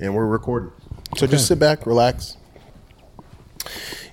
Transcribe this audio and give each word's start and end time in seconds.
and 0.00 0.14
we're 0.14 0.26
recording. 0.26 0.72
So 1.16 1.26
just 1.26 1.46
sit 1.46 1.58
back, 1.58 1.86
relax. 1.86 2.36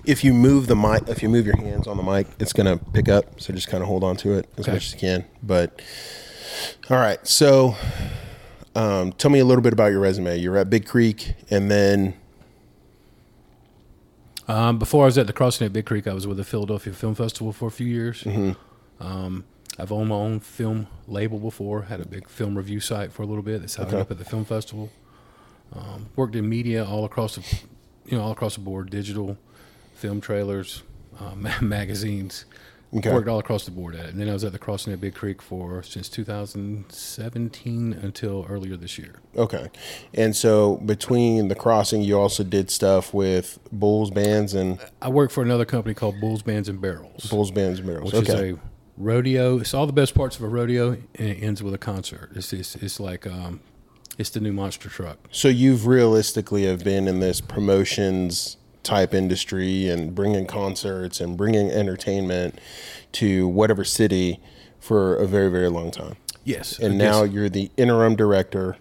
If 0.04 0.24
you 0.24 0.32
move 0.32 0.66
the 0.66 0.76
mic, 0.76 1.08
if 1.08 1.22
you 1.22 1.28
move 1.28 1.46
your 1.46 1.56
hands 1.56 1.86
on 1.86 1.96
the 1.96 2.02
mic, 2.02 2.26
it's 2.38 2.52
gonna 2.52 2.78
pick 2.78 3.08
up. 3.08 3.40
So 3.40 3.52
just 3.52 3.68
kind 3.68 3.82
of 3.82 3.88
hold 3.88 4.04
on 4.04 4.16
to 4.18 4.32
it 4.34 4.48
as 4.56 4.64
Okay. 4.64 4.72
much 4.72 4.86
as 4.86 4.92
you 4.94 4.98
can. 4.98 5.24
But 5.42 5.80
all 6.90 6.96
right, 6.96 7.24
so 7.26 7.76
um, 8.74 9.12
tell 9.12 9.30
me 9.30 9.38
a 9.38 9.44
little 9.44 9.62
bit 9.62 9.72
about 9.72 9.90
your 9.92 10.00
resume. 10.00 10.38
You're 10.38 10.56
at 10.56 10.70
Big 10.70 10.86
Creek, 10.86 11.34
and 11.50 11.70
then 11.70 12.14
Um, 14.46 14.78
before 14.78 15.02
I 15.02 15.06
was 15.06 15.18
at 15.18 15.26
the 15.26 15.32
Crossing 15.34 15.66
at 15.66 15.74
Big 15.74 15.84
Creek, 15.84 16.06
I 16.06 16.14
was 16.14 16.26
with 16.26 16.38
the 16.38 16.44
Philadelphia 16.44 16.94
Film 16.94 17.14
Festival 17.14 17.52
for 17.52 17.68
a 17.68 17.70
few 17.70 17.86
years. 17.86 18.24
Um, 18.98 19.44
I've 19.78 19.92
owned 19.92 20.08
my 20.08 20.14
own 20.16 20.40
film 20.40 20.86
label 21.06 21.38
before. 21.38 21.82
Had 21.82 22.00
a 22.00 22.06
big 22.08 22.28
film 22.30 22.56
review 22.56 22.80
site 22.80 23.12
for 23.12 23.22
a 23.22 23.26
little 23.26 23.42
bit. 23.42 23.60
That's 23.60 23.74
how 23.76 23.82
I 23.82 23.86
ended 23.86 24.00
up 24.00 24.10
at 24.10 24.18
the 24.18 24.24
film 24.24 24.44
festival. 24.46 24.90
Um, 25.72 26.08
worked 26.16 26.34
in 26.34 26.48
media 26.48 26.84
all 26.84 27.04
across 27.04 27.36
the, 27.36 27.60
you 28.06 28.16
know, 28.16 28.24
all 28.24 28.32
across 28.32 28.54
the 28.54 28.60
board: 28.60 28.90
digital, 28.90 29.36
film 29.94 30.20
trailers, 30.20 30.82
uh, 31.20 31.34
magazines. 31.60 32.44
Okay. 32.96 33.12
Worked 33.12 33.28
all 33.28 33.38
across 33.38 33.66
the 33.66 33.70
board 33.70 33.94
at 33.94 34.06
it. 34.06 34.12
And 34.12 34.20
then 34.20 34.30
I 34.30 34.32
was 34.32 34.44
at 34.44 34.52
the 34.52 34.58
Crossing 34.58 34.94
at 34.94 35.00
Big 35.00 35.14
Creek 35.14 35.42
for 35.42 35.82
since 35.82 36.08
2017 36.08 37.92
until 37.92 38.46
earlier 38.48 38.78
this 38.78 38.96
year. 38.96 39.16
okay, 39.36 39.68
and 40.14 40.34
so 40.34 40.76
between 40.78 41.48
the 41.48 41.54
crossing, 41.54 42.00
you 42.00 42.18
also 42.18 42.42
did 42.42 42.70
stuff 42.70 43.12
with 43.12 43.58
Bulls 43.70 44.10
bands 44.10 44.54
and 44.54 44.78
I 45.02 45.10
work 45.10 45.30
for 45.30 45.42
another 45.42 45.66
company 45.66 45.94
called 45.94 46.18
Bulls 46.18 46.40
Bands 46.40 46.66
and 46.66 46.80
Barrels. 46.80 47.26
Bulls 47.26 47.50
bands 47.50 47.78
and 47.78 47.86
barrels. 47.86 48.10
which 48.14 48.22
okay, 48.26 48.50
is 48.50 48.54
a 48.54 48.58
rodeo. 48.96 49.58
It's 49.58 49.74
all 49.74 49.86
the 49.86 49.92
best 49.92 50.14
parts 50.14 50.36
of 50.36 50.42
a 50.42 50.48
rodeo, 50.48 50.92
and 50.92 51.28
it 51.28 51.42
ends 51.42 51.62
with 51.62 51.74
a 51.74 51.78
concert. 51.78 52.30
It's 52.34 52.54
it's, 52.54 52.74
it's 52.76 52.98
like 52.98 53.26
um, 53.26 53.60
it's 54.18 54.30
the 54.30 54.40
new 54.40 54.52
monster 54.52 54.88
truck. 54.88 55.18
So 55.30 55.48
you've 55.48 55.86
realistically 55.86 56.64
have 56.64 56.84
been 56.84 57.08
in 57.08 57.20
this 57.20 57.40
promotions 57.40 58.56
type 58.82 59.12
industry 59.14 59.88
and 59.88 60.14
bringing 60.14 60.46
concerts 60.46 61.20
and 61.20 61.36
bringing 61.36 61.70
entertainment 61.70 62.58
to 63.12 63.46
whatever 63.48 63.84
city 63.84 64.40
for 64.80 65.16
a 65.16 65.26
very 65.26 65.50
very 65.50 65.68
long 65.68 65.90
time. 65.90 66.16
Yes, 66.44 66.78
And 66.78 66.96
now 66.96 67.24
you're 67.24 67.48
the 67.50 67.70
interim 67.76 68.16
director. 68.16 68.76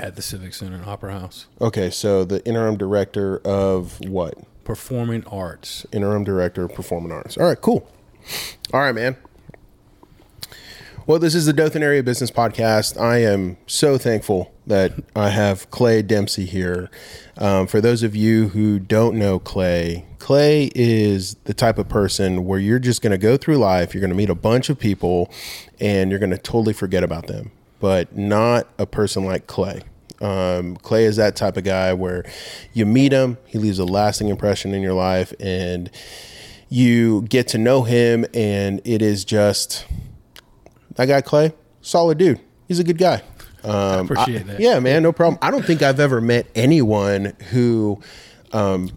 at 0.00 0.16
the 0.16 0.22
Civic 0.22 0.52
Center 0.52 0.76
and 0.76 0.84
Opera 0.84 1.12
House, 1.12 1.46
Okay, 1.60 1.90
so 1.90 2.24
the 2.24 2.44
interim 2.44 2.76
director 2.76 3.38
of 3.44 4.00
what? 4.00 4.34
performing 4.64 5.24
arts. 5.26 5.86
Interim 5.92 6.24
director 6.24 6.64
of 6.64 6.74
performing 6.74 7.12
arts. 7.12 7.36
All 7.36 7.46
right, 7.46 7.60
cool. 7.60 7.88
All 8.72 8.80
right, 8.80 8.94
man. 8.94 9.16
Well, 11.04 11.18
this 11.18 11.34
is 11.34 11.46
the 11.46 11.52
Dothan 11.52 11.82
Area 11.82 12.00
Business 12.00 12.30
Podcast. 12.30 13.00
I 13.00 13.22
am 13.22 13.56
so 13.66 13.98
thankful 13.98 14.52
that 14.68 14.92
I 15.16 15.30
have 15.30 15.68
Clay 15.72 16.00
Dempsey 16.00 16.46
here. 16.46 16.90
Um, 17.36 17.66
for 17.66 17.80
those 17.80 18.04
of 18.04 18.14
you 18.14 18.50
who 18.50 18.78
don't 18.78 19.18
know 19.18 19.40
Clay, 19.40 20.06
Clay 20.20 20.70
is 20.76 21.34
the 21.42 21.54
type 21.54 21.78
of 21.78 21.88
person 21.88 22.44
where 22.44 22.60
you're 22.60 22.78
just 22.78 23.02
going 23.02 23.10
to 23.10 23.18
go 23.18 23.36
through 23.36 23.56
life, 23.56 23.92
you're 23.92 24.00
going 24.00 24.12
to 24.12 24.16
meet 24.16 24.30
a 24.30 24.36
bunch 24.36 24.70
of 24.70 24.78
people, 24.78 25.28
and 25.80 26.08
you're 26.08 26.20
going 26.20 26.30
to 26.30 26.38
totally 26.38 26.72
forget 26.72 27.02
about 27.02 27.26
them. 27.26 27.50
But 27.80 28.16
not 28.16 28.68
a 28.78 28.86
person 28.86 29.24
like 29.24 29.48
Clay. 29.48 29.82
Um, 30.20 30.76
Clay 30.76 31.06
is 31.06 31.16
that 31.16 31.34
type 31.34 31.56
of 31.56 31.64
guy 31.64 31.92
where 31.94 32.24
you 32.74 32.86
meet 32.86 33.10
him, 33.10 33.38
he 33.44 33.58
leaves 33.58 33.80
a 33.80 33.84
lasting 33.84 34.28
impression 34.28 34.72
in 34.72 34.82
your 34.82 34.94
life, 34.94 35.32
and 35.40 35.90
you 36.68 37.22
get 37.22 37.48
to 37.48 37.58
know 37.58 37.82
him, 37.82 38.24
and 38.32 38.80
it 38.84 39.02
is 39.02 39.24
just 39.24 39.84
that 40.96 41.06
guy 41.06 41.20
Clay, 41.20 41.52
solid 41.80 42.18
dude. 42.18 42.40
He's 42.68 42.78
a 42.78 42.84
good 42.84 42.98
guy. 42.98 43.22
Um, 43.64 44.10
appreciate 44.10 44.42
I- 44.42 44.44
that. 44.44 44.60
Yeah, 44.60 44.78
man, 44.80 45.02
no 45.02 45.12
problem. 45.12 45.38
I 45.42 45.50
don't 45.50 45.64
think 45.64 45.82
I've 45.82 46.00
ever 46.00 46.20
met 46.20 46.46
anyone 46.54 47.34
who, 47.50 48.00
um, 48.52 48.90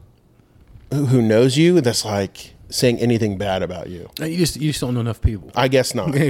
who, 0.91 1.21
knows 1.21 1.57
you 1.57 1.81
that's 1.81 2.05
like 2.05 2.53
saying 2.69 2.99
anything 2.99 3.37
bad 3.37 3.61
about 3.61 3.89
you. 3.89 4.09
You 4.19 4.37
just 4.37 4.57
you 4.57 4.69
just 4.69 4.81
don't 4.81 4.93
know 4.93 5.01
enough 5.01 5.21
people. 5.21 5.51
I 5.55 5.67
guess 5.67 5.93
not. 5.93 6.15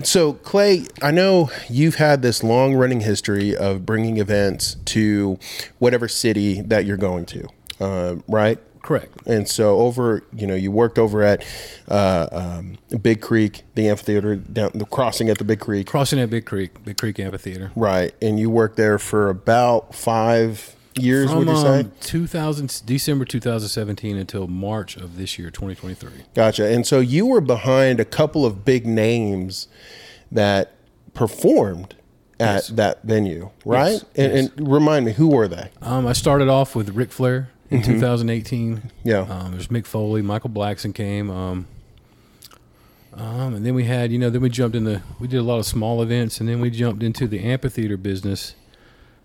So, 0.04 0.34
Clay, 0.34 0.86
I 1.02 1.10
know 1.10 1.50
you've 1.68 1.96
had 1.96 2.22
this 2.22 2.42
long 2.42 2.74
running 2.74 3.00
history 3.00 3.56
of 3.56 3.84
bringing 3.84 4.18
events 4.18 4.76
to 4.86 5.38
whatever 5.78 6.08
city 6.08 6.60
that 6.62 6.86
you're 6.86 6.96
going 6.96 7.26
to, 7.26 7.48
uh, 7.80 8.16
right? 8.26 8.58
Correct. 8.82 9.12
And 9.26 9.48
so, 9.48 9.78
over, 9.80 10.22
you 10.34 10.46
know, 10.46 10.54
you 10.54 10.70
worked 10.70 10.98
over 10.98 11.22
at 11.22 11.44
uh, 11.88 12.28
um, 12.32 12.78
Big 13.02 13.20
Creek, 13.20 13.62
the 13.74 13.88
amphitheater, 13.88 14.36
down 14.36 14.70
the 14.74 14.84
crossing 14.86 15.28
at 15.28 15.38
the 15.38 15.44
Big 15.44 15.60
Creek, 15.60 15.86
Crossing 15.86 16.18
at 16.18 16.30
Big 16.30 16.46
Creek, 16.46 16.82
Big 16.84 16.96
Creek 16.96 17.18
Amphitheater. 17.20 17.70
right? 17.76 18.14
And 18.22 18.40
you 18.40 18.48
worked 18.50 18.76
there 18.76 18.98
for 18.98 19.28
about 19.28 19.94
five 19.94 20.74
years, 20.98 21.30
From 21.30 21.40
would 21.40 21.48
you 21.48 21.56
say? 21.56 21.80
um, 21.80 21.92
2000 22.00 22.82
December 22.86 23.24
2017 23.24 24.16
until 24.16 24.46
March 24.48 24.96
of 24.96 25.16
this 25.16 25.38
year, 25.38 25.50
2023. 25.50 26.10
Gotcha. 26.34 26.66
And 26.66 26.86
so 26.86 27.00
you 27.00 27.26
were 27.26 27.40
behind 27.40 28.00
a 28.00 28.04
couple 28.04 28.44
of 28.44 28.64
big 28.64 28.86
names 28.86 29.68
that 30.32 30.72
performed 31.14 31.94
at 32.38 32.54
Yes. 32.54 32.68
that 32.68 33.02
venue, 33.02 33.50
right? 33.66 33.92
Yes, 33.92 34.04
And, 34.16 34.32
yes. 34.32 34.50
and 34.56 34.68
remind 34.72 35.04
me, 35.06 35.12
who 35.12 35.28
were 35.28 35.46
they? 35.46 35.68
Um, 35.82 36.06
I 36.06 36.12
started 36.14 36.48
off 36.48 36.74
with 36.74 36.88
Ric 36.90 37.12
Flair 37.12 37.50
in 37.70 37.82
2018. 37.82 38.90
Yeah. 39.04 39.20
Um, 39.20 39.52
there's 39.52 39.68
Mick 39.68 39.86
Foley, 39.86 40.22
Michael 40.22 40.50
Blackson 40.50 40.94
came. 40.94 41.30
Um, 41.30 41.66
um, 43.12 43.54
and 43.54 43.66
then 43.66 43.74
we 43.74 43.84
had, 43.84 44.12
you 44.12 44.18
know, 44.18 44.30
then 44.30 44.40
we 44.40 44.48
jumped 44.48 44.76
in 44.76 44.84
the, 44.84 45.02
we 45.18 45.26
did 45.26 45.38
a 45.38 45.42
lot 45.42 45.58
of 45.58 45.66
small 45.66 46.02
events, 46.02 46.40
and 46.40 46.48
then 46.48 46.60
we 46.60 46.70
jumped 46.70 47.02
into 47.02 47.26
the 47.26 47.40
amphitheater 47.40 47.96
business. 47.96 48.54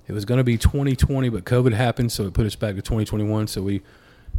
It 0.07 0.13
was 0.13 0.25
going 0.25 0.39
to 0.39 0.44
be 0.44 0.57
2020, 0.57 1.29
but 1.29 1.45
COVID 1.45 1.73
happened, 1.73 2.11
so 2.11 2.25
it 2.25 2.34
put 2.34 2.45
us 2.45 2.55
back 2.55 2.75
to 2.75 2.81
2021. 2.81 3.47
So 3.47 3.61
we 3.61 3.81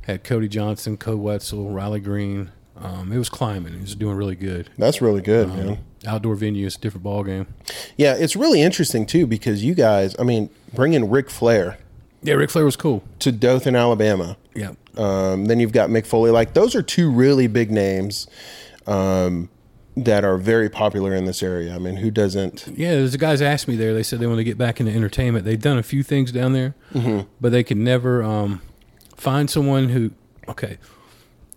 had 0.03 0.25
Cody 0.25 0.49
Johnson, 0.49 0.97
Koe 0.97 1.17
Wetzel, 1.17 1.71
Riley 1.71 2.01
Green. 2.01 2.51
Um, 2.77 3.11
it 3.13 3.19
was 3.19 3.29
climbing. 3.29 3.75
It 3.75 3.81
was 3.81 3.95
doing 3.95 4.17
really 4.17 4.37
good. 4.37 4.69
That's 4.77 5.01
really 5.01 5.23
good, 5.23 5.49
Um, 5.51 5.57
man. 5.57 5.79
Outdoor 6.07 6.37
venue, 6.37 6.67
it's 6.67 6.77
a 6.77 6.81
different 6.81 7.03
ball 7.03 7.25
game. 7.25 7.47
Yeah, 7.97 8.15
it's 8.15 8.37
really 8.37 8.61
interesting 8.63 9.07
too 9.07 9.27
because 9.27 9.65
you 9.65 9.75
guys, 9.75 10.15
I 10.21 10.23
mean, 10.25 10.51
bringing 10.73 11.11
Ric 11.11 11.31
Flair 11.31 11.79
Yeah, 12.27 12.35
Ric 12.35 12.51
Flair 12.51 12.65
was 12.65 12.77
cool. 12.77 13.03
to 13.21 13.31
Dothan, 13.33 13.77
Alabama. 13.77 14.37
Yeah. 14.55 14.73
Um, 14.97 15.45
then 15.45 15.61
you've 15.61 15.73
got 15.73 15.91
Mick 15.91 16.07
Foley. 16.07 16.31
Like 16.31 16.55
those 16.55 16.75
are 16.75 16.83
two 16.83 17.11
really 17.11 17.47
big 17.47 17.71
names 17.71 18.27
um, 18.87 19.49
that 19.97 20.25
are 20.25 20.37
very 20.39 20.69
popular 20.69 21.15
in 21.15 21.25
this 21.27 21.43
area. 21.43 21.75
I 21.75 21.79
mean, 21.79 21.97
who 21.97 22.11
doesn't? 22.11 22.67
Yeah, 22.75 22.93
there's 22.93 23.13
the 23.13 23.19
guys 23.19 23.41
asked 23.43 23.69
me 23.69 23.77
there. 23.77 23.95
They 23.95 24.03
said 24.03 24.19
they 24.21 24.27
want 24.27 24.39
to 24.39 24.45
get 24.45 24.59
back 24.59 24.81
into 24.81 24.93
entertainment. 24.93 25.45
They've 25.45 25.61
done 25.61 25.79
a 25.79 25.83
few 25.83 26.03
things 26.03 26.33
down 26.33 26.53
there, 26.53 26.75
but 27.41 27.53
they 27.53 27.63
could 27.63 27.77
never 27.77 28.23
um, 28.23 28.61
find 29.17 29.49
someone 29.49 29.91
who. 29.91 30.11
Okay, 30.49 30.79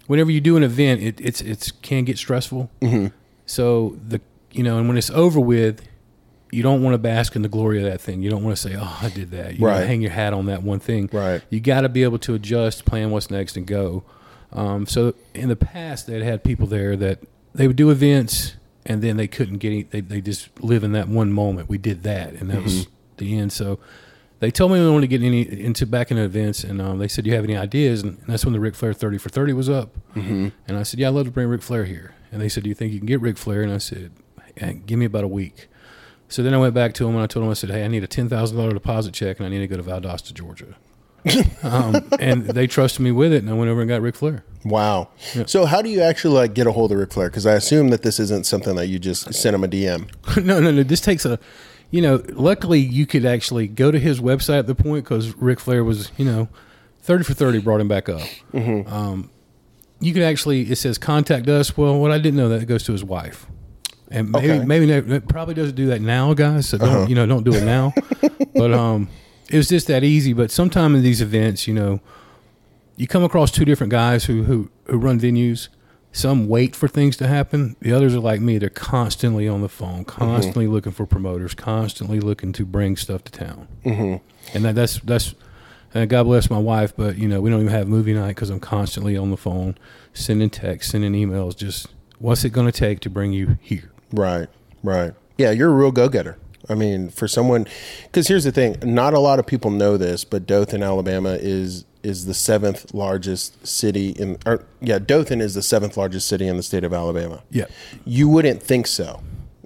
whenever 0.08 0.32
you 0.32 0.42
do 0.42 0.58
an 0.58 0.64
event, 0.64 1.02
it, 1.02 1.20
it's 1.22 1.42
it's 1.42 1.72
can 1.72 2.04
get 2.04 2.18
stressful. 2.18 2.70
So 3.46 3.98
the 4.08 4.20
you 4.52 4.64
know, 4.64 4.78
and 4.78 4.88
when 4.88 4.98
it's 4.98 5.12
over 5.12 5.40
with, 5.40 5.88
you 6.52 6.64
don't 6.64 6.82
want 6.82 6.94
to 6.94 6.98
bask 6.98 7.36
in 7.36 7.42
the 7.42 7.50
glory 7.50 7.78
of 7.84 7.84
that 7.92 8.02
thing. 8.02 8.22
You 8.22 8.30
don't 8.30 8.44
want 8.44 8.56
to 8.58 8.62
say, 8.70 8.76
"Oh, 8.80 9.00
I 9.02 9.10
did 9.10 9.32
that." 9.32 9.60
You 9.60 9.66
Right. 9.66 9.86
hang 9.86 10.02
your 10.02 10.12
hat 10.12 10.34
on 10.34 10.46
that 10.48 10.64
one 10.64 10.80
thing. 10.80 11.10
Right. 11.12 11.42
You 11.50 11.60
got 11.60 11.82
to 11.82 11.90
be 11.90 12.04
able 12.04 12.18
to 12.20 12.34
adjust, 12.34 12.86
plan 12.86 13.12
what's 13.12 13.30
next, 13.30 13.56
and 13.58 13.66
go. 13.68 14.04
Um, 14.52 14.86
so 14.88 15.14
in 15.36 15.50
the 15.50 15.56
past, 15.56 16.08
they'd 16.08 16.24
had 16.24 16.44
people 16.44 16.66
there 16.68 16.96
that 16.96 17.20
they 17.54 17.68
would 17.68 17.76
do 17.76 17.90
events, 17.92 18.56
and 18.86 19.02
then 19.02 19.18
they 19.18 19.28
couldn't 19.28 19.58
get 19.60 19.70
any. 19.70 19.84
They 19.84 20.02
they 20.02 20.22
just 20.22 20.50
live 20.60 20.84
in 20.84 20.92
that 20.94 21.08
one 21.08 21.32
moment. 21.32 21.70
We 21.70 21.78
did 21.78 22.04
that, 22.04 22.34
and 22.34 22.50
that 22.50 22.64
was 22.64 22.88
the 23.18 23.38
end. 23.38 23.52
So 23.52 23.78
they 24.40 24.50
told 24.50 24.72
me 24.72 24.80
they 24.80 24.88
wanted 24.88 25.02
to 25.02 25.08
get 25.18 25.22
any 25.22 25.42
into 25.42 25.86
back 25.86 26.10
into 26.10 26.24
events, 26.24 26.64
and 26.64 26.82
um, 26.82 26.98
they 26.98 27.08
said, 27.08 27.26
"Do 27.26 27.30
"You 27.30 27.36
have 27.36 27.44
any 27.44 27.58
ideas?" 27.58 28.02
And, 28.02 28.18
that's 28.28 28.44
when 28.44 28.54
the 28.54 28.60
Ric 28.60 28.74
Flair 28.74 28.94
thirty 28.94 29.18
for 29.20 29.30
thirty 29.30 29.54
was 29.54 29.70
up. 29.70 29.94
Mm-hmm. 30.16 30.48
And 30.68 30.78
I 30.78 30.82
said, 30.84 31.00
"Yeah, 31.00 31.10
I'd 31.10 31.14
love 31.14 31.26
to 31.26 31.32
bring 31.32 31.48
Ric 31.48 31.62
Flair 31.62 31.86
here." 31.86 32.16
And 32.32 32.42
they 32.42 32.50
said, 32.50 32.64
"Do 32.64 32.70
you 32.70 32.76
think 32.76 32.92
you 32.94 33.00
can 33.00 33.06
get 33.08 33.22
Ric 33.22 33.38
Flair?" 33.38 33.62
And 33.62 33.72
I 33.72 33.78
said, 33.78 34.12
"Give 34.88 34.98
me 34.98 35.06
about 35.06 35.24
a 35.24 35.28
week." 35.28 35.68
So 36.30 36.44
then 36.44 36.54
I 36.54 36.58
went 36.58 36.74
back 36.74 36.94
to 36.94 37.08
him 37.08 37.16
and 37.16 37.24
I 37.24 37.28
told 37.28 37.44
him, 37.44 37.52
I 37.52 37.56
said, 37.56 37.72
"Hey, 37.72 37.84
I 37.84 37.88
need 37.88 38.04
a 38.04 38.08
ten 38.08 38.30
thousand 38.30 38.58
dollar 38.58 38.72
deposit 38.72 39.14
check, 39.14 39.40
and 39.40 39.46
I 39.46 39.50
need 39.50 39.60
to 39.60 39.68
go 39.68 39.78
to 39.78 39.84
Valdosta, 39.84 40.34
Georgia." 40.34 40.76
um, 41.64 42.08
and 42.20 42.46
they 42.46 42.68
trusted 42.68 43.02
me 43.02 43.12
with 43.12 43.34
it, 43.34 43.42
and 43.42 43.50
I 43.50 43.54
went 43.54 43.70
over 43.70 43.82
and 43.82 43.90
got 43.90 44.02
Ric 44.02 44.16
Flair. 44.16 44.44
Wow. 44.64 45.10
So 45.46 45.66
how 45.66 45.82
do 45.82 45.90
you 45.90 46.02
actually 46.02 46.36
like 46.36 46.54
get 46.54 46.68
a 46.68 46.72
hold 46.72 46.92
of 46.92 46.98
Ric 46.98 47.12
Flair? 47.12 47.30
Because 47.30 47.46
I 47.46 47.54
assume 47.54 47.90
that 47.90 48.04
this 48.04 48.20
isn't 48.20 48.46
something 48.46 48.76
that 48.76 48.88
you 48.88 49.00
just 49.00 49.34
send 49.34 49.56
him 49.56 49.64
a 49.64 49.68
DM. 49.68 50.10
no, 50.44 50.60
no, 50.60 50.72
no. 50.72 50.84
This 50.84 51.02
takes 51.02 51.26
a, 51.26 51.40
you 51.92 52.02
know, 52.02 52.24
luckily 52.30 52.80
you 52.80 53.06
could 53.06 53.26
actually 53.26 53.68
go 53.68 53.92
to 53.92 54.00
his 54.00 54.22
website 54.22 54.60
at 54.60 54.68
the 54.68 54.76
point 54.76 55.04
because 55.06 55.36
Ric 55.36 55.60
Flair 55.60 55.84
was, 55.84 56.12
you 56.18 56.26
know, 56.26 56.48
30 57.02 57.24
for 57.24 57.34
30 57.34 57.60
brought 57.60 57.82
him 57.82 57.88
back 57.88 58.08
up. 58.08 58.22
Um, 58.88 59.32
you 60.00 60.14
could 60.14 60.24
actually, 60.24 60.72
it 60.72 60.78
says 60.78 60.98
contact 60.98 61.48
us. 61.48 61.76
Well, 61.76 62.00
what 62.00 62.12
I 62.12 62.18
didn't 62.18 62.38
know 62.38 62.50
that 62.50 62.62
it 62.62 62.66
goes 62.66 62.84
to 62.84 62.92
his 62.92 63.04
wife. 63.04 63.46
And 64.12 64.32
maybe, 64.32 64.52
Okay. 64.52 64.66
maybe 64.66 64.92
it 64.92 65.28
probably 65.28 65.54
doesn't 65.54 65.76
do 65.76 65.88
that 65.88 66.02
now, 66.02 66.34
guys. 66.34 66.70
So 66.70 66.78
don't, 66.78 67.10
you 67.10 67.16
know, 67.16 67.26
don't 67.26 67.44
do 67.44 67.54
it 67.54 67.64
now. 67.64 67.94
but 68.56 68.74
um, 68.74 69.08
it 69.50 69.58
was 69.58 69.70
just 69.70 69.88
that 69.88 70.04
easy. 70.04 70.34
But 70.34 70.50
sometime 70.52 70.96
in 70.96 71.04
these 71.04 71.22
events, 71.22 71.68
you 71.68 71.74
know, 71.74 72.00
you 72.98 73.08
come 73.08 73.24
across 73.24 73.52
two 73.52 73.66
different 73.66 73.92
guys 73.92 74.26
who 74.26 74.44
who, 74.44 74.70
who 74.86 74.98
run 74.98 75.20
venues. 75.20 75.70
some 76.12 76.48
wait 76.48 76.76
for 76.76 76.88
things 76.88 77.16
to 77.18 77.28
happen. 77.28 77.76
The 77.82 77.94
others 77.94 78.16
are 78.16 78.20
like 78.20 78.42
me; 78.42 78.58
they're 78.58 78.70
constantly 78.70 79.48
on 79.48 79.62
the 79.62 79.70
phone, 79.70 80.04
constantly 80.06 80.66
looking 80.68 80.92
for 80.92 81.06
promoters, 81.06 81.54
constantly 81.54 82.20
looking 82.20 82.52
to 82.54 82.66
bring 82.66 82.98
stuff 82.98 83.24
to 83.26 83.32
town. 83.32 83.68
Mm-hmm. 83.86 84.18
And 84.56 84.66
that, 84.66 84.76
that's 84.76 85.00
that's. 85.02 85.36
And 85.94 86.08
God 86.10 86.24
bless 86.26 86.50
my 86.52 86.58
wife, 86.60 86.96
but 86.96 87.18
you 87.18 87.28
know 87.28 87.42
we 87.42 87.50
don't 87.50 87.62
even 87.62 87.72
have 87.74 87.88
movie 87.88 88.14
night 88.14 88.30
because 88.36 88.50
I'm 88.50 88.60
constantly 88.60 89.16
on 89.18 89.30
the 89.32 89.38
phone, 89.38 89.78
sending 90.14 90.50
texts, 90.50 90.92
sending 90.92 91.14
emails. 91.14 91.56
Just 91.56 91.88
what's 92.18 92.44
it 92.44 92.50
going 92.50 92.66
to 92.72 92.72
take 92.72 93.00
to 93.02 93.10
bring 93.10 93.32
you 93.34 93.58
here? 93.62 93.92
Right, 94.12 94.48
right. 94.84 95.14
Yeah, 95.38 95.52
you're 95.52 95.70
a 95.70 95.74
real 95.74 95.92
go 95.92 96.10
getter. 96.10 96.38
I 96.68 96.76
mean, 96.76 97.10
for 97.10 97.28
someone, 97.28 97.68
because 98.04 98.28
here's 98.28 98.44
the 98.44 98.52
thing: 98.52 98.78
not 98.84 99.14
a 99.14 99.20
lot 99.20 99.40
of 99.40 99.48
people 99.48 99.72
know 99.72 99.98
this, 99.98 100.24
but 100.24 100.46
Dothan, 100.46 100.84
Alabama, 100.84 101.38
is 101.40 101.86
is 102.04 102.26
the 102.26 102.34
seventh 102.34 102.94
largest 102.94 103.66
city 103.66 104.10
in. 104.12 104.38
Or, 104.46 104.64
yeah, 104.82 105.00
Dothan 105.00 105.42
is 105.42 105.54
the 105.56 105.62
seventh 105.62 105.98
largest 105.98 106.28
city 106.28 106.48
in 106.48 106.58
the 106.58 106.64
state 106.64 106.84
of 106.84 106.94
Alabama. 106.94 107.42
Yeah. 107.50 107.66
You 108.06 108.30
wouldn't 108.30 108.62
think 108.62 108.88
so, 108.88 109.22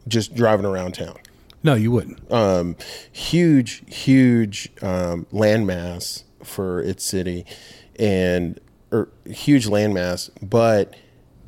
just 0.08 0.34
driving 0.36 0.66
around 0.66 0.96
town. 0.96 1.18
No, 1.64 1.76
you 1.76 1.92
wouldn't. 1.92 2.32
Um, 2.32 2.76
huge, 3.12 3.84
huge 3.88 4.70
um, 4.82 5.26
landmass 5.32 6.24
for 6.44 6.82
its 6.82 7.04
city, 7.04 7.46
and 7.98 8.60
or 8.92 9.10
huge 9.26 9.68
landmass, 9.68 10.30
but 10.42 10.94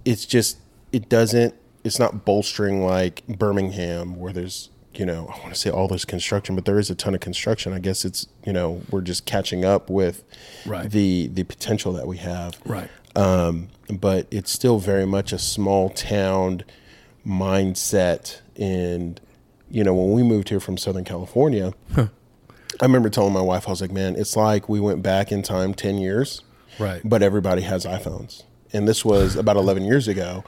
it's 0.03 0.25
just 0.25 0.57
it 0.91 1.09
doesn't. 1.09 1.53
It's 1.85 1.99
not 1.99 2.25
bolstering 2.25 2.83
like 2.85 3.25
Birmingham, 3.27 4.19
where 4.19 4.33
there's 4.33 4.69
you 4.93 5.05
know 5.05 5.27
I 5.33 5.39
want 5.39 5.53
to 5.53 5.59
say 5.59 5.69
all 5.69 5.87
this 5.87 6.03
construction, 6.05 6.55
but 6.55 6.65
there 6.65 6.79
is 6.79 6.89
a 6.89 6.95
ton 6.95 7.13
of 7.13 7.21
construction. 7.21 7.71
I 7.73 7.79
guess 7.79 8.03
it's 8.05 8.27
you 8.45 8.51
know 8.53 8.81
we're 8.89 9.01
just 9.01 9.25
catching 9.25 9.63
up 9.63 9.89
with 9.89 10.23
Right. 10.65 10.89
the 10.89 11.27
the 11.31 11.43
potential 11.43 11.93
that 11.93 12.07
we 12.07 12.17
have. 12.17 12.59
Right. 12.65 12.89
Um, 13.15 13.69
but 13.89 14.27
it's 14.31 14.51
still 14.51 14.79
very 14.79 15.05
much 15.05 15.31
a 15.31 15.37
small 15.39 15.89
town 15.89 16.63
mindset. 17.25 18.41
And, 18.57 19.19
you 19.69 19.83
know, 19.83 19.93
when 19.93 20.11
we 20.11 20.23
moved 20.23 20.49
here 20.49 20.59
from 20.59 20.77
Southern 20.77 21.03
California, 21.05 21.73
I 21.95 22.09
remember 22.81 23.09
telling 23.09 23.33
my 23.33 23.41
wife, 23.41 23.67
I 23.67 23.71
was 23.71 23.79
like, 23.81 23.91
man, 23.91 24.15
it's 24.15 24.35
like 24.35 24.67
we 24.69 24.79
went 24.81 25.01
back 25.01 25.31
in 25.31 25.43
time 25.43 25.73
10 25.73 25.97
years, 25.97 26.41
Right. 26.79 27.01
but 27.05 27.23
everybody 27.23 27.61
has 27.61 27.85
iPhones. 27.85 28.43
And 28.73 28.85
this 28.87 29.05
was 29.05 29.35
about 29.37 29.55
11 29.55 29.83
years 29.85 30.07
ago. 30.09 30.43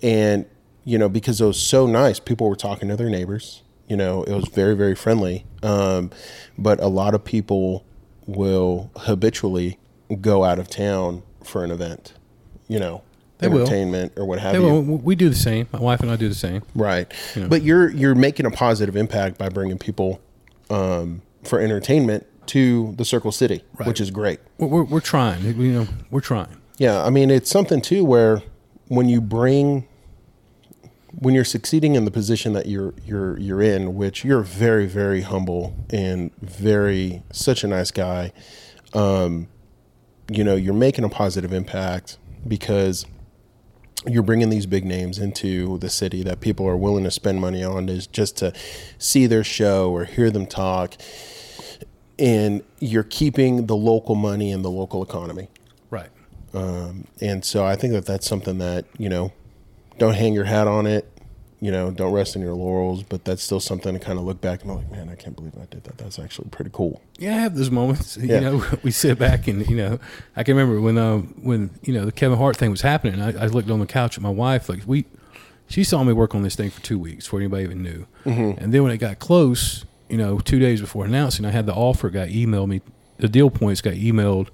And, 0.00 0.46
you 0.84 0.98
know, 0.98 1.08
because 1.08 1.40
it 1.40 1.44
was 1.46 1.60
so 1.60 1.86
nice, 1.86 2.18
people 2.20 2.48
were 2.48 2.56
talking 2.56 2.88
to 2.88 2.96
their 2.96 3.08
neighbors. 3.10 3.62
You 3.88 3.96
know, 3.96 4.22
it 4.24 4.32
was 4.32 4.48
very, 4.48 4.74
very 4.74 4.94
friendly. 4.94 5.44
Um, 5.62 6.10
but 6.56 6.80
a 6.80 6.86
lot 6.88 7.14
of 7.14 7.24
people 7.24 7.84
will 8.26 8.90
habitually 8.96 9.78
go 10.20 10.44
out 10.44 10.58
of 10.58 10.68
town 10.68 11.22
for 11.44 11.64
an 11.64 11.70
event, 11.70 12.14
you 12.68 12.78
know, 12.78 13.02
They 13.38 13.48
will. 13.48 13.60
entertainment 13.62 14.12
or 14.16 14.24
what 14.24 14.38
have 14.38 14.54
Hey, 14.54 14.60
you. 14.60 14.66
well, 14.66 14.82
we 14.82 15.14
do 15.16 15.28
the 15.28 15.34
same. 15.36 15.68
My 15.72 15.80
wife 15.80 16.00
and 16.00 16.10
I 16.10 16.16
do 16.16 16.28
the 16.28 16.34
same. 16.34 16.62
Right. 16.74 17.12
But 17.48 17.62
you're 17.62 17.90
you're 17.90 18.14
making 18.14 18.46
a 18.46 18.50
positive 18.50 18.96
impact 18.96 19.38
by 19.38 19.48
bringing 19.48 19.78
people 19.78 20.20
um, 20.70 21.22
for 21.42 21.58
entertainment 21.60 22.26
to 22.46 22.94
the 22.96 23.04
Circle 23.04 23.32
City, 23.32 23.62
Right. 23.78 23.86
which 23.88 24.00
is 24.00 24.10
great. 24.10 24.40
We're, 24.58 24.84
we're 24.84 25.00
trying. 25.00 25.42
You 25.44 25.72
know, 25.72 25.88
we're 26.10 26.20
trying. 26.20 26.56
Yeah, 26.78 27.02
I 27.04 27.10
mean 27.10 27.30
it's 27.30 27.50
something 27.50 27.80
too 27.80 28.04
where 28.04 28.42
when 28.88 29.08
you 29.08 29.20
bring 29.20 29.86
when 31.18 31.34
you're 31.34 31.44
succeeding 31.44 31.94
in 31.94 32.04
the 32.04 32.10
position 32.10 32.52
that 32.54 32.66
you're 32.66 32.94
you're 33.04 33.38
you're 33.38 33.62
in, 33.62 33.94
which 33.94 34.24
you're 34.24 34.42
very 34.42 34.86
very 34.86 35.22
humble 35.22 35.76
and 35.90 36.34
very 36.40 37.22
such 37.32 37.64
a 37.64 37.66
nice 37.68 37.90
guy, 37.90 38.32
um, 38.94 39.48
you 40.30 40.42
know 40.44 40.56
you're 40.56 40.74
making 40.74 41.04
a 41.04 41.08
positive 41.08 41.52
impact 41.52 42.18
because 42.46 43.06
you're 44.06 44.22
bringing 44.22 44.50
these 44.50 44.66
big 44.66 44.84
names 44.84 45.18
into 45.18 45.78
the 45.78 45.88
city 45.88 46.24
that 46.24 46.40
people 46.40 46.66
are 46.66 46.76
willing 46.76 47.04
to 47.04 47.10
spend 47.10 47.40
money 47.40 47.62
on 47.62 47.88
is 47.88 48.08
just 48.08 48.36
to 48.38 48.52
see 48.98 49.26
their 49.26 49.44
show 49.44 49.92
or 49.92 50.04
hear 50.06 50.28
them 50.28 50.44
talk 50.44 50.94
and 52.18 52.62
you're 52.80 53.04
keeping 53.04 53.66
the 53.66 53.76
local 53.76 54.16
money 54.16 54.50
in 54.50 54.62
the 54.62 54.70
local 54.70 55.04
economy 55.04 55.46
Right. 55.88 56.08
um, 56.52 57.06
and 57.20 57.44
so 57.44 57.64
I 57.64 57.76
think 57.76 57.92
that 57.92 58.04
that's 58.04 58.26
something 58.26 58.58
that 58.58 58.86
you 58.98 59.08
know, 59.08 59.32
don't 59.98 60.14
hang 60.14 60.34
your 60.34 60.44
hat 60.44 60.66
on 60.66 60.86
it. 60.86 61.08
You 61.60 61.70
know, 61.70 61.92
don't 61.92 62.12
rest 62.12 62.34
in 62.34 62.42
your 62.42 62.54
laurels. 62.54 63.04
But 63.04 63.24
that's 63.24 63.42
still 63.42 63.60
something 63.60 63.94
to 63.94 64.00
kind 64.00 64.18
of 64.18 64.24
look 64.24 64.40
back 64.40 64.62
and 64.62 64.70
be 64.70 64.76
like, 64.76 64.90
man, 64.90 65.08
I 65.08 65.14
can't 65.14 65.36
believe 65.36 65.52
I 65.56 65.66
did 65.66 65.84
that. 65.84 65.96
That's 65.96 66.18
actually 66.18 66.48
pretty 66.48 66.70
cool. 66.72 67.00
Yeah, 67.18 67.36
I 67.36 67.38
have 67.38 67.54
those 67.56 67.70
moments. 67.70 68.16
Yeah. 68.22 68.34
You 68.36 68.40
know, 68.40 68.64
we 68.82 68.90
sit 68.90 69.18
back 69.18 69.46
and 69.46 69.68
you 69.68 69.76
know, 69.76 69.98
I 70.36 70.42
can 70.42 70.56
remember 70.56 70.80
when 70.80 70.98
uh, 70.98 71.18
when 71.18 71.70
you 71.82 71.94
know 71.94 72.04
the 72.04 72.12
Kevin 72.12 72.38
Hart 72.38 72.56
thing 72.56 72.70
was 72.70 72.80
happening. 72.82 73.20
I, 73.20 73.44
I 73.44 73.46
looked 73.46 73.70
on 73.70 73.78
the 73.80 73.86
couch 73.86 74.16
at 74.16 74.22
my 74.22 74.30
wife, 74.30 74.68
like 74.68 74.82
we, 74.86 75.04
she 75.68 75.84
saw 75.84 76.02
me 76.02 76.12
work 76.12 76.34
on 76.34 76.42
this 76.42 76.56
thing 76.56 76.70
for 76.70 76.80
two 76.82 76.98
weeks 76.98 77.26
before 77.26 77.40
anybody 77.40 77.64
even 77.64 77.82
knew. 77.82 78.06
And 78.24 78.74
then 78.74 78.82
when 78.82 78.90
it 78.92 78.98
got 78.98 79.18
close, 79.20 79.84
you 80.08 80.16
know, 80.18 80.38
two 80.40 80.58
days 80.58 80.80
before 80.80 81.04
announcing, 81.04 81.44
I 81.46 81.50
had 81.50 81.66
the 81.66 81.74
offer 81.74 82.10
got 82.10 82.28
emailed 82.28 82.68
me. 82.68 82.80
The 83.18 83.28
deal 83.28 83.50
points 83.50 83.80
got 83.80 83.94
emailed, 83.94 84.48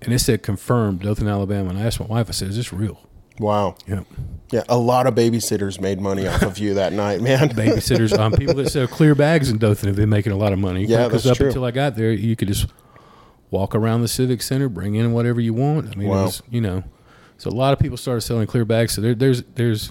and 0.00 0.12
it 0.14 0.20
said 0.20 0.42
confirmed, 0.42 1.00
Dothan, 1.02 1.26
Alabama. 1.28 1.70
And 1.70 1.78
I 1.78 1.82
asked 1.82 1.98
my 1.98 2.06
wife, 2.06 2.28
I 2.28 2.32
said, 2.32 2.48
"Is 2.50 2.56
this 2.56 2.72
real?" 2.72 3.00
Wow. 3.38 3.76
Yeah. 3.86 4.00
Yeah, 4.52 4.62
a 4.68 4.78
lot 4.78 5.06
of 5.08 5.14
babysitters 5.14 5.80
made 5.80 6.00
money 6.00 6.26
off 6.28 6.42
of 6.42 6.58
you 6.58 6.74
that 6.74 6.92
night, 6.92 7.20
man. 7.20 7.48
babysitters, 7.50 8.16
um, 8.16 8.30
people 8.32 8.54
that 8.54 8.70
sell 8.70 8.86
clear 8.86 9.14
bags 9.16 9.50
in 9.50 9.58
Dothan 9.58 9.88
have 9.88 9.96
been 9.96 10.08
making 10.08 10.30
a 10.32 10.36
lot 10.36 10.52
of 10.52 10.58
money. 10.60 10.84
Yeah, 10.84 11.04
because 11.08 11.26
up 11.26 11.36
true. 11.36 11.48
until 11.48 11.64
I 11.64 11.72
got 11.72 11.96
there, 11.96 12.12
you 12.12 12.36
could 12.36 12.46
just 12.48 12.66
walk 13.50 13.74
around 13.74 14.02
the 14.02 14.08
civic 14.08 14.42
center, 14.42 14.68
bring 14.68 14.94
in 14.94 15.12
whatever 15.12 15.40
you 15.40 15.52
want. 15.52 15.90
I 15.92 15.96
mean, 15.96 16.08
Wow. 16.08 16.20
it 16.20 16.24
was, 16.26 16.42
you 16.48 16.60
know, 16.60 16.84
so 17.38 17.50
a 17.50 17.52
lot 17.52 17.72
of 17.72 17.80
people 17.80 17.96
started 17.96 18.20
selling 18.20 18.46
clear 18.46 18.64
bags. 18.64 18.92
So 18.94 19.00
there, 19.00 19.14
there's 19.16 19.42
there's 19.56 19.90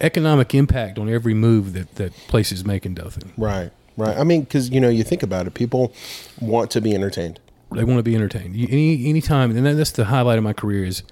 economic 0.00 0.54
impact 0.54 0.98
on 0.98 1.08
every 1.08 1.34
move 1.34 1.72
that 1.72 1.94
that 1.96 2.12
places 2.28 2.64
make 2.66 2.84
in 2.84 2.94
Dothan. 2.94 3.32
Right, 3.38 3.70
right. 3.96 4.16
I 4.16 4.24
mean, 4.24 4.42
because 4.42 4.68
you 4.70 4.80
know, 4.80 4.88
you 4.90 5.04
think 5.04 5.22
about 5.22 5.46
it, 5.46 5.54
people 5.54 5.92
want 6.40 6.70
to 6.72 6.80
be 6.82 6.94
entertained. 6.94 7.40
They 7.72 7.82
want 7.84 7.98
to 7.98 8.02
be 8.04 8.14
entertained. 8.14 8.54
You- 8.56 8.68
Any 8.70 9.06
any 9.08 9.20
time, 9.22 9.56
and 9.56 9.66
that's 9.78 9.90
the 9.92 10.04
highlight 10.04 10.36
of 10.38 10.44
my 10.44 10.52
career 10.52 10.84
is. 10.84 11.02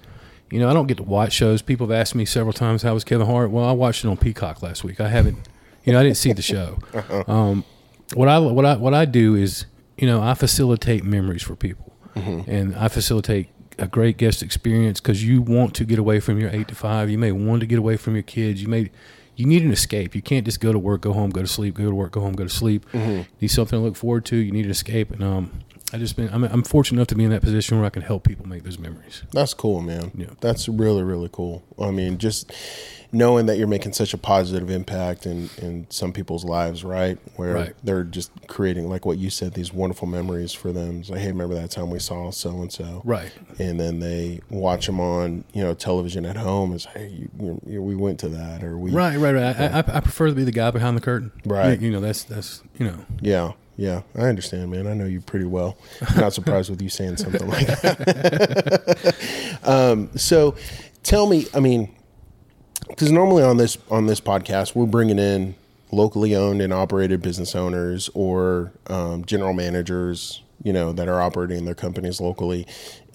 You 0.51 0.59
know, 0.59 0.69
I 0.69 0.73
don't 0.73 0.87
get 0.87 0.97
to 0.97 1.03
watch 1.03 1.33
shows. 1.33 1.61
People 1.61 1.87
have 1.87 1.95
asked 1.99 2.13
me 2.15 2.25
several 2.25 2.53
times, 2.53 2.83
"How 2.83 2.93
was 2.93 3.03
Kevin 3.03 3.25
Hart?" 3.27 3.49
Well, 3.51 3.65
I 3.65 3.71
watched 3.71 4.05
it 4.05 4.07
on 4.07 4.17
Peacock 4.17 4.61
last 4.61 4.83
week. 4.83 5.01
I 5.01 5.07
haven't, 5.09 5.37
you 5.83 5.93
know, 5.93 5.99
I 5.99 6.03
didn't 6.03 6.17
see 6.17 6.31
the 6.33 6.41
show. 6.41 6.77
Um, 7.27 7.63
what 8.13 8.27
I 8.27 8.37
what 8.39 8.65
I 8.65 8.75
what 8.75 8.93
I 8.93 9.05
do 9.05 9.35
is, 9.35 9.65
you 9.97 10.05
know, 10.05 10.21
I 10.21 10.33
facilitate 10.35 11.03
memories 11.03 11.41
for 11.41 11.55
people, 11.55 11.93
and 12.47 12.75
I 12.75 12.87
facilitate 12.89 13.47
a 13.79 13.87
great 13.87 14.17
guest 14.17 14.43
experience 14.43 14.99
because 14.99 15.23
you 15.25 15.41
want 15.41 15.73
to 15.75 15.83
get 15.85 15.97
away 15.97 16.19
from 16.19 16.39
your 16.39 16.51
eight 16.51 16.67
to 16.67 16.75
five. 16.75 17.09
You 17.09 17.17
may 17.17 17.31
want 17.31 17.61
to 17.61 17.65
get 17.65 17.79
away 17.79 17.97
from 17.97 18.13
your 18.13 18.21
kids. 18.23 18.61
You 18.61 18.67
may 18.67 18.91
you 19.35 19.47
need 19.47 19.63
an 19.63 19.71
escape. 19.71 20.13
You 20.13 20.21
can't 20.21 20.45
just 20.45 20.59
go 20.59 20.71
to 20.71 20.77
work, 20.77 21.01
go 21.01 21.13
home, 21.13 21.31
go 21.31 21.41
to 21.41 21.47
sleep, 21.47 21.73
go 21.75 21.85
to 21.85 21.95
work, 21.95 22.11
go 22.11 22.21
home, 22.21 22.33
go 22.33 22.43
to 22.43 22.49
sleep. 22.49 22.85
Need 23.41 23.47
something 23.47 23.79
to 23.79 23.83
look 23.83 23.95
forward 23.95 24.25
to. 24.25 24.35
You 24.35 24.51
need 24.51 24.65
an 24.65 24.71
escape, 24.71 25.09
and 25.09 25.23
um, 25.23 25.59
I 25.93 25.97
just 25.99 26.15
been 26.15 26.29
I'm, 26.33 26.43
I'm 26.43 26.63
fortunate 26.63 26.97
enough 26.99 27.07
to 27.09 27.15
be 27.15 27.23
in 27.23 27.29
that 27.29 27.41
position 27.43 27.77
where 27.77 27.85
I 27.85 27.89
can 27.91 28.01
help 28.01 28.23
people 28.23 28.47
make 28.47 28.63
those 28.63 28.79
memories. 28.79 29.21
That's 29.31 29.53
cool, 29.53 29.81
man. 29.81 30.11
Yeah. 30.15 30.27
That's 30.41 30.67
really, 30.67 31.03
really 31.03 31.29
cool. 31.31 31.63
I 31.79 31.91
mean, 31.91 32.17
just 32.17 32.51
knowing 33.11 33.45
that 33.45 33.59
you're 33.59 33.67
making 33.67 33.93
such 33.93 34.11
a 34.11 34.17
positive 34.17 34.71
impact 34.71 35.27
in, 35.27 35.47
in 35.61 35.85
some 35.91 36.11
people's 36.11 36.43
lives, 36.43 36.83
right? 36.83 37.19
Where 37.35 37.53
Right. 37.53 37.73
they're 37.83 38.03
just 38.03 38.31
creating, 38.47 38.89
like 38.89 39.05
what 39.05 39.19
you 39.19 39.29
said, 39.29 39.53
these 39.53 39.71
wonderful 39.71 40.07
memories 40.07 40.51
for 40.51 40.71
them. 40.71 41.01
It's 41.01 41.11
like, 41.11 41.19
hey, 41.19 41.27
remember 41.27 41.53
that 41.53 41.69
time 41.69 41.91
we 41.91 41.99
saw 41.99 42.31
so 42.31 42.49
and 42.61 42.71
so? 42.73 43.03
Right. 43.05 43.31
And 43.59 43.79
then 43.79 43.99
they 43.99 44.41
watch 44.49 44.87
them 44.87 44.99
on, 44.99 45.43
you 45.53 45.63
know, 45.63 45.75
television 45.75 46.25
at 46.25 46.37
home. 46.37 46.73
Is 46.73 46.85
hey, 46.85 47.07
you, 47.09 47.29
you, 47.39 47.61
you- 47.67 47.81
we 47.83 47.95
went 47.95 48.19
to 48.21 48.29
that, 48.29 48.63
or 48.63 48.79
we, 48.79 48.89
Right, 48.89 49.17
right, 49.17 49.35
right. 49.35 49.55
I, 49.59 49.65
I, 49.67 49.77
I 49.79 49.99
prefer 49.99 50.27
to 50.29 50.33
be 50.33 50.43
the 50.43 50.51
guy 50.51 50.71
behind 50.71 50.97
the 50.97 51.01
curtain. 51.01 51.31
Right. 51.45 51.79
You, 51.79 51.87
you 51.87 51.93
know, 51.93 51.99
that's 51.99 52.23
that's 52.23 52.63
you 52.79 52.87
know. 52.87 53.05
Yeah, 53.21 53.51
yeah, 53.75 54.01
I 54.15 54.21
understand, 54.21 54.71
man. 54.71 54.87
I 54.87 54.93
know 54.93 55.05
you 55.05 55.21
pretty 55.21 55.45
well. 55.45 55.77
I'm 56.07 56.17
not 56.21 56.33
surprised 56.33 56.69
with 56.69 56.81
you 56.81 56.89
saying 56.89 57.17
something 57.17 57.47
like 57.47 57.67
that. 57.67 59.15
um, 59.63 60.09
so, 60.15 60.55
tell 61.01 61.27
me, 61.27 61.47
I 61.53 61.59
mean, 61.59 61.93
because 62.87 63.11
normally 63.11 63.43
on 63.43 63.57
this 63.57 63.77
on 63.89 64.05
this 64.05 64.21
podcast, 64.21 64.75
we're 64.75 64.85
bringing 64.85 65.19
in 65.19 65.55
locally 65.91 66.35
owned 66.35 66.61
and 66.61 66.73
operated 66.73 67.21
business 67.21 67.55
owners 67.55 68.09
or 68.13 68.71
um, 68.87 69.25
general 69.25 69.53
managers, 69.53 70.41
you 70.63 70.73
know, 70.73 70.93
that 70.93 71.07
are 71.07 71.21
operating 71.21 71.65
their 71.65 71.75
companies 71.75 72.19
locally, 72.19 72.65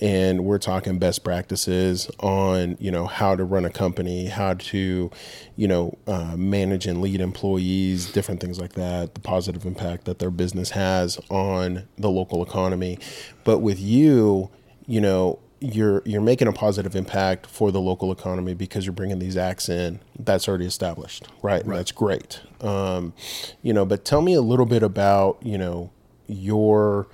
and 0.00 0.45
we're 0.45 0.59
talking 0.59 0.99
best 0.99 1.25
practices 1.25 2.11
on 2.21 2.76
you 2.78 2.90
know 2.90 3.07
how 3.07 3.35
to 3.35 3.45
run 3.45 3.64
a 3.64 3.71
company, 3.71 4.26
how 4.26 4.55
to, 4.55 5.11
you 5.57 5.69
know, 5.69 5.97
uh, 6.07 6.37
manage 6.37 6.87
and 6.87 7.00
lead 7.00 7.21
employees, 7.21 8.12
different 8.12 8.40
things 8.40 8.61
like 8.61 8.75
that, 8.75 9.14
the 9.14 9.21
positive 9.21 9.64
impact 9.64 10.05
that 10.05 10.19
their 10.19 10.31
business 10.31 10.71
has 10.71 11.19
on 11.31 11.88
the 11.97 12.11
local 12.11 12.43
economy. 12.43 12.99
But 13.45 13.59
with 13.59 13.81
you, 13.81 14.50
you 14.87 15.00
know 15.00 15.38
you're 15.61 16.02
you're 16.05 16.21
making 16.21 16.49
a 16.49 16.52
positive 16.52 16.95
impact 16.95 17.47
for 17.47 17.71
the 17.71 17.81
local 17.81 18.12
economy 18.12 18.55
because 18.55 18.87
you're 18.87 18.93
bringing 18.93 19.19
these 19.19 19.37
acts 19.37 19.69
in 19.69 20.00
that's 20.19 20.49
already 20.49 20.67
established 20.67 21.28
right, 21.43 21.62
And 21.62 21.73
that's 21.73 21.93
great. 21.93 22.40
Um, 22.61 23.12
you 23.62 23.73
know 23.73 23.85
but 23.85 24.05
tell 24.05 24.23
me 24.23 24.35
a 24.35 24.40
little 24.40 24.67
bit 24.67 24.83
about 24.83 25.38
you 25.43 25.59
know 25.59 25.90
your 26.26 27.09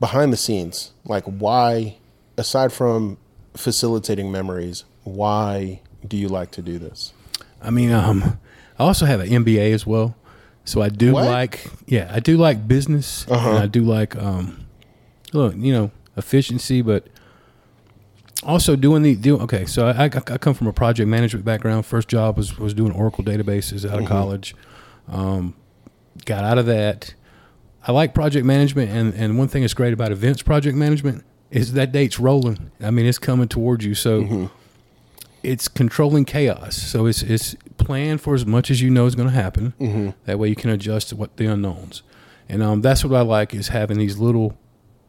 behind 0.00 0.32
the 0.32 0.36
scenes 0.36 0.92
like 1.04 1.24
why 1.24 1.96
aside 2.36 2.72
from 2.72 3.16
facilitating 3.54 4.30
memories 4.30 4.84
why 5.04 5.80
do 6.06 6.16
you 6.16 6.28
like 6.28 6.50
to 6.52 6.62
do 6.62 6.78
this? 6.78 7.12
I 7.62 7.70
mean, 7.70 7.90
um, 7.92 8.38
I 8.78 8.84
also 8.84 9.06
have 9.06 9.20
an 9.20 9.28
MBA 9.28 9.72
as 9.72 9.86
well, 9.86 10.14
so 10.64 10.82
I 10.82 10.88
do 10.88 11.12
What? 11.14 11.24
like, 11.26 11.66
yeah, 11.86 12.10
I 12.12 12.20
do 12.20 12.36
like 12.36 12.68
business, 12.68 13.26
Uh-huh. 13.28 13.50
and 13.50 13.58
I 13.58 13.66
do 13.66 13.82
like, 13.82 14.14
um, 14.16 14.66
look, 15.32 15.54
you 15.56 15.72
know, 15.72 15.90
efficiency, 16.16 16.82
but 16.82 17.06
also 18.42 18.76
doing 18.76 19.02
the 19.02 19.14
do. 19.16 19.38
Okay, 19.40 19.64
so 19.64 19.86
I, 19.86 20.04
I, 20.04 20.04
I 20.04 20.08
come 20.38 20.54
from 20.54 20.66
a 20.66 20.72
project 20.72 21.08
management 21.08 21.44
background. 21.44 21.86
First 21.86 22.08
job 22.08 22.36
was 22.36 22.58
was 22.58 22.74
doing 22.74 22.92
Oracle 22.92 23.24
databases 23.24 23.84
out 23.88 23.94
of 23.94 24.00
Mm-hmm. 24.00 24.06
college. 24.08 24.54
Um, 25.08 25.54
got 26.24 26.44
out 26.44 26.58
of 26.58 26.66
that. 26.66 27.14
I 27.86 27.92
like 27.92 28.14
project 28.14 28.44
management, 28.44 28.90
and 28.90 29.14
and 29.14 29.38
one 29.38 29.48
thing 29.48 29.62
that's 29.62 29.74
great 29.74 29.92
about 29.92 30.12
events 30.12 30.42
project 30.42 30.76
management 30.76 31.24
is 31.50 31.72
that 31.74 31.92
date's 31.92 32.18
rolling. 32.18 32.70
I 32.82 32.90
mean, 32.90 33.06
it's 33.06 33.18
coming 33.18 33.48
towards 33.48 33.84
you, 33.84 33.94
so 33.94 34.22
Mm-hmm. 34.22 34.46
it's 35.42 35.68
controlling 35.68 36.24
chaos. 36.24 36.76
So 36.76 37.06
it's 37.06 37.22
it's 37.22 37.54
plan 37.78 38.18
for 38.18 38.34
as 38.34 38.44
much 38.44 38.70
as 38.70 38.82
you 38.82 38.90
know 38.90 39.06
is 39.06 39.14
going 39.14 39.28
to 39.28 39.34
happen. 39.34 39.72
Mm-hmm. 39.80 40.10
That 40.24 40.38
way 40.38 40.48
you 40.48 40.56
can 40.56 40.70
adjust 40.70 41.10
to 41.10 41.16
what 41.16 41.36
the 41.36 41.46
unknowns, 41.46 42.02
and 42.48 42.62
um, 42.62 42.82
that's 42.82 43.04
what 43.04 43.16
I 43.16 43.22
like 43.22 43.54
is 43.54 43.68
having 43.68 43.98
these 43.98 44.18
little 44.18 44.58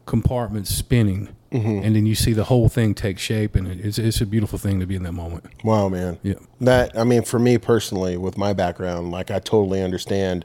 compartments 0.06 0.74
spinning, 0.74 1.28
Mm-hmm. 1.50 1.82
and 1.82 1.96
then 1.96 2.04
you 2.04 2.14
see 2.14 2.34
the 2.34 2.44
whole 2.44 2.68
thing 2.68 2.94
take 2.94 3.18
shape, 3.18 3.56
and 3.56 3.66
it's 3.66 3.96
it's 3.98 4.20
a 4.20 4.26
beautiful 4.26 4.58
thing 4.58 4.80
to 4.80 4.86
be 4.86 4.94
in 4.96 5.02
that 5.04 5.12
moment. 5.12 5.46
Wow, 5.64 5.88
man. 5.88 6.18
Yeah. 6.22 6.34
That 6.60 6.96
I 6.96 7.04
mean, 7.04 7.22
for 7.22 7.38
me 7.38 7.56
personally, 7.56 8.18
with 8.18 8.36
my 8.36 8.52
background, 8.52 9.10
like 9.10 9.30
I 9.30 9.38
totally 9.38 9.82
understand 9.82 10.44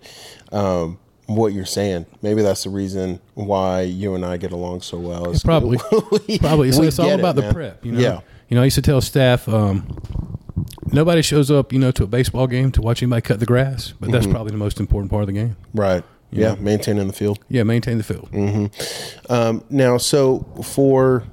um, 0.53 0.97
what 1.35 1.53
you're 1.53 1.65
saying. 1.65 2.05
Maybe 2.21 2.41
that's 2.41 2.63
the 2.63 2.69
reason 2.69 3.19
why 3.33 3.81
you 3.81 4.15
and 4.15 4.25
I 4.25 4.37
get 4.37 4.51
along 4.51 4.81
so 4.81 4.97
well. 4.97 5.29
is 5.31 5.43
Probably, 5.43 5.77
we- 6.27 6.37
probably. 6.39 6.71
So 6.71 6.83
it's 6.83 6.99
all 6.99 7.05
get 7.07 7.15
it, 7.15 7.19
about 7.19 7.35
the 7.35 7.41
man. 7.43 7.53
prep. 7.53 7.85
You 7.85 7.91
know? 7.93 7.99
Yeah. 7.99 8.21
You 8.49 8.55
know, 8.55 8.61
I 8.61 8.65
used 8.65 8.75
to 8.75 8.81
tell 8.81 9.01
staff, 9.01 9.47
um, 9.47 9.87
nobody 10.91 11.21
shows 11.21 11.49
up, 11.49 11.73
you 11.73 11.79
know, 11.79 11.91
to 11.91 12.03
a 12.03 12.07
baseball 12.07 12.47
game 12.47 12.71
to 12.73 12.81
watch 12.81 13.01
anybody 13.01 13.21
cut 13.21 13.39
the 13.39 13.45
grass, 13.45 13.93
but 13.99 14.07
Mm-hmm. 14.07 14.13
that's 14.13 14.27
probably 14.27 14.51
the 14.51 14.57
most 14.57 14.79
important 14.79 15.09
part 15.11 15.23
of 15.23 15.27
the 15.27 15.33
game. 15.33 15.55
Right. 15.73 16.03
Yeah. 16.31 16.55
Maintaining 16.55 17.07
the 17.07 17.13
field. 17.13 17.39
Yeah, 17.47 17.63
maintain 17.63 17.97
the 17.99 18.03
field. 18.03 18.29
Um, 19.29 19.63
now, 19.69 19.97
so 19.97 20.39
for 20.63 21.23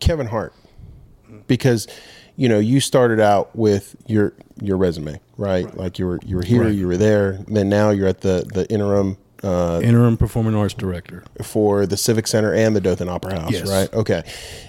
Kevin 0.00 0.26
Hart, 0.26 0.52
because 1.46 1.86
you 2.36 2.48
know 2.48 2.58
you 2.58 2.80
started 2.80 3.20
out 3.20 3.54
with 3.54 3.94
your 4.06 4.32
your 4.60 4.76
resume, 4.76 5.20
right? 5.36 5.72
Like 5.76 5.98
you 6.00 6.06
were 6.06 6.18
you 6.26 6.36
were 6.36 6.42
here, 6.44 6.64
Right. 6.64 6.74
you 6.74 6.86
were 6.88 6.96
there, 6.96 7.30
and 7.46 7.56
then 7.56 7.68
now 7.68 7.90
you're 7.90 8.08
at 8.08 8.22
the 8.22 8.44
the 8.52 8.68
interim 8.70 9.16
uh, 9.44 9.80
Interim 9.82 10.16
performing 10.16 10.54
arts 10.54 10.74
director. 10.74 11.22
for 11.42 11.86
the 11.86 11.96
Civic 11.96 12.26
Center 12.26 12.52
and 12.54 12.74
the 12.74 12.80
Dothan 12.80 13.08
Opera 13.08 13.38
House, 13.40 13.52
Yes. 13.52 13.68
right? 13.70 13.92
Okay, 13.92 14.22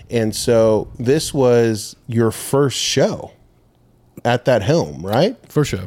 and 0.10 0.36
so 0.36 0.88
this 1.00 1.34
was 1.34 1.96
your 2.08 2.32
first 2.32 2.78
show 2.78 3.32
at 4.24 4.46
that 4.46 4.62
helm, 4.62 5.06
right? 5.06 5.38
For 5.50 5.64
sure. 5.66 5.86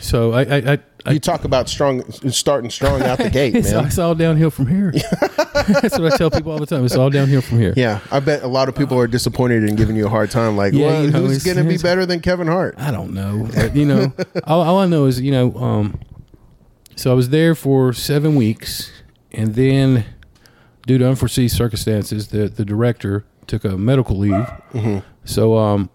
So 0.00 0.32
I, 0.32 0.42
I, 0.42 0.56
I, 0.74 0.78
I 1.06 1.10
You 1.12 1.18
talk 1.20 1.44
about 1.44 1.68
strong 1.68 2.02
starting 2.30 2.70
strong 2.70 3.02
out 3.02 3.18
the 3.18 3.30
gate, 3.30 3.54
it's, 3.56 3.72
man. 3.72 3.86
it's 3.86 3.98
all 3.98 4.14
downhill 4.14 4.50
from 4.50 4.66
here. 4.68 4.92
That's 5.54 5.98
what 5.98 6.12
I 6.12 6.16
tell 6.16 6.30
people 6.30 6.52
all 6.52 6.58
the 6.58 6.66
time. 6.66 6.84
It's 6.84 6.94
all 6.96 7.10
downhill 7.10 7.40
from 7.40 7.58
here. 7.58 7.74
Yeah, 7.76 7.98
I 8.12 8.20
bet 8.20 8.42
a 8.42 8.46
lot 8.46 8.68
of 8.68 8.76
people 8.76 8.98
are 8.98 9.06
disappointed 9.08 9.64
in 9.64 9.74
giving 9.76 9.96
you 9.96 10.06
a 10.06 10.08
hard 10.10 10.30
time. 10.30 10.56
Like, 10.56 10.72
Yeah, 10.72 10.86
well, 10.86 11.04
you 11.04 11.10
know, 11.10 11.20
who's 11.20 11.42
going 11.42 11.56
to 11.56 11.64
be 11.64 11.78
better 11.78 12.06
than 12.06 12.20
Kevin 12.20 12.46
Hart? 12.46 12.76
I 12.78 12.90
don't 12.92 13.12
know. 13.12 13.48
But, 13.54 13.74
you 13.74 13.86
know, 13.86 14.12
all, 14.44 14.60
all 14.62 14.78
I 14.78 14.86
know 14.86 15.06
is, 15.06 15.20
you 15.20 15.32
know, 15.32 15.54
um, 15.56 15.98
so 16.98 17.10
I 17.10 17.14
was 17.14 17.28
there 17.30 17.54
for 17.54 17.92
seven 17.92 18.34
weeks, 18.34 18.90
and 19.32 19.54
then 19.54 20.04
due 20.86 20.98
to 20.98 21.08
unforeseen 21.08 21.48
circumstances, 21.48 22.28
the 22.28 22.48
the 22.48 22.64
director 22.64 23.24
took 23.46 23.64
a 23.64 23.76
medical 23.78 24.16
leave. 24.18 24.46
So, 25.24 25.56
um, 25.58 25.90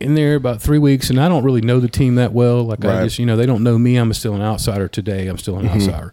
in 0.00 0.14
there 0.14 0.34
about 0.34 0.60
three 0.60 0.78
weeks, 0.78 1.10
and 1.10 1.20
I 1.20 1.28
don't 1.28 1.44
really 1.44 1.60
know 1.60 1.78
the 1.80 1.88
team 1.88 2.14
that 2.16 2.32
well. 2.32 2.62
Like 2.64 2.82
Right. 2.82 3.00
I 3.00 3.04
just, 3.04 3.18
you 3.18 3.26
know, 3.26 3.36
they 3.36 3.46
don't 3.46 3.62
know 3.62 3.78
me. 3.78 3.96
I'm 3.96 4.12
still 4.14 4.34
an 4.34 4.42
outsider 4.42 4.88
today. 4.88 5.26
I'm 5.28 5.38
still 5.38 5.58
an 5.58 5.68
outsider, 5.68 6.12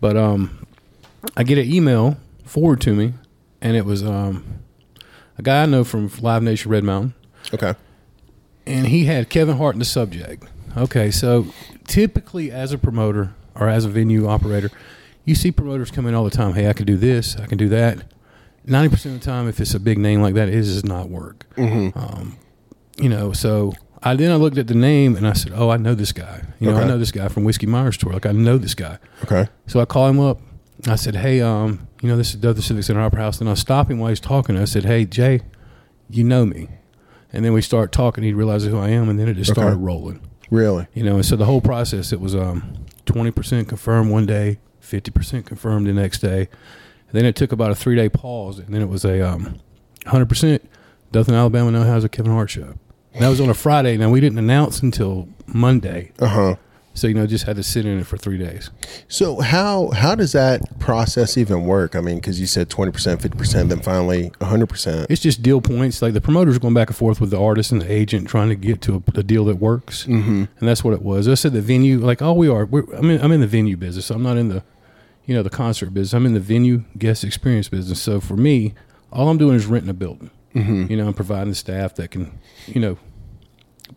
but 0.00 0.16
um, 0.16 0.66
I 1.36 1.42
get 1.44 1.58
an 1.58 1.72
email 1.72 2.16
forward 2.44 2.80
to 2.82 2.94
me, 2.94 3.14
and 3.60 3.76
it 3.76 3.84
was 3.84 4.02
um, 4.04 4.44
a 5.38 5.42
guy 5.42 5.62
I 5.62 5.66
know 5.66 5.84
from 5.84 6.10
Live 6.20 6.42
Nation 6.42 6.70
Red 6.70 6.84
Mountain 6.84 7.14
Okay. 7.54 7.74
and 8.66 8.86
he 8.88 9.06
had 9.06 9.28
Kevin 9.30 9.56
Hart 9.56 9.74
in 9.74 9.78
the 9.78 9.84
subject. 9.84 10.44
Okay, 10.76 11.10
so 11.10 11.46
typically 11.86 12.50
as 12.50 12.72
a 12.72 12.78
promoter 12.78 13.34
or 13.54 13.68
as 13.68 13.84
a 13.84 13.88
venue 13.88 14.26
operator, 14.26 14.70
you 15.24 15.34
see 15.34 15.50
promoters 15.52 15.90
come 15.90 16.06
in 16.06 16.14
all 16.14 16.24
the 16.24 16.30
time. 16.30 16.54
Hey, 16.54 16.68
I 16.68 16.72
can 16.72 16.86
do 16.86 16.96
this, 16.96 17.36
I 17.36 17.46
can 17.46 17.58
do 17.58 17.68
that. 17.70 18.04
Ninety 18.64 18.94
percent 18.94 19.16
of 19.16 19.20
the 19.20 19.26
time, 19.26 19.48
if 19.48 19.60
it's 19.60 19.74
a 19.74 19.80
big 19.80 19.98
name 19.98 20.22
like 20.22 20.34
that, 20.34 20.48
it 20.48 20.52
does 20.52 20.84
not 20.84 21.08
work. 21.08 21.46
Um, 21.58 22.36
you 22.96 23.08
know, 23.08 23.32
so 23.32 23.72
I 24.02 24.14
then 24.14 24.30
I 24.30 24.36
looked 24.36 24.56
at 24.58 24.68
the 24.68 24.74
name 24.74 25.16
and 25.16 25.26
I 25.26 25.32
said, 25.32 25.52
"Oh, 25.54 25.68
I 25.70 25.76
know 25.76 25.94
this 25.94 26.12
guy. 26.12 26.42
You 26.60 26.68
know, 26.68 26.74
Okay. 26.76 26.84
I 26.84 26.88
know 26.88 26.98
this 26.98 27.10
guy 27.12 27.28
from 27.28 27.44
Whiskey 27.44 27.66
Myers 27.66 27.96
tour. 27.96 28.12
Like 28.12 28.26
I 28.26 28.32
know 28.32 28.58
this 28.58 28.74
guy." 28.74 28.98
Okay. 29.24 29.48
So 29.66 29.80
I 29.80 29.84
call 29.84 30.08
him 30.08 30.20
up. 30.20 30.40
I 30.86 30.94
said, 30.96 31.16
"Hey, 31.16 31.40
um, 31.40 31.86
you 32.02 32.08
know, 32.08 32.16
this 32.16 32.30
is 32.30 32.36
Dothan 32.36 32.62
Civic 32.62 32.84
Center 32.84 33.00
Opera 33.00 33.20
House." 33.20 33.40
And 33.40 33.50
I 33.50 33.54
stop 33.54 33.90
him 33.90 33.98
while 33.98 34.10
he's 34.10 34.20
talking. 34.20 34.56
I 34.56 34.64
said, 34.64 34.84
"Hey, 34.84 35.04
Jay, 35.06 35.40
you 36.08 36.22
know 36.24 36.46
me." 36.46 36.68
And 37.32 37.44
then 37.44 37.52
we 37.52 37.62
start 37.62 37.90
talking. 37.92 38.22
He 38.22 38.32
realizes 38.32 38.70
who 38.70 38.78
I 38.78 38.90
am, 38.90 39.08
and 39.08 39.18
then 39.18 39.28
it 39.28 39.34
just 39.34 39.50
Okay. 39.50 39.60
started 39.60 39.76
rolling. 39.78 40.20
Really? 40.52 40.86
You 40.92 41.02
know, 41.02 41.14
and 41.16 41.24
so 41.24 41.34
the 41.34 41.46
whole 41.46 41.62
process 41.62 42.12
it 42.12 42.20
was 42.20 42.34
um 42.34 42.84
twenty 43.06 43.30
percent 43.30 43.68
confirmed 43.68 44.10
one 44.10 44.26
day, 44.26 44.58
fifty 44.80 45.10
percent 45.10 45.46
confirmed 45.46 45.86
the 45.86 45.94
next 45.94 46.18
day. 46.18 46.48
And 47.08 47.18
then 47.18 47.24
it 47.24 47.34
took 47.36 47.52
about 47.52 47.70
a 47.70 47.74
three 47.74 47.96
day 47.96 48.10
pause, 48.10 48.58
and 48.58 48.74
then 48.74 48.82
it 48.82 48.88
was 48.90 49.04
a 49.06 49.20
um 49.26 49.58
hundred 50.06 50.28
percent. 50.28 50.68
Dothan, 51.10 51.34
Alabama 51.34 51.70
now 51.70 51.84
has 51.84 52.04
a 52.04 52.08
Kevin 52.10 52.32
Hart 52.32 52.50
show. 52.50 52.74
And 53.14 53.22
that 53.22 53.28
was 53.28 53.40
on 53.40 53.48
a 53.48 53.54
Friday. 53.54 53.96
Now 53.96 54.10
we 54.10 54.20
didn't 54.20 54.38
announce 54.38 54.82
until 54.82 55.26
Monday, 55.46 56.12
Uh 56.18 56.26
huh. 56.26 56.56
So 56.94 57.06
you 57.06 57.14
know 57.14 57.26
just 57.26 57.44
had 57.44 57.56
to 57.56 57.62
sit 57.62 57.86
in 57.86 57.98
it 57.98 58.06
for 58.06 58.16
three 58.16 58.38
days. 58.38 58.70
So 59.08 59.40
how 59.40 59.90
how 59.90 60.14
does 60.14 60.32
that 60.32 60.78
process 60.78 61.36
even 61.36 61.64
work? 61.64 61.96
I 61.96 62.00
mean, 62.00 62.16
because 62.16 62.40
you 62.40 62.46
said 62.46 62.68
twenty 62.68 62.92
percent, 62.92 63.22
fifty 63.22 63.36
percent, 63.36 63.68
then 63.68 63.80
finally 63.80 64.32
hundred 64.40 64.68
percent. 64.68 65.10
It's 65.10 65.22
just 65.22 65.42
deal 65.42 65.60
points. 65.60 66.02
Like 66.02 66.12
the 66.12 66.20
promoters 66.20 66.58
going 66.58 66.74
back 66.74 66.88
and 66.88 66.96
forth 66.96 67.20
with 67.20 67.30
the 67.30 67.40
artist 67.40 67.72
and 67.72 67.82
the 67.82 67.90
agent, 67.90 68.28
trying 68.28 68.48
to 68.48 68.54
get 68.54 68.80
to 68.82 68.96
a, 68.96 69.18
a 69.18 69.22
deal 69.22 69.44
that 69.46 69.56
works. 69.56 70.04
Mm-hmm. 70.04 70.44
And 70.58 70.68
that's 70.68 70.84
what 70.84 70.94
it 70.94 71.02
was. 71.02 71.28
I 71.28 71.34
said 71.34 71.52
the 71.52 71.60
venue, 71.60 71.98
like 71.98 72.22
all 72.22 72.36
we 72.36 72.48
are. 72.48 72.64
We're, 72.66 72.84
I'm 72.94 73.10
in, 73.10 73.20
I'm 73.20 73.32
in 73.32 73.40
the 73.40 73.46
venue 73.46 73.76
business. 73.76 74.10
I'm 74.10 74.22
not 74.22 74.36
in 74.36 74.48
the, 74.48 74.62
you 75.24 75.34
know, 75.34 75.42
the 75.42 75.50
concert 75.50 75.94
business. 75.94 76.14
I'm 76.14 76.26
in 76.26 76.34
the 76.34 76.40
venue 76.40 76.84
guest 76.98 77.24
experience 77.24 77.68
business. 77.68 78.00
So 78.00 78.20
for 78.20 78.36
me, 78.36 78.74
all 79.12 79.28
I'm 79.28 79.38
doing 79.38 79.56
is 79.56 79.66
renting 79.66 79.90
a 79.90 79.94
building. 79.94 80.30
Mm-hmm. 80.54 80.90
You 80.90 80.96
know, 80.98 81.06
I'm 81.06 81.14
providing 81.14 81.48
the 81.48 81.54
staff 81.54 81.94
that 81.94 82.10
can, 82.10 82.38
you 82.66 82.80
know, 82.80 82.98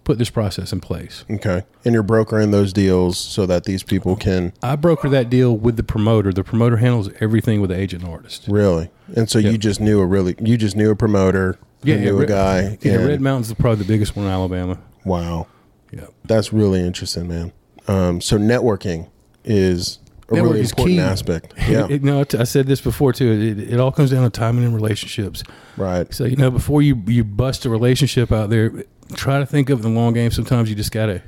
put 0.05 0.17
this 0.17 0.29
process 0.29 0.71
in 0.71 0.79
place. 0.79 1.25
Okay. 1.29 1.63
And 1.83 1.93
you're 1.93 2.03
brokering 2.03 2.51
those 2.51 2.71
deals 2.71 3.17
so 3.17 3.45
that 3.45 3.65
these 3.65 3.83
people 3.83 4.15
can 4.15 4.53
I 4.63 4.77
broker 4.77 5.09
that 5.09 5.29
deal 5.29 5.57
with 5.57 5.75
the 5.75 5.83
promoter. 5.83 6.31
The 6.31 6.43
promoter 6.43 6.77
handles 6.77 7.09
everything 7.19 7.59
with 7.59 7.71
the 7.71 7.77
agent 7.77 8.03
and 8.03 8.11
artist. 8.13 8.45
really. 8.47 8.89
And 9.15 9.29
so 9.29 9.39
you 9.39 9.57
just 9.57 9.81
knew 9.81 9.99
a 9.99 10.05
really 10.05 10.35
you 10.39 10.57
just 10.57 10.75
knew 10.77 10.91
a 10.91 10.95
promoter, 10.95 11.59
you 11.83 11.97
knew 11.97 12.21
a 12.21 12.25
guy. 12.25 12.77
Yeah, 12.81 12.93
and- 12.93 13.07
Red 13.07 13.21
Mountain's 13.21 13.49
is 13.49 13.55
probably 13.55 13.83
the 13.83 13.87
biggest 13.91 14.15
one 14.15 14.25
in 14.25 14.31
Alabama. 14.31 14.79
Wow. 15.03 15.47
Yeah. 15.91 16.07
That's 16.23 16.53
really 16.53 16.81
interesting, 16.81 17.27
man. 17.27 17.51
Um, 17.87 18.21
so 18.21 18.37
networking 18.37 19.09
is 19.43 19.99
a 20.29 20.33
Network 20.35 20.53
really 20.53 20.61
important 20.65 20.95
key. 20.97 20.99
aspect. 20.99 21.53
Yeah. 21.69 21.87
It, 21.89 22.03
no, 22.03 22.23
I 22.37 22.43
said 22.45 22.65
this 22.67 22.81
before 22.81 23.13
too. 23.13 23.31
It, 23.31 23.73
it 23.73 23.79
all 23.79 23.91
comes 23.91 24.11
down 24.11 24.23
to 24.23 24.29
timing 24.29 24.63
and 24.65 24.73
relationships. 24.73 25.43
right. 25.77 26.11
So 26.13 26.25
you 26.25 26.35
know, 26.35 26.49
before 26.51 26.81
you 26.81 27.01
you 27.07 27.23
bust 27.23 27.65
a 27.65 27.69
relationship 27.69 28.31
out 28.31 28.49
there, 28.49 28.71
try 29.13 29.39
to 29.39 29.45
think 29.45 29.69
of 29.69 29.81
the 29.81 29.89
long 29.89 30.13
game. 30.13 30.31
Sometimes 30.31 30.69
you 30.69 30.75
just 30.75 30.91
gotta, 30.91 31.21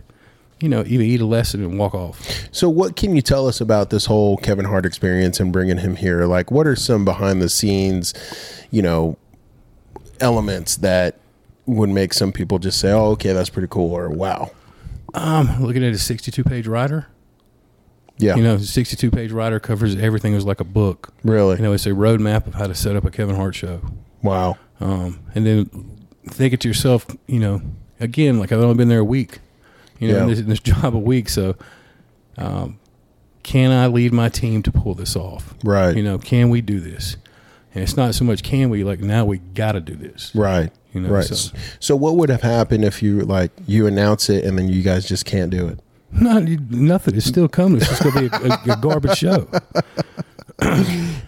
you 0.59 0.69
know, 0.69 0.83
either 0.87 1.03
eat 1.03 1.21
a 1.21 1.25
lesson 1.25 1.63
and 1.63 1.77
walk 1.77 1.93
off. 1.93 2.19
So, 2.51 2.69
what 2.69 2.95
can 2.95 3.15
you 3.15 3.21
tell 3.21 3.47
us 3.47 3.61
about 3.61 3.91
this 3.91 4.05
whole 4.07 4.37
Kevin 4.37 4.65
Hart 4.65 4.85
experience 4.85 5.39
and 5.39 5.53
bringing 5.53 5.77
him 5.77 5.95
here? 5.95 6.25
Like, 6.25 6.49
what 6.49 6.65
are 6.65 6.75
some 6.75 7.05
behind 7.05 7.39
the 7.41 7.49
scenes, 7.49 8.13
you 8.71 8.81
know, 8.81 9.15
elements 10.19 10.77
that 10.77 11.17
would 11.65 11.89
make 11.89 12.13
some 12.13 12.31
people 12.31 12.59
just 12.59 12.79
say, 12.79 12.91
"Oh, 12.91 13.11
okay, 13.11 13.33
that's 13.33 13.49
pretty 13.49 13.67
cool," 13.69 13.91
or 13.93 14.09
"Wow, 14.09 14.51
Um, 15.13 15.61
looking 15.63 15.83
at 15.83 15.93
a 15.93 15.97
sixty-two 15.99 16.43
page 16.43 16.67
rider. 16.67 17.07
Yeah, 18.19 18.35
You 18.35 18.43
know, 18.43 18.57
sixty-two 18.57 19.11
page 19.11 19.31
rider 19.31 19.59
covers 19.59 19.95
everything. 19.95 20.33
It 20.33 20.35
was 20.37 20.45
like 20.45 20.59
a 20.59 20.63
book. 20.65 21.13
really, 21.23 21.57
You 21.57 21.61
know, 21.63 21.73
it's 21.73 21.85
a 21.85 21.91
roadmap 21.91 22.47
of 22.47 22.55
how 22.55 22.65
to 22.67 22.73
set 22.73 22.95
up 22.95 23.05
a 23.05 23.11
Kevin 23.11 23.35
Hart 23.35 23.53
show. 23.55 23.79
wow, 24.23 24.57
Um, 24.81 25.19
and 25.35 25.45
then 25.45 25.69
think 26.27 26.53
it 26.53 26.59
to 26.61 26.67
yourself. 26.67 27.05
You 27.27 27.39
know, 27.39 27.61
again, 27.99 28.39
like 28.39 28.51
I've 28.51 28.59
only 28.59 28.75
been 28.75 28.89
there 28.89 28.99
a 28.99 29.05
week. 29.05 29.39
You 29.99 30.07
know, 30.09 30.15
Yeah. 30.17 30.21
in, 30.23 30.29
this, 30.29 30.39
in 30.39 30.49
this 30.49 30.59
job 30.71 30.95
a 30.95 30.99
week. 30.99 31.29
So, 31.29 31.55
um, 32.37 32.79
can 33.43 33.71
I 33.71 33.87
lead 33.87 34.11
my 34.13 34.29
team 34.29 34.61
to 34.63 34.71
pull 34.71 34.93
this 34.93 35.15
off? 35.15 35.53
right, 35.63 35.95
You 35.95 36.03
know, 36.03 36.17
can 36.17 36.49
we 36.49 36.61
do 36.61 36.79
this? 36.79 37.17
And 37.73 37.83
it's 37.83 37.95
not 37.95 38.15
so 38.15 38.25
much 38.25 38.41
can 38.43 38.69
we, 38.69 38.83
like 38.83 38.99
now 38.99 39.25
we 39.25 39.37
got 39.37 39.73
to 39.73 39.79
do 39.81 39.95
this. 39.95 40.31
right, 40.35 40.71
You 40.93 41.01
know, 41.01 41.09
right." 41.09 41.23
so- 41.23 41.55
So, 41.79 41.95
what 41.95 42.15
would 42.15 42.29
have 42.29 42.41
happened 42.41 42.83
if 42.83 43.01
you 43.03 43.21
like 43.21 43.51
you 43.67 43.85
announce 43.87 44.29
it 44.29 44.43
and 44.43 44.57
then 44.57 44.67
you 44.69 44.81
guys 44.81 45.07
just 45.07 45.25
can't 45.25 45.51
do 45.51 45.67
it? 45.67 45.79
Not 46.21 46.43
nothing. 46.43 47.15
It's 47.15 47.25
still 47.25 47.47
coming. 47.47 47.77
It's 47.81 47.89
just 47.89 48.01
going 48.03 48.29
to 48.29 48.39
be 48.39 48.47
a, 48.47 48.49
a, 48.73 48.73
a 48.73 48.77
garbage 48.81 49.17
show. 49.17 49.47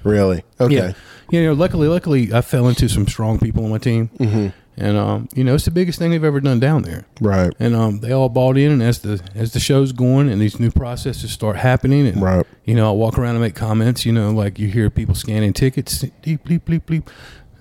Really? 0.03 0.43
Okay. 0.59 0.74
Yeah. 0.75 0.93
You 1.31 1.43
know, 1.45 1.53
luckily, 1.53 1.88
luckily, 1.88 2.33
I 2.33 2.41
fell 2.41 2.67
into 2.67 2.89
some 2.89 3.07
strong 3.07 3.38
people 3.39 3.63
on 3.63 3.69
my 3.69 3.77
team, 3.77 4.09
Mm-hmm. 4.17 4.48
and 4.77 4.98
um, 4.98 5.29
you 5.36 5.43
know, 5.43 5.53
it's 5.53 5.65
the 5.65 5.71
biggest 5.71 6.00
thing 6.00 6.09
they've 6.09 6.24
ever 6.24 6.39
done 6.39 6.59
down 6.59 6.81
there. 6.81 7.05
Right. 7.21 7.53
And 7.59 7.75
um, 7.75 8.00
they 8.00 8.12
all 8.12 8.29
bought 8.29 8.57
in, 8.57 8.71
and 8.71 8.81
as 8.81 9.00
the 9.00 9.21
as 9.36 9.53
the 9.53 9.59
show's 9.59 9.91
going, 9.91 10.29
and 10.29 10.41
these 10.41 10.59
new 10.59 10.71
processes 10.71 11.31
start 11.31 11.57
happening, 11.57 12.07
and 12.07 12.19
Right. 12.21 12.45
you 12.65 12.74
know, 12.74 12.89
I 12.89 12.91
walk 12.93 13.19
around 13.19 13.36
and 13.36 13.41
make 13.41 13.53
comments. 13.53 14.05
You 14.05 14.13
know, 14.13 14.31
like 14.31 14.57
you 14.57 14.67
hear 14.69 14.89
people 14.89 15.13
scanning 15.13 15.53
tickets, 15.53 16.01
bleep 16.03 16.39
bleep 16.39 16.62
bleep 16.62 16.81
bleep. 16.86 17.07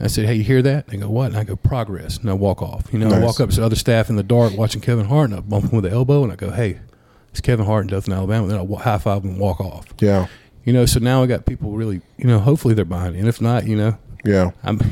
I 0.01 0.07
said, 0.07 0.25
"Hey, 0.25 0.37
you 0.37 0.45
hear 0.45 0.63
that?" 0.63 0.87
They 0.87 0.97
go, 0.97 1.11
"What?" 1.11 1.27
And 1.27 1.37
I 1.37 1.45
go, 1.45 1.57
"Progress." 1.57 2.17
And 2.19 2.31
I 2.31 2.33
walk 2.35 2.63
off. 2.63 2.87
You 2.93 2.99
know, 3.01 3.11
I 3.11 3.19
walk 3.19 3.39
up 3.41 3.51
to 3.51 3.63
other 3.65 3.77
staff 3.77 4.09
in 4.09 4.17
the 4.17 4.23
dark 4.23 4.57
watching 4.57 4.81
Kevin 4.81 5.05
Hart, 5.07 5.29
and 5.31 5.39
I 5.39 5.43
bump 5.43 5.67
him 5.67 5.73
with 5.73 5.85
the 5.85 5.91
elbow, 5.91 6.23
and 6.23 6.33
I 6.33 6.37
go, 6.37 6.53
"Hey, 6.53 6.79
it's 7.31 7.41
Kevin 7.41 7.67
Hart 7.67 7.85
in 7.85 7.89
Dothan, 7.89 8.13
Alabama." 8.13 8.47
Then 8.47 8.59
I 8.59 8.81
high 8.83 8.99
five 8.99 9.25
and 9.25 9.39
walk 9.39 9.61
off. 9.61 9.87
Yeah. 10.01 10.27
You 10.65 10.73
know, 10.73 10.85
so 10.87 11.01
now 11.01 11.23
I 11.23 11.27
got 11.27 11.47
people 11.47 11.73
really, 11.73 12.03
you 12.19 12.27
know, 12.27 12.39
hopefully 12.41 12.75
they're 12.75 12.85
behind 12.85 13.17
it. 13.17 13.21
And 13.21 13.29
if 13.29 13.41
not, 13.41 13.67
you 13.67 13.77
know, 13.77 13.97
Yeah. 14.25 14.51
I'm. 14.63 14.81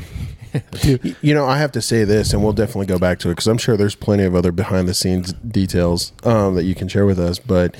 You 1.21 1.35
know, 1.35 1.45
I 1.45 1.57
have 1.59 1.71
to 1.73 1.81
say 1.81 2.03
this, 2.03 2.33
and 2.33 2.41
we'll 2.43 2.53
definitely 2.53 2.87
go 2.87 2.97
back 2.97 3.19
to 3.19 3.29
it 3.29 3.33
because 3.33 3.45
I'm 3.45 3.59
sure 3.59 3.77
there's 3.77 3.93
plenty 3.93 4.23
of 4.23 4.33
other 4.33 4.51
behind 4.51 4.87
the 4.87 4.93
scenes 4.95 5.33
details 5.33 6.13
um, 6.23 6.55
that 6.55 6.63
you 6.63 6.73
can 6.73 6.87
share 6.87 7.05
with 7.05 7.19
us. 7.19 7.37
But 7.37 7.75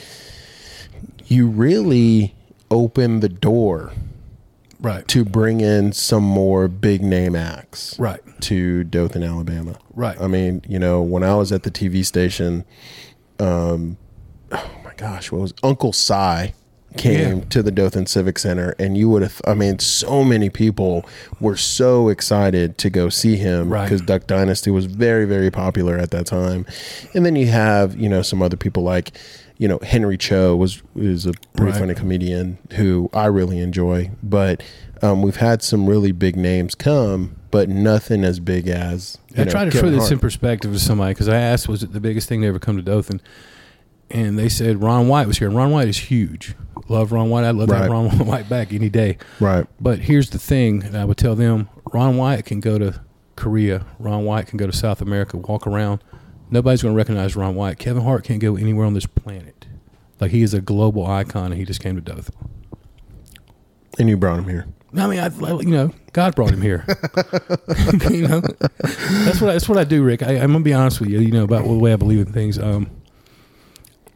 you 1.26 1.48
really 1.48 2.36
open 2.70 3.22
the 3.22 3.30
door 3.30 3.94
right. 4.80 5.08
to 5.08 5.26
bring 5.26 5.62
in 5.62 5.92
some 5.94 6.24
more 6.24 6.68
big 6.68 7.02
name 7.02 7.36
acts 7.36 7.98
Right. 7.98 8.20
to 8.42 8.84
Dothan, 8.84 9.24
Alabama. 9.24 9.76
Right. 9.96 10.20
I 10.22 10.28
mean, 10.28 10.62
you 10.68 10.78
know, 10.78 11.02
when 11.02 11.24
I 11.24 11.34
was 11.36 11.52
at 11.52 11.64
the 11.64 11.72
TV 11.72 12.06
station, 12.06 12.64
um, 13.40 13.98
oh 14.52 14.72
my 14.84 14.94
gosh, 14.98 15.32
what 15.32 15.42
was 15.42 15.54
Uncle 15.64 15.94
Si 15.94 16.54
came 16.96 17.38
Yeah. 17.40 17.44
to 17.50 17.62
the 17.62 17.70
Dothan 17.72 18.06
Civic 18.08 18.40
Center, 18.40 18.74
and 18.80 18.98
you 18.98 19.10
would 19.10 19.22
have, 19.22 19.42
I 19.46 19.54
mean, 19.54 19.78
so 19.80 20.24
many 20.24 20.50
people 20.50 21.06
were 21.40 21.58
so 21.58 22.10
excited 22.10 22.78
to 22.80 22.90
go 22.90 23.10
see 23.10 23.36
him 23.36 23.70
Right. 23.70 23.84
because 23.84 24.02
Duck 24.02 24.26
Dynasty 24.26 24.72
was 24.72 24.86
very, 24.86 25.26
very 25.26 25.52
popular 25.52 25.98
at 25.98 26.12
that 26.12 26.26
time. 26.26 26.66
And 27.14 27.26
then 27.26 27.36
you 27.36 27.48
have, 27.48 27.96
you 27.96 28.10
know, 28.10 28.22
some 28.24 28.42
other 28.42 28.58
people 28.58 28.84
like, 28.84 29.12
you 29.60 29.68
know, 29.68 29.80
Henry 29.84 30.18
Cho 30.18 30.56
was 30.56 30.82
is 30.96 31.26
a 31.26 31.34
pretty 31.56 31.72
Right. 31.74 31.80
funny 31.80 31.94
comedian 31.94 32.58
who 32.74 33.10
I 33.14 33.26
really 33.26 33.60
enjoy, 33.60 34.10
but 34.24 34.64
um, 35.04 35.22
we've 35.22 35.36
had 35.38 35.62
some 35.62 35.86
really 35.88 36.12
big 36.12 36.36
names 36.36 36.74
come, 36.74 37.36
but 37.52 37.70
nothing 37.70 38.24
as 38.24 38.40
big 38.40 38.68
as. 38.68 39.18
I 39.38 39.44
know, 39.44 39.52
try 39.52 39.66
to 39.66 39.72
Kevin 39.72 39.90
put 39.90 39.96
this 39.96 40.04
Hart. 40.04 40.12
in 40.14 40.20
perspective 40.20 40.74
to 40.74 40.80
somebody 40.80 41.14
because 41.14 41.28
I 41.28 41.38
asked, 41.38 41.68
was 41.68 41.84
it 41.84 41.94
the 41.94 42.00
biggest 42.00 42.28
thing 42.30 42.42
to 42.42 42.48
ever 42.48 42.58
come 42.60 42.78
to 42.78 42.82
Dothan? 42.82 43.22
And 44.10 44.40
they 44.40 44.50
said 44.50 44.82
Ron 44.82 45.08
White 45.08 45.28
was 45.28 45.38
here. 45.40 45.50
Ron 45.50 45.72
White 45.72 45.88
is 45.88 45.98
huge. 45.98 46.56
Love 46.88 47.12
Ron 47.12 47.30
White. 47.30 47.44
I'd 47.44 47.56
love 47.56 47.70
to 47.70 47.76
have 47.76 47.90
Ron 47.90 48.10
White 48.26 48.48
back 48.48 48.72
any 48.72 48.90
day. 48.90 49.18
Right. 49.40 49.66
But 49.80 50.00
here's 50.00 50.30
the 50.30 50.40
thing, 50.40 50.84
and 50.84 50.98
I 50.98 51.04
would 51.06 51.18
tell 51.18 51.36
them 51.36 51.70
Ron 51.94 52.18
White 52.18 52.46
can 52.46 52.60
go 52.60 52.80
to 52.80 53.02
Korea. 53.36 53.86
Ron 54.00 54.24
White 54.24 54.48
can 54.48 54.58
go 54.58 54.66
to 54.66 54.74
South 54.74 55.02
America, 55.02 55.38
walk 55.38 55.68
around. 55.68 56.02
Nobody's 56.50 56.82
going 56.82 56.94
to 56.94 56.98
recognize 56.98 57.36
Ron 57.36 57.56
White. 57.56 57.78
Kevin 57.78 58.04
Hart 58.04 58.24
can't 58.24 58.40
go 58.40 58.56
anywhere 58.56 58.86
on 58.86 58.94
this 58.94 59.06
planet. 59.06 59.68
Like 60.20 60.32
he 60.32 60.42
is 60.42 60.54
a 60.54 60.62
global 60.62 61.06
icon, 61.06 61.52
and 61.52 61.56
he 61.56 61.66
just 61.66 61.82
came 61.82 61.96
to 61.96 62.02
Dothan. 62.02 62.36
And 64.00 64.10
you 64.10 64.18
brought 64.18 64.40
him 64.40 64.48
here. 64.48 64.68
I 64.96 65.08
mean, 65.08 65.20
I, 65.20 65.28
you 65.60 65.66
know, 65.66 65.94
God 66.14 66.36
brought 66.36 66.52
him 66.52 66.62
here. 66.62 66.86
you 68.10 68.28
know, 68.28 68.42
that's 68.42 69.42
what 69.42 69.50
I, 69.50 69.54
that's 69.54 69.70
what 69.70 69.78
I 69.78 69.84
do, 69.84 70.04
Rick. 70.04 70.24
I, 70.24 70.38
I'm 70.38 70.54
gonna 70.54 70.64
be 70.64 70.74
honest 70.74 71.02
with 71.02 71.10
you. 71.10 71.20
You 71.20 71.32
know 71.32 71.44
about 71.44 71.66
the 71.66 71.74
way 71.74 71.94
I 71.94 71.98
believe 71.98 72.26
in 72.26 72.32
things. 72.32 72.58
Um, 72.58 72.90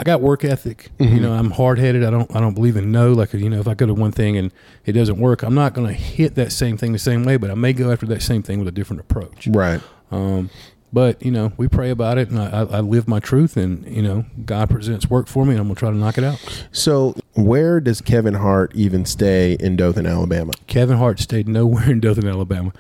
I 0.02 0.04
got 0.04 0.20
work 0.20 0.44
ethic. 0.44 0.90
You 0.98 1.20
know, 1.20 1.32
I'm 1.32 1.52
hard 1.52 1.78
headed. 1.78 2.04
I 2.04 2.10
don't 2.10 2.36
I 2.36 2.40
don't 2.40 2.56
believe 2.56 2.76
in 2.76 2.92
no. 2.92 3.14
Like 3.14 3.34
you 3.34 3.52
know, 3.52 3.60
if 3.60 3.68
I 3.68 3.76
go 3.76 3.86
to 3.86 3.94
one 3.94 4.12
thing 4.12 4.36
and 4.36 4.52
it 4.84 4.94
doesn't 4.94 5.20
work, 5.20 5.44
I'm 5.44 5.54
not 5.54 5.76
gonna 5.76 5.94
hit 5.94 6.34
that 6.36 6.52
same 6.52 6.76
thing 6.76 6.92
the 6.92 6.98
same 6.98 7.24
way. 7.24 7.38
But 7.38 7.52
I 7.52 7.54
may 7.54 7.72
go 7.72 7.92
after 7.92 8.08
that 8.08 8.24
same 8.24 8.42
thing 8.42 8.58
with 8.58 8.68
a 8.68 8.72
different 8.72 9.02
approach. 9.02 9.46
Right. 9.46 9.80
Um, 10.10 10.50
but 10.92 11.24
you 11.24 11.30
know, 11.30 11.54
we 11.56 11.68
pray 11.68 11.92
about 11.92 12.18
it, 12.18 12.32
and 12.32 12.40
I, 12.40 12.48
I, 12.50 12.64
I 12.64 12.80
live 12.80 13.08
my 13.08 13.20
truth, 13.20 13.56
and 13.56 13.86
you 13.86 14.02
know, 14.02 14.26
God 14.44 14.72
presents 14.72 15.08
work 15.08 15.28
for 15.28 15.46
me, 15.46 15.52
and 15.52 15.60
I'm 15.60 15.68
gonna 15.68 15.76
try 15.76 15.92
to 15.92 15.96
knock 15.96 16.18
it 16.18 16.24
out. 16.24 16.66
So, 16.72 17.16
where 17.36 17.80
does 17.80 18.02
Kevin 18.02 18.34
Hart 18.34 18.72
even 18.74 19.06
stay 19.06 19.56
in 19.60 19.76
Dothan, 19.76 20.08
Alabama? 20.08 20.54
Kevin 20.66 20.98
Hart 20.98 21.20
stayed 21.20 21.48
nowhere 21.48 21.92
in 21.92 22.00
Dothan, 22.00 22.28
Alabama. 22.28 22.74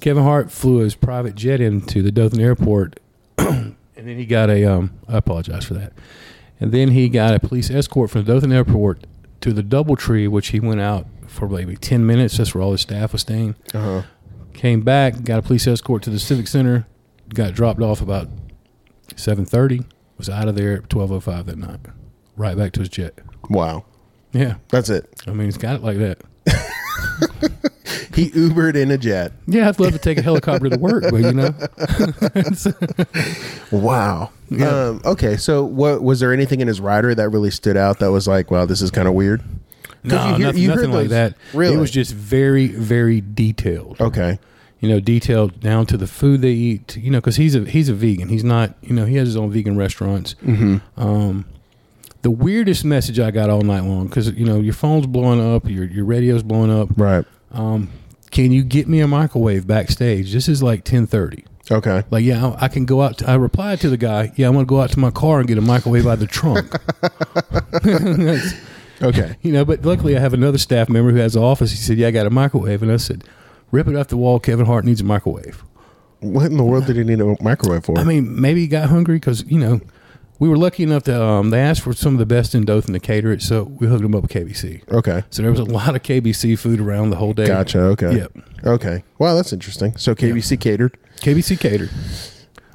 Kevin 0.00 0.22
Hart 0.22 0.50
flew 0.50 0.78
his 0.78 0.94
private 0.94 1.34
jet 1.34 1.60
into 1.60 2.00
the 2.00 2.10
Dothan 2.10 2.40
airport, 2.40 2.98
and 3.36 3.76
then 3.94 4.16
he 4.16 4.24
got 4.24 4.48
a. 4.48 4.64
Um, 4.64 4.94
I 5.06 5.18
apologize 5.18 5.66
for 5.66 5.74
that. 5.74 5.92
And 6.62 6.70
then 6.70 6.90
he 6.92 7.08
got 7.08 7.34
a 7.34 7.40
police 7.40 7.70
escort 7.70 8.08
from 8.10 8.22
the 8.22 8.32
Dothan 8.32 8.52
airport 8.52 9.04
to 9.40 9.52
the 9.52 9.64
DoubleTree, 9.64 10.28
which 10.28 10.48
he 10.50 10.60
went 10.60 10.80
out 10.80 11.08
for 11.26 11.48
maybe 11.48 11.74
ten 11.74 12.06
minutes. 12.06 12.36
That's 12.38 12.54
where 12.54 12.62
all 12.62 12.70
his 12.70 12.82
staff 12.82 13.10
was 13.10 13.22
staying. 13.22 13.56
Uh 13.74 13.80
huh. 13.80 14.02
Came 14.54 14.82
back, 14.82 15.24
got 15.24 15.40
a 15.40 15.42
police 15.42 15.66
escort 15.66 16.04
to 16.04 16.10
the 16.10 16.20
Civic 16.20 16.46
Center, 16.46 16.86
got 17.34 17.52
dropped 17.54 17.80
off 17.80 18.00
about 18.00 18.28
seven 19.16 19.44
thirty. 19.44 19.80
Was 20.18 20.30
out 20.30 20.46
of 20.46 20.54
there 20.54 20.74
at 20.74 20.88
twelve 20.88 21.10
oh 21.10 21.18
five 21.18 21.46
that 21.46 21.58
night. 21.58 21.80
Right 22.36 22.56
back 22.56 22.70
to 22.74 22.80
his 22.80 22.88
jet. 22.88 23.18
Wow. 23.50 23.84
Yeah, 24.32 24.54
That's 24.68 24.88
it. 24.88 25.12
I 25.26 25.32
mean, 25.32 25.46
he's 25.46 25.58
got 25.58 25.74
it 25.74 25.82
like 25.82 25.98
that. 25.98 26.22
He 28.16 28.30
Ubered 28.30 28.74
in 28.76 28.90
a 28.90 28.98
jet. 28.98 29.32
Yeah, 29.46 29.68
I'd 29.68 29.78
love 29.80 29.92
to 29.92 29.98
take 29.98 30.18
a 30.18 30.22
helicopter 30.22 30.68
to 30.70 30.78
work, 30.78 31.04
but 31.10 31.16
you 31.16 31.32
know, 31.32 31.54
Wow. 33.70 34.30
Yeah. 34.50 34.68
Um, 34.68 35.00
okay. 35.04 35.36
So, 35.36 35.64
what 35.64 36.02
was 36.02 36.20
there 36.20 36.32
anything 36.32 36.60
in 36.60 36.68
his 36.68 36.80
rider 36.80 37.14
that 37.14 37.28
really 37.30 37.50
stood 37.50 37.76
out 37.76 37.98
that 38.00 38.10
was 38.10 38.28
like, 38.28 38.50
wow, 38.50 38.66
this 38.66 38.82
is 38.82 38.90
kind 38.90 39.08
of 39.08 39.14
weird? 39.14 39.42
no, 40.04 40.16
you 40.16 40.34
hear- 40.34 40.46
nothing, 40.46 40.62
you 40.62 40.68
nothing 40.68 40.92
like 40.92 41.08
that. 41.08 41.34
Really? 41.54 41.76
It 41.76 41.78
was 41.78 41.90
just 41.90 42.12
very, 42.12 42.66
very 42.68 43.20
detailed. 43.20 44.00
Okay. 44.00 44.38
You 44.80 44.88
know, 44.88 44.98
detailed 45.00 45.60
down 45.60 45.86
to 45.86 45.96
the 45.96 46.08
food 46.08 46.42
they 46.42 46.50
eat. 46.50 46.96
You 46.96 47.10
know, 47.12 47.18
because 47.20 47.36
he's 47.36 47.54
a 47.54 47.64
he's 47.64 47.88
a 47.88 47.94
vegan. 47.94 48.28
He's 48.28 48.42
not. 48.44 48.74
You 48.82 48.94
know, 48.94 49.06
he 49.06 49.14
has 49.16 49.28
his 49.28 49.36
own 49.36 49.50
vegan 49.52 49.76
restaurants. 49.76 50.34
Mm-hmm. 50.44 50.78
Um, 51.00 51.44
the 52.22 52.32
weirdest 52.32 52.84
message 52.84 53.20
I 53.20 53.30
got 53.30 53.48
all 53.48 53.62
night 53.62 53.84
long 53.84 54.08
because 54.08 54.30
you 54.32 54.44
know 54.44 54.58
your 54.60 54.74
phone's 54.74 55.06
blowing 55.06 55.40
up, 55.40 55.68
your 55.68 55.84
your 55.84 56.04
radio's 56.04 56.42
blowing 56.42 56.72
up. 56.76 56.88
Right. 56.96 57.24
Um, 57.52 57.90
can 58.32 58.50
you 58.50 58.64
get 58.64 58.88
me 58.88 59.00
a 59.00 59.06
microwave 59.06 59.66
backstage? 59.66 60.32
This 60.32 60.48
is 60.48 60.62
like 60.62 60.82
ten 60.82 61.06
thirty. 61.06 61.44
Okay. 61.70 62.02
Like, 62.10 62.24
yeah, 62.24 62.48
I 62.48 62.64
I 62.64 62.68
can 62.68 62.84
go 62.84 63.02
out. 63.02 63.18
To, 63.18 63.30
I 63.30 63.36
replied 63.36 63.80
to 63.82 63.88
the 63.88 63.96
guy, 63.96 64.32
yeah, 64.34 64.48
I'm 64.48 64.54
going 64.54 64.66
to 64.66 64.68
go 64.68 64.80
out 64.80 64.90
to 64.90 64.98
my 64.98 65.12
car 65.12 65.38
and 65.38 65.46
get 65.46 65.58
a 65.58 65.62
microwave 65.62 66.08
out 66.08 66.14
of 66.14 66.20
the 66.20 66.26
trunk. 66.26 66.68
Okay. 69.02 69.36
you 69.42 69.52
know, 69.52 69.64
but 69.64 69.84
luckily 69.84 70.16
I 70.16 70.20
have 70.20 70.34
another 70.34 70.58
staff 70.58 70.88
member 70.88 71.10
who 71.10 71.18
has 71.18 71.36
an 71.36 71.42
office. 71.42 71.70
He 71.72 71.76
said, 71.76 71.98
yeah, 71.98 72.08
I 72.08 72.10
got 72.10 72.26
a 72.26 72.30
microwave. 72.30 72.82
And 72.82 72.92
I 72.92 72.96
said, 72.96 73.24
rip 73.70 73.88
it 73.88 73.96
off 73.96 74.08
the 74.08 74.16
wall. 74.16 74.38
Kevin 74.38 74.66
Hart 74.66 74.84
needs 74.84 75.00
a 75.00 75.04
microwave. 75.04 75.64
What 76.20 76.46
in 76.46 76.56
the 76.56 76.64
world 76.64 76.86
did 76.86 76.96
he 76.96 77.02
need 77.02 77.20
a 77.20 77.36
microwave 77.42 77.84
for? 77.84 77.98
I 77.98 78.04
mean, 78.04 78.40
maybe 78.40 78.60
he 78.60 78.68
got 78.68 78.88
hungry 78.88 79.16
because, 79.16 79.44
you 79.50 79.58
know, 79.58 79.80
we 80.42 80.48
were 80.48 80.56
lucky 80.56 80.82
enough 80.82 81.04
to, 81.04 81.22
um, 81.22 81.50
they 81.50 81.60
asked 81.60 81.82
for 81.82 81.92
some 81.92 82.14
of 82.14 82.18
the 82.18 82.26
best 82.26 82.52
in 82.52 82.64
Dothan 82.64 82.92
to 82.94 82.98
cater 82.98 83.30
it. 83.30 83.42
So 83.42 83.62
we 83.78 83.86
hooked 83.86 84.02
them 84.02 84.12
up 84.14 84.22
with 84.22 84.32
KBC. 84.32 84.90
okay. 84.90 85.22
So 85.30 85.40
there 85.42 85.52
was 85.52 85.60
a 85.60 85.64
lot 85.64 85.94
of 85.94 86.02
KBC 86.02 86.58
food 86.58 86.80
around 86.80 87.10
the 87.10 87.16
whole 87.16 87.32
day. 87.32 87.46
Gotcha. 87.46 87.78
Okay. 87.94 88.16
Yep. 88.16 88.32
Okay. 88.64 89.04
Wow, 89.18 89.36
that's 89.36 89.52
interesting. 89.52 89.96
So 89.96 90.16
KBC 90.16 90.58
catered. 90.60 90.98
KBC 91.20 91.60
catered. 91.60 91.90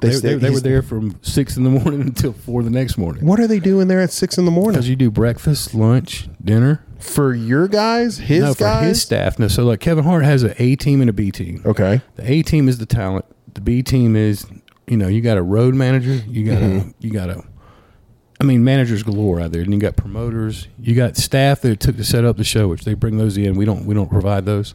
They, 0.00 0.08
they, 0.08 0.14
stay- 0.14 0.34
they 0.36 0.48
were 0.50 0.60
there 0.60 0.80
from 0.80 1.18
six 1.22 1.56
in 1.58 1.64
the 1.64 1.70
morning 1.78 2.00
until 2.00 2.32
four 2.32 2.62
the 2.62 2.70
next 2.70 2.96
morning. 2.96 3.26
What 3.26 3.38
are 3.38 3.46
they 3.46 3.58
doing 3.60 3.88
there 3.88 4.00
at 4.00 4.12
six 4.12 4.38
in 4.38 4.44
the 4.46 4.50
morning 4.50 4.72
Because 4.72 4.88
you 4.88 4.96
do 4.96 5.10
breakfast, 5.10 5.74
lunch, 5.74 6.28
dinner. 6.42 6.84
for 7.00 7.34
your 7.34 7.68
guys? 7.68 8.16
His 8.16 8.42
no, 8.44 8.54
for 8.54 8.68
his 8.78 9.02
staff. 9.02 9.38
No, 9.38 9.48
so 9.48 9.64
like 9.64 9.80
Kevin 9.80 10.04
Hart 10.04 10.24
has 10.24 10.42
an 10.42 10.54
A 10.58 10.74
team 10.76 11.00
and 11.02 11.10
a 11.10 11.12
B 11.12 11.30
team. 11.30 11.60
Okay. 11.66 12.00
The 12.16 12.32
A 12.32 12.42
team 12.42 12.66
is 12.68 12.78
the 12.78 12.86
talent. 12.86 13.26
The 13.52 13.60
B 13.60 13.82
team 13.82 14.14
is, 14.16 14.46
you 14.86 14.96
know, 14.96 15.08
you 15.08 15.20
got 15.20 15.36
a 15.36 15.42
road 15.42 15.74
manager. 15.74 16.12
You 16.14 16.46
got 16.46 16.62
Mm-hmm. 16.62 16.88
a, 16.90 16.94
you 17.00 17.10
got 17.10 17.28
a, 17.30 17.42
I 18.40 18.44
mean, 18.44 18.62
managers 18.62 19.02
galore 19.02 19.40
out 19.40 19.52
there. 19.52 19.62
And 19.62 19.72
you 19.74 19.80
got 19.80 19.96
promoters. 19.96 20.68
You 20.80 20.94
got 20.94 21.16
staff 21.16 21.60
that 21.62 21.70
it 21.72 21.80
took 21.80 21.96
to 21.96 22.04
set 22.04 22.24
up 22.24 22.36
the 22.36 22.44
show, 22.44 22.68
which 22.68 22.84
they 22.84 22.94
bring 22.94 23.18
those 23.18 23.36
in. 23.36 23.56
We 23.56 23.64
don't, 23.64 23.84
we 23.84 23.94
don't 23.94 24.08
provide 24.10 24.44
those. 24.44 24.74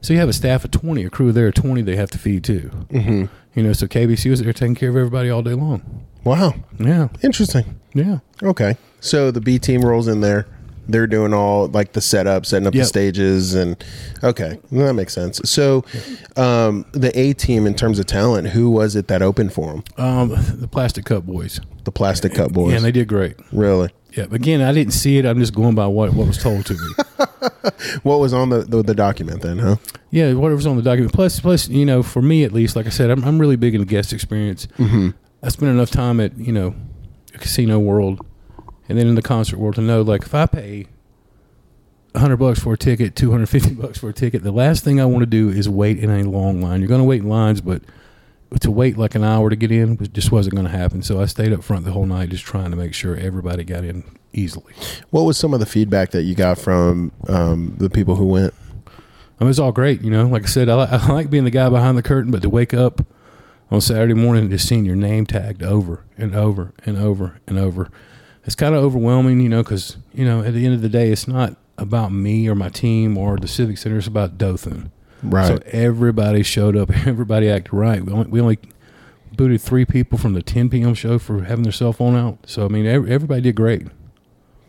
So 0.00 0.12
you 0.12 0.18
have 0.20 0.28
a 0.28 0.32
staff 0.34 0.64
of 0.64 0.70
twenty, 0.70 1.04
a 1.04 1.10
crew 1.10 1.32
there 1.32 1.48
of 1.48 1.54
twenty. 1.54 1.82
They 1.82 1.96
have 1.96 2.10
to 2.10 2.18
feed 2.18 2.44
too. 2.44 2.70
Mm-hmm. 2.90 3.24
You 3.54 3.62
know, 3.62 3.72
so 3.72 3.86
KBC 3.86 4.28
was 4.30 4.42
there 4.42 4.52
taking 4.52 4.74
care 4.74 4.90
of 4.90 4.96
everybody 4.96 5.30
all 5.30 5.42
day 5.42 5.54
long. 5.54 6.06
Wow. 6.22 6.54
Yeah, 6.78 7.08
Interesting. 7.22 7.80
yeah. 7.94 8.18
Okay. 8.42 8.76
So 9.00 9.30
the 9.30 9.40
B 9.40 9.58
team 9.58 9.80
rolls 9.82 10.06
in 10.08 10.20
there. 10.20 10.46
They're 10.88 11.06
doing 11.06 11.34
all 11.34 11.66
like 11.68 11.92
the 11.92 12.00
setup, 12.00 12.46
setting 12.46 12.66
up 12.66 12.72
the 12.74 12.84
stages, 12.84 13.54
and 13.54 13.82
okay, 14.22 14.58
well, 14.70 14.86
that 14.86 14.94
makes 14.94 15.12
sense. 15.14 15.40
So, 15.44 15.84
um, 16.36 16.84
the 16.92 17.10
A 17.18 17.32
team 17.32 17.66
in 17.66 17.74
terms 17.74 17.98
of 17.98 18.06
talent, 18.06 18.48
who 18.48 18.70
was 18.70 18.94
it 18.96 19.08
that 19.08 19.22
opened 19.22 19.52
for 19.52 19.72
them? 19.72 19.84
Um, 19.96 20.28
the 20.60 20.68
Plastic 20.68 21.04
Cup 21.04 21.24
Boys. 21.24 21.60
The 21.84 21.92
Plastic 21.92 22.34
Cup 22.34 22.52
Boys. 22.52 22.70
Yeah, 22.70 22.76
and 22.76 22.84
they 22.84 22.92
did 22.92 23.08
great. 23.08 23.36
really? 23.52 23.90
Yeah, 24.12 24.24
again, 24.30 24.62
I 24.62 24.72
didn't 24.72 24.94
see 24.94 25.18
it. 25.18 25.26
I'm 25.26 25.38
just 25.38 25.54
going 25.54 25.74
by 25.74 25.86
what, 25.88 26.14
what 26.14 26.26
was 26.26 26.38
told 26.42 26.64
to 26.66 26.72
me. 26.74 26.78
What 28.02 28.20
was 28.20 28.32
on 28.32 28.48
the, 28.50 28.60
the 28.60 28.82
the 28.82 28.94
document 28.94 29.42
then? 29.42 29.58
Huh? 29.58 29.76
yeah, 30.10 30.32
whatever's 30.34 30.66
on 30.66 30.76
the 30.76 30.82
document. 30.82 31.12
Plus, 31.12 31.40
plus, 31.40 31.68
you 31.68 31.84
know, 31.84 32.02
for 32.02 32.22
me 32.22 32.44
at 32.44 32.52
least, 32.52 32.76
like 32.76 32.86
I 32.86 32.90
said, 32.90 33.10
I'm, 33.10 33.24
I'm 33.24 33.38
really 33.38 33.56
big 33.56 33.74
into 33.74 33.86
guest 33.86 34.12
experience. 34.12 34.66
Mm-hmm. 34.78 35.10
I 35.42 35.48
spent 35.48 35.70
enough 35.70 35.90
time 35.90 36.20
at 36.20 36.36
you 36.38 36.52
know, 36.52 36.74
a 37.34 37.38
casino 37.38 37.78
world, 37.78 38.24
and 38.88 38.98
then 38.98 39.06
in 39.06 39.14
the 39.14 39.22
concert 39.22 39.58
world 39.58 39.76
to 39.76 39.80
know, 39.80 40.02
like, 40.02 40.22
if 40.22 40.34
I 40.34 40.46
pay 40.46 40.86
hundred 42.14 42.38
bucks 42.38 42.58
for 42.60 42.72
a 42.72 42.78
ticket, 42.78 43.14
two 43.14 43.30
hundred 43.30 43.46
fifty 43.48 43.74
bucks 43.74 43.98
for 43.98 44.08
a 44.08 44.12
ticket, 44.12 44.42
the 44.42 44.52
last 44.52 44.84
thing 44.84 45.00
I 45.00 45.06
want 45.06 45.22
to 45.22 45.26
do 45.26 45.50
is 45.50 45.68
wait 45.68 45.98
in 45.98 46.10
a 46.10 46.22
long 46.24 46.62
line. 46.62 46.80
You're 46.80 46.88
going 46.88 47.00
to 47.00 47.04
wait 47.06 47.22
in 47.22 47.28
lines, 47.28 47.60
but 47.60 47.82
to 48.60 48.70
wait 48.70 48.96
like 48.96 49.14
an 49.14 49.24
hour 49.24 49.50
to 49.50 49.56
get 49.56 49.70
in 49.70 49.98
just 50.12 50.30
wasn't 50.30 50.54
going 50.54 50.66
to 50.66 50.72
happen. 50.72 51.02
So 51.02 51.20
I 51.20 51.26
stayed 51.26 51.52
up 51.52 51.64
front 51.64 51.84
the 51.84 51.92
whole 51.92 52.06
night, 52.06 52.30
just 52.30 52.44
trying 52.44 52.70
to 52.70 52.76
make 52.76 52.94
sure 52.94 53.16
everybody 53.16 53.64
got 53.64 53.84
in 53.84 54.04
easily. 54.32 54.72
What 55.10 55.22
was 55.22 55.36
some 55.36 55.52
of 55.52 55.60
the 55.60 55.66
feedback 55.66 56.10
that 56.10 56.22
you 56.22 56.34
got 56.34 56.58
from 56.58 57.12
um, 57.28 57.74
the 57.78 57.90
people 57.90 58.16
who 58.16 58.26
went? 58.26 58.54
I 58.86 59.44
mean, 59.44 59.48
it 59.48 59.50
was 59.50 59.60
all 59.60 59.72
great, 59.72 60.00
you 60.00 60.10
know. 60.10 60.26
Like 60.26 60.44
I 60.44 60.46
said, 60.46 60.68
I, 60.68 60.82
li- 60.82 60.88
I 60.92 61.12
like 61.12 61.28
being 61.28 61.44
the 61.44 61.50
guy 61.50 61.68
behind 61.68 61.98
the 61.98 62.02
curtain, 62.02 62.30
but 62.30 62.42
to 62.42 62.48
wake 62.48 62.72
up 62.72 63.04
on 63.70 63.80
Saturday 63.80 64.14
morning 64.14 64.42
and 64.42 64.50
just 64.50 64.68
seeing 64.68 64.84
your 64.84 64.96
name 64.96 65.26
tagged 65.26 65.62
over 65.62 66.04
and 66.16 66.34
over 66.34 66.72
and 66.84 66.96
over 66.96 67.40
and 67.46 67.58
over, 67.58 67.90
it's 68.46 68.54
kind 68.54 68.74
of 68.74 68.82
overwhelming, 68.82 69.40
you 69.40 69.48
know, 69.48 69.62
because 69.62 69.96
you 70.14 70.24
know 70.24 70.42
at 70.42 70.54
the 70.54 70.64
end 70.64 70.74
of 70.74 70.80
the 70.80 70.88
day, 70.88 71.10
it's 71.10 71.28
not 71.28 71.56
about 71.76 72.12
me 72.12 72.48
or 72.48 72.54
my 72.54 72.68
team 72.68 73.18
or 73.18 73.36
the 73.36 73.48
Civic 73.48 73.76
Center. 73.76 73.98
It's 73.98 74.06
about 74.06 74.38
Dothan. 74.38 74.90
Right. 75.22 75.46
So 75.46 75.58
everybody 75.66 76.42
showed 76.42 76.76
up. 76.76 76.90
Everybody 77.06 77.50
acted 77.50 77.72
right. 77.72 78.02
We 78.04 78.12
only, 78.12 78.28
we 78.28 78.40
only 78.40 78.58
booted 79.32 79.60
three 79.60 79.84
people 79.84 80.18
from 80.18 80.34
the 80.34 80.42
10 80.42 80.70
p.m. 80.70 80.94
show 80.94 81.18
for 81.18 81.42
having 81.44 81.64
their 81.64 81.72
cell 81.72 81.92
phone 81.92 82.16
out. 82.16 82.38
So 82.46 82.64
I 82.64 82.68
mean, 82.68 82.86
ev- 82.86 83.08
everybody 83.08 83.40
did 83.42 83.56
great. 83.56 83.86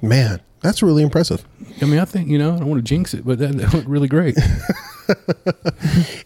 Man, 0.02 0.42
that's 0.62 0.82
really 0.82 1.04
impressive. 1.04 1.46
I 1.82 1.86
mean, 1.86 2.00
I 2.00 2.06
think 2.06 2.28
you 2.28 2.38
know 2.38 2.56
I 2.56 2.58
don't 2.58 2.68
want 2.68 2.80
to 2.80 2.88
jinx 2.88 3.14
it, 3.14 3.26
but 3.26 3.40
that, 3.40 3.58
that 3.58 3.74
went 3.74 3.88
really 3.88 4.08
great. 4.08 4.38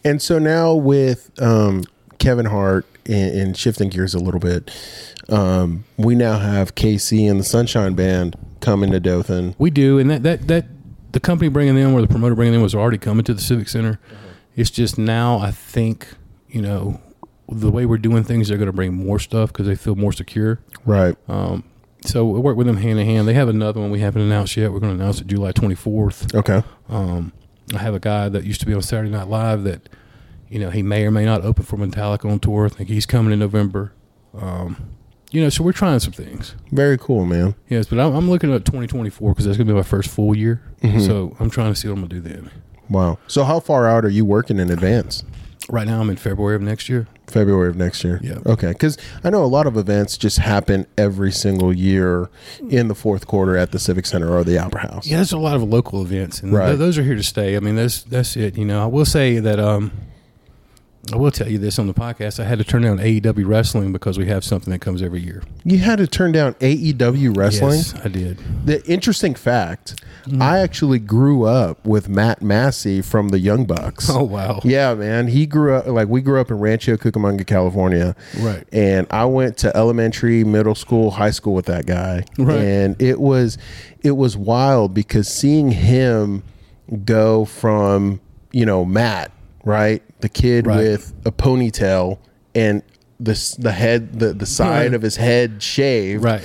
And 0.04 0.22
so 0.22 0.40
now 0.40 0.74
with 0.74 1.32
um, 1.42 1.84
Kevin 2.18 2.46
Hart 2.46 2.86
and, 3.06 3.40
and 3.40 3.58
shifting 3.58 3.90
gears 3.90 4.14
a 4.14 4.20
little 4.20 4.40
bit, 4.40 4.72
um, 5.30 5.84
we 5.98 6.16
now 6.16 6.40
have 6.40 6.76
KC 6.76 7.30
and 7.30 7.40
the 7.40 7.44
Sunshine 7.44 7.94
Band 7.94 8.36
coming 8.60 8.92
to 8.92 9.00
Dothan. 9.00 9.56
We 9.58 9.70
do, 9.70 10.00
and 10.00 10.10
that 10.10 10.24
that 10.24 10.48
that 10.48 10.66
the 11.12 11.20
company 11.20 11.50
bringing 11.50 11.76
them 11.76 11.94
or 11.94 12.02
the 12.02 12.08
promoter 12.08 12.36
bringing 12.36 12.54
them 12.54 12.62
was 12.62 12.76
already 12.76 12.98
coming 12.98 13.24
to 13.26 13.34
the 13.34 13.42
Civic 13.42 13.70
Center. 13.70 14.00
It's 14.56 14.70
just 14.70 14.98
now 14.98 15.40
I 15.40 15.52
think 15.52 16.08
you 16.50 16.62
know 16.62 17.00
the 17.52 17.70
way 17.70 17.86
we're 17.86 17.98
doing 17.98 18.24
things, 18.24 18.48
they're 18.48 18.58
going 18.58 18.68
to 18.68 18.74
bring 18.74 18.94
more 18.94 19.20
stuff 19.20 19.52
because 19.52 19.68
they 19.68 19.76
feel 19.76 19.96
more 19.96 20.14
secure. 20.14 20.60
Right. 20.86 21.16
Um, 21.28 21.64
so 22.06 22.26
we 22.26 22.40
work 22.40 22.58
with 22.58 22.68
them 22.68 22.78
hand 22.78 23.00
in 23.00 23.06
hand. 23.06 23.28
They 23.28 23.34
have 23.34 23.50
another 23.50 23.80
one 23.80 23.92
we 23.92 24.00
haven't 24.00 24.22
announced 24.22 24.58
yet. 24.58 24.72
We're 24.72 24.80
going 24.80 24.98
to 24.98 25.04
announce 25.04 25.22
it 25.22 25.28
July 25.28 25.52
24th. 25.52 26.34
Okay. 26.34 26.64
Um, 26.90 27.34
I 27.76 27.80
have 27.80 27.94
a 27.94 28.00
guy 28.00 28.30
that 28.30 28.44
used 28.44 28.60
to 28.62 28.66
be 28.66 28.74
on 28.74 28.82
Saturday 28.82 29.12
Night 29.12 29.28
Live 29.28 29.64
that, 29.64 29.90
you 30.52 30.60
know, 30.60 30.70
he 30.70 30.84
may 30.84 31.06
or 31.06 31.12
may 31.12 31.26
not 31.26 31.42
open 31.44 31.64
for 31.64 31.78
Metallica 31.78 32.30
on 32.30 32.40
tour. 32.40 32.66
I 32.66 32.70
think 32.70 32.90
he's 32.90 33.06
coming 33.06 33.32
in 33.34 33.40
November. 33.40 33.94
Um, 34.34 34.90
you 35.32 35.42
know, 35.42 35.50
so 35.50 35.64
we're 35.64 35.72
trying 35.72 36.00
some 36.00 36.12
things. 36.12 36.56
Very 36.72 36.98
cool, 36.98 37.26
man. 37.26 37.56
Yes, 37.70 37.88
but 37.88 38.00
I'm, 38.00 38.14
I'm 38.14 38.30
looking 38.30 38.54
at 38.54 38.66
2024 38.66 39.32
because 39.32 39.46
that's 39.46 39.58
going 39.58 39.68
to 39.68 39.74
be 39.74 39.78
my 39.78 39.84
first 39.84 40.10
full 40.10 40.36
year. 40.36 40.62
So 41.00 41.36
I'm 41.40 41.50
trying 41.50 41.74
to 41.74 41.80
see 41.80 41.88
what 41.88 41.94
I'm 41.94 42.08
going 42.08 42.10
to 42.10 42.16
do 42.16 42.22
then. 42.22 42.52
Wow. 42.90 43.18
So 43.28 43.44
how 43.46 43.60
far 43.62 43.88
out 43.88 44.04
are 44.04 44.10
you 44.10 44.26
working 44.26 44.60
in 44.60 44.70
advance? 44.70 45.24
Right 45.70 45.88
now, 45.88 46.02
I'm 46.02 46.10
in 46.10 46.18
February 46.18 46.56
of 46.56 46.62
next 46.62 46.90
year. 46.90 47.08
February 47.28 47.70
of 47.70 47.78
next 47.78 48.04
year. 48.04 48.20
Yeah. 48.22 48.40
Okay. 48.46 48.70
Because 48.70 48.98
I 49.24 49.30
know 49.30 49.42
a 49.44 49.46
lot 49.46 49.68
of 49.68 49.78
events 49.78 50.18
just 50.18 50.40
happen 50.40 50.86
every 50.98 51.32
single 51.32 51.72
year 51.72 52.30
in 52.70 52.90
the 52.90 52.96
fourth 52.96 53.26
quarter 53.28 53.56
at 53.56 53.72
the 53.72 53.80
Civic 53.80 54.06
Center 54.08 54.30
or 54.36 54.44
the 54.44 54.58
Opera 54.58 54.82
House. 54.82 55.08
Yeah, 55.08 55.18
there's 55.18 55.32
a 55.32 55.38
lot 55.38 55.56
of 55.56 55.64
local 55.64 56.02
events, 56.02 56.42
and 56.42 56.52
Right. 56.52 56.68
th- 56.70 56.80
those 56.80 56.98
are 56.98 57.04
here 57.04 57.16
to 57.16 57.24
stay. 57.24 57.56
I 57.56 57.60
mean, 57.62 57.76
that's 57.78 58.02
that's 58.04 58.36
it. 58.36 58.58
You 58.58 58.66
know, 58.66 58.84
I 58.84 58.88
will 58.88 59.06
say 59.06 59.40
that 59.40 59.60
um, 59.60 59.92
I 61.12 61.18
will 61.18 61.32
tell 61.32 61.50
you 61.50 61.58
this 61.58 61.80
on 61.80 61.88
the 61.88 61.94
podcast. 61.94 62.40
I 62.40 62.46
had 62.46 62.60
to 62.60 62.64
turn 62.64 62.84
down 62.84 63.00
AEW 63.00 63.48
wrestling 63.48 63.92
because 63.92 64.18
we 64.20 64.28
have 64.28 64.44
something 64.44 64.72
that 64.72 64.80
comes 64.80 65.02
every 65.02 65.20
year. 65.22 65.42
You 65.64 65.80
had 65.80 65.98
to 65.98 66.08
turn 66.08 66.32
down 66.32 66.54
AEW 66.56 67.36
wrestling. 67.36 67.78
Yes, 67.78 67.96
I 67.96 68.08
did. 68.08 68.38
The 68.66 68.86
interesting 68.86 69.36
fact, 69.36 70.02
Mm-hmm. 70.26 70.40
I 70.40 70.60
actually 70.60 71.00
grew 71.00 71.46
up 71.46 71.84
with 71.84 72.08
Matt 72.08 72.44
Massie 72.44 73.02
from 73.02 73.30
the 73.30 73.40
Young 73.40 73.66
Bucks. 73.66 74.08
Oh 74.08 74.24
wow. 74.24 74.60
Yeah, 74.64 74.94
man. 74.94 75.28
He 75.28 75.48
grew 75.48 75.74
up 75.74 75.88
like 75.88 76.10
we 76.10 76.22
grew 76.22 76.40
up 76.40 76.52
in 76.52 76.60
Rancho 76.60 76.96
Cucamonga, 76.98 77.48
California. 77.48 78.16
Right. 78.38 78.64
And 78.72 79.08
I 79.10 79.26
went 79.26 79.58
to 79.60 79.76
elementary, 79.76 80.44
middle 80.44 80.76
school, 80.76 81.10
high 81.10 81.32
school 81.32 81.56
with 81.56 81.66
that 81.66 81.88
guy. 81.88 82.26
Right. 82.38 82.60
And 82.60 83.02
it 83.02 83.20
was 83.20 83.58
it 84.04 84.12
was 84.12 84.38
wild 84.38 84.94
because 84.94 85.28
seeing 85.28 85.72
him 85.72 86.44
go 87.04 87.46
from, 87.46 88.22
you 88.52 88.66
know, 88.66 88.86
Matt, 88.86 89.32
right? 89.64 90.02
The 90.22 90.30
kid 90.30 90.68
Right. 90.68 90.78
with 90.78 91.14
a 91.26 91.32
ponytail 91.32 92.18
and 92.56 92.82
the 93.20 93.56
the 93.60 93.72
head 93.72 94.20
the 94.20 94.34
the 94.34 94.46
side 94.46 94.84
Right. 94.88 94.94
of 94.94 95.02
his 95.02 95.16
head 95.18 95.62
shaved 95.62 96.24
Right. 96.24 96.42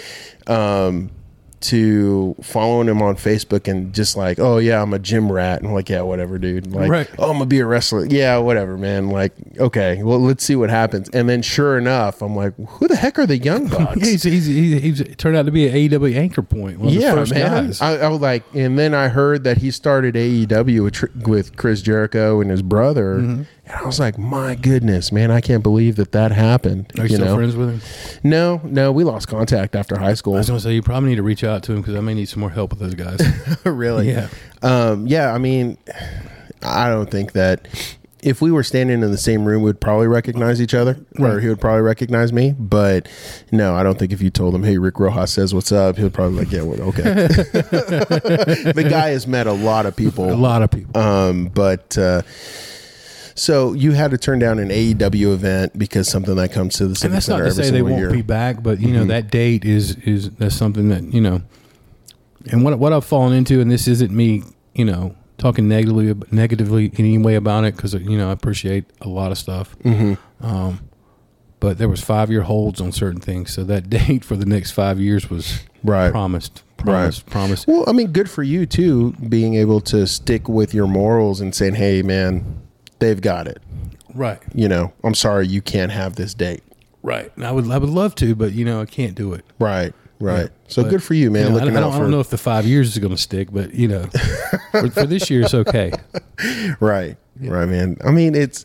um, 0.47 1.11
to 1.61 2.37
following 2.43 2.89
him 2.89 3.03
on 3.03 3.17
Facebook 3.17 3.69
and 3.69 3.93
just 3.95 4.17
like, 4.17 4.39
oh 4.39 4.59
yeah, 4.59 4.81
I'm 4.83 4.93
a 4.93 4.99
gym 4.99 5.31
rat, 5.33 5.59
and 5.59 5.69
I'm 5.69 5.75
like, 5.75 5.89
yeah, 5.89 6.03
whatever, 6.03 6.39
dude. 6.39 6.73
Like, 6.73 6.91
Right. 6.91 7.11
oh, 7.19 7.31
I'm 7.31 7.37
gonna 7.39 7.47
be 7.47 7.61
a 7.61 7.67
wrestler. 7.67 8.07
Yeah, 8.07 8.39
whatever, 8.39 8.77
man. 8.77 9.09
Like, 9.09 9.33
okay, 9.59 10.03
well, 10.03 10.19
let's 10.21 10.45
see 10.45 10.57
what 10.57 10.71
happens. 10.71 11.09
And 11.11 11.29
then, 11.29 11.43
sure 11.43 11.79
enough, 11.79 12.23
I'm 12.23 12.37
like, 12.37 12.55
who 12.69 12.89
the 12.89 12.97
heck 12.97 13.19
are 13.19 13.27
the 13.27 13.39
Young 13.39 13.67
Bucks? 13.69 13.97
Yeah, 13.97 14.07
he's, 14.07 14.23
he's, 14.23 14.47
he's, 14.47 14.83
he's 14.83 15.17
turned 15.17 15.37
out 15.37 15.47
to 15.47 15.53
be 15.53 15.67
an 15.67 15.75
AEW 15.75 16.15
anchor 16.17 16.43
point. 16.43 16.79
One 16.79 16.89
of 16.89 16.95
yeah, 16.95 17.11
the 17.15 17.17
first 17.21 17.35
man. 17.35 17.73
I, 17.81 17.99
I 18.05 18.09
was 18.09 18.21
like, 18.21 18.45
and 18.55 18.79
then 18.79 18.95
I 18.95 19.09
heard 19.09 19.45
that 19.45 19.59
he 19.59 19.71
started 19.71 20.15
AEW 20.15 20.85
with, 20.85 21.27
with 21.27 21.57
Chris 21.57 21.83
Jericho 21.83 22.41
and 22.41 22.51
his 22.51 22.63
brother, 22.63 23.17
Mm-hmm. 23.17 23.43
and 23.67 23.73
I 23.75 23.85
was 23.85 23.99
like, 23.99 24.19
my 24.19 24.55
goodness, 24.55 25.11
man, 25.13 25.31
I 25.31 25.41
can't 25.41 25.63
believe 25.63 25.97
that 25.97 26.13
that 26.13 26.33
happened. 26.33 26.93
Are 26.99 27.05
you, 27.05 27.11
you 27.11 27.17
still 27.17 27.27
know? 27.27 27.37
friends 27.37 27.57
with 27.57 27.71
him? 27.71 28.21
No, 28.23 28.61
no, 28.65 28.93
we 28.93 29.05
lost 29.05 29.29
contact 29.29 29.75
after 29.75 29.97
high 29.99 30.15
school. 30.15 30.35
I 30.35 30.39
was 30.39 30.49
going 30.49 30.59
to 30.59 30.63
say 30.65 30.75
you 30.75 30.83
probably 30.83 31.11
need 31.11 31.17
to 31.17 31.23
reach 31.23 31.45
out 31.47 31.63
to 31.65 31.73
him 31.73 31.81
because 31.81 31.95
I 31.95 32.01
may 32.01 32.15
need 32.15 32.29
some 32.29 32.41
more 32.41 32.51
help 32.51 32.71
with 32.71 32.81
those 32.81 32.95
guys. 32.95 33.21
really? 33.65 34.11
Yeah. 34.11 34.29
Um, 34.63 35.07
yeah, 35.07 35.33
I 35.33 35.39
mean, 35.39 35.79
I 36.63 36.89
don't 36.89 37.11
think 37.11 37.33
that 37.33 37.69
if 38.23 38.41
we 38.43 38.51
were 38.51 38.65
standing 38.65 39.03
in 39.03 39.11
the 39.11 39.19
same 39.19 39.45
room, 39.45 39.63
we'd 39.63 39.81
probably 39.81 40.09
recognize 40.09 40.61
each 40.61 40.75
other, 40.75 40.99
or 41.19 41.39
he 41.39 41.49
would 41.49 41.61
probably 41.61 41.83
recognize 41.83 42.33
me. 42.33 42.55
But 42.59 43.09
no, 43.53 43.77
I 43.77 43.83
don't 43.83 43.99
think 43.99 44.13
if 44.13 44.21
you 44.21 44.31
told 44.31 44.55
him, 44.55 44.65
"Hey, 44.65 44.79
Rick 44.79 44.99
Rojas 44.99 45.33
says 45.33 45.55
what's 45.55 45.71
up," 45.71 45.97
he'll 45.97 46.11
probably 46.11 46.41
like, 46.41 46.51
"Yeah, 46.51 46.63
well, 46.63 46.81
okay." 46.89 47.03
the 47.29 48.87
guy 48.89 49.11
has 49.11 49.27
met 49.27 49.47
a 49.47 49.53
lot 49.53 49.87
of 49.87 49.95
people, 49.95 50.33
a 50.33 50.35
lot 50.35 50.63
of 50.63 50.71
people. 50.71 51.01
um, 51.01 51.47
but. 51.55 51.97
Uh, 51.97 52.23
so 53.37 53.73
you 53.75 53.93
had 53.93 54.11
to 54.11 54.19
turn 54.19 54.39
down 54.39 54.59
an 54.59 54.71
AEW 54.71 55.33
event 55.35 55.79
because 55.79 56.09
something 56.09 56.35
that 56.37 56.51
comes 56.53 56.75
to 56.77 56.85
the 56.85 56.89
and 56.89 56.99
Civic 56.99 57.13
that's 57.13 57.29
not 57.29 57.37
to 57.39 57.45
every 57.45 57.65
say 57.65 57.71
they 57.71 57.83
won't 57.83 57.99
year. 57.99 58.07
Mm-hmm. 58.09 58.17
be 58.17 58.23
back, 58.23 58.63
but 58.63 58.81
you 58.81 58.93
know 58.93 59.05
that 59.05 59.31
date 59.31 59.65
is 59.65 59.95
is 59.99 60.31
that's 60.33 60.57
something 60.57 60.89
that 60.89 61.05
you 61.05 61.21
know. 61.21 61.43
And 62.51 62.65
what 62.65 62.79
what 62.79 62.93
I've 62.93 63.05
fallen 63.05 63.33
into, 63.35 63.61
and 63.61 63.71
this 63.71 63.87
isn't 63.87 64.11
me, 64.11 64.43
you 64.75 64.85
know, 64.85 65.15
talking 65.39 65.69
negatively 65.69 66.15
negatively 66.31 66.87
in 66.87 66.93
any 67.05 67.19
way 67.19 67.35
about 67.35 67.65
it, 67.65 67.77
because 67.77 67.93
you 67.95 68.17
know 68.17 68.31
I 68.31 68.33
appreciate 68.33 68.85
a 69.01 69.09
lot 69.09 69.31
of 69.33 69.39
stuff. 69.39 69.77
Mm-hmm. 69.81 70.15
Um, 70.47 70.81
but 71.61 71.79
there 71.79 71.89
was 71.89 72.01
five 72.03 72.31
year 72.31 72.43
holds 72.43 72.81
on 72.81 72.93
certain 72.93 73.21
things, 73.21 73.53
so 73.53 73.65
that 73.65 73.91
date 73.91 74.25
for 74.25 74.37
the 74.37 74.47
next 74.47 74.73
five 74.73 74.99
years 75.01 75.29
was 75.31 75.61
Right. 75.85 76.11
promised, 76.11 76.65
promised, 76.79 77.27
promised. 77.27 77.69
Well, 77.69 77.85
I 77.87 77.93
mean, 77.93 78.09
good 78.13 78.29
for 78.29 78.43
you 78.43 78.67
too, 78.67 79.13
being 79.29 79.55
able 79.55 79.81
to 79.83 80.05
stick 80.07 80.49
with 80.49 80.75
your 80.75 80.87
morals 80.89 81.41
and 81.41 81.55
saying, 81.55 81.75
"Hey, 81.75 82.03
man, 82.03 82.61
they've 82.99 83.21
got 83.21 83.47
it." 83.47 83.63
Right, 84.15 84.39
You 84.55 84.67
know, 84.69 84.93
I'm 85.05 85.15
sorry 85.15 85.47
you 85.47 85.61
can't 85.61 85.93
have 85.93 86.17
this 86.17 86.33
date. 86.33 86.63
right. 87.03 87.31
And 87.37 87.45
I 87.45 87.53
would 87.53 87.71
I 87.71 87.77
would 87.77 87.91
love 87.91 88.15
to, 88.17 88.35
but 88.35 88.53
you 88.53 88.65
know 88.65 88.81
I 88.81 88.87
can't 88.87 89.15
do 89.15 89.35
it. 89.35 89.45
Right, 89.59 89.93
right. 90.19 90.45
Yeah, 90.45 90.49
so 90.69 90.83
but, 90.83 90.89
good 90.89 91.03
for 91.03 91.13
you, 91.13 91.31
man. 91.31 91.43
You 91.43 91.49
know, 91.51 91.57
I, 91.57 91.61
looking 91.61 91.77
I 91.77 91.81
out 91.81 91.83
don't, 91.83 91.93
I 91.93 91.97
for 91.97 92.03
don't 92.05 92.11
know 92.13 92.21
if 92.21 92.31
the 92.31 92.39
five 92.39 92.65
years 92.65 92.89
is 92.89 92.99
going 92.99 93.15
to 93.15 93.21
stick, 93.21 93.49
but 93.53 93.75
you 93.75 93.89
know, 93.89 94.07
for, 94.71 94.91
for 94.91 95.07
this 95.07 95.29
year 95.29 95.43
it's 95.43 95.53
okay. 95.53 95.93
right, 96.81 97.17
right, 97.41 97.67
man. 97.69 97.99
I 98.05 98.11
mean, 98.11 98.35
it's 98.35 98.65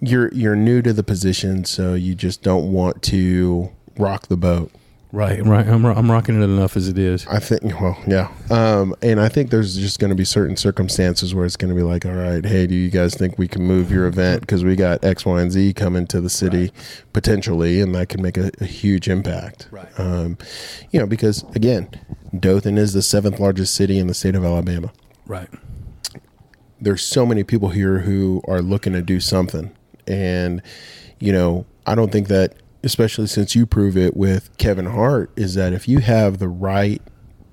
you're 0.00 0.32
you're 0.34 0.56
new 0.56 0.82
to 0.82 0.92
the 0.92 1.04
position, 1.04 1.64
so 1.64 1.94
you 1.94 2.14
just 2.14 2.42
don't 2.42 2.72
want 2.72 3.02
to 3.04 3.70
rock 3.96 4.26
the 4.26 4.36
boat. 4.36 4.72
Right, 5.14 5.40
right. 5.46 5.64
I'm 5.64 5.86
I'm 5.86 6.10
rocking 6.10 6.42
it 6.42 6.44
enough 6.44 6.76
as 6.76 6.88
it 6.88 6.98
is. 6.98 7.24
I 7.28 7.38
think, 7.38 7.62
well, 7.80 7.96
yeah. 8.04 8.32
Um, 8.50 8.96
and 9.00 9.20
I 9.20 9.28
think 9.28 9.50
there's 9.50 9.76
just 9.76 10.00
going 10.00 10.08
to 10.08 10.16
be 10.16 10.24
certain 10.24 10.56
circumstances 10.56 11.32
where 11.32 11.46
it's 11.46 11.56
going 11.56 11.72
to 11.72 11.76
be 11.76 11.84
like, 11.84 12.04
all 12.04 12.14
right, 12.14 12.44
hey, 12.44 12.66
do 12.66 12.74
you 12.74 12.90
guys 12.90 13.14
think 13.14 13.38
we 13.38 13.46
can 13.46 13.62
move 13.62 13.92
your 13.92 14.08
event 14.08 14.40
because 14.40 14.64
we 14.64 14.74
got 14.74 15.04
X, 15.04 15.24
Y, 15.24 15.40
and 15.40 15.52
Z 15.52 15.74
coming 15.74 16.08
to 16.08 16.20
the 16.20 16.28
city 16.28 16.72
potentially, 17.12 17.80
and 17.80 17.94
that 17.94 18.08
could 18.08 18.18
make 18.18 18.36
a, 18.36 18.50
a 18.60 18.64
huge 18.64 19.08
impact. 19.08 19.68
Right. 19.70 19.88
Um, 20.00 20.36
you 20.90 20.98
know, 20.98 21.06
because 21.06 21.44
again, 21.54 21.88
Dothan 22.36 22.76
is 22.76 22.92
the 22.92 23.02
seventh 23.02 23.38
largest 23.38 23.76
city 23.76 24.00
in 24.00 24.08
the 24.08 24.14
state 24.14 24.34
of 24.34 24.44
Alabama. 24.44 24.92
Right. 25.28 25.48
There's 26.80 27.04
so 27.04 27.24
many 27.24 27.44
people 27.44 27.68
here 27.68 28.00
who 28.00 28.42
are 28.48 28.60
looking 28.60 28.94
to 28.94 29.02
do 29.02 29.20
something, 29.20 29.76
and 30.08 30.60
you 31.20 31.32
know, 31.32 31.66
I 31.86 31.94
don't 31.94 32.10
think 32.10 32.26
that, 32.28 32.56
especially 32.84 33.26
since 33.26 33.54
you 33.56 33.66
prove 33.66 33.96
it 33.96 34.16
with 34.16 34.56
Kevin 34.58 34.86
Hart, 34.86 35.30
is 35.36 35.54
that 35.54 35.72
if 35.72 35.88
you 35.88 35.98
have 36.00 36.38
the 36.38 36.48
right 36.48 37.02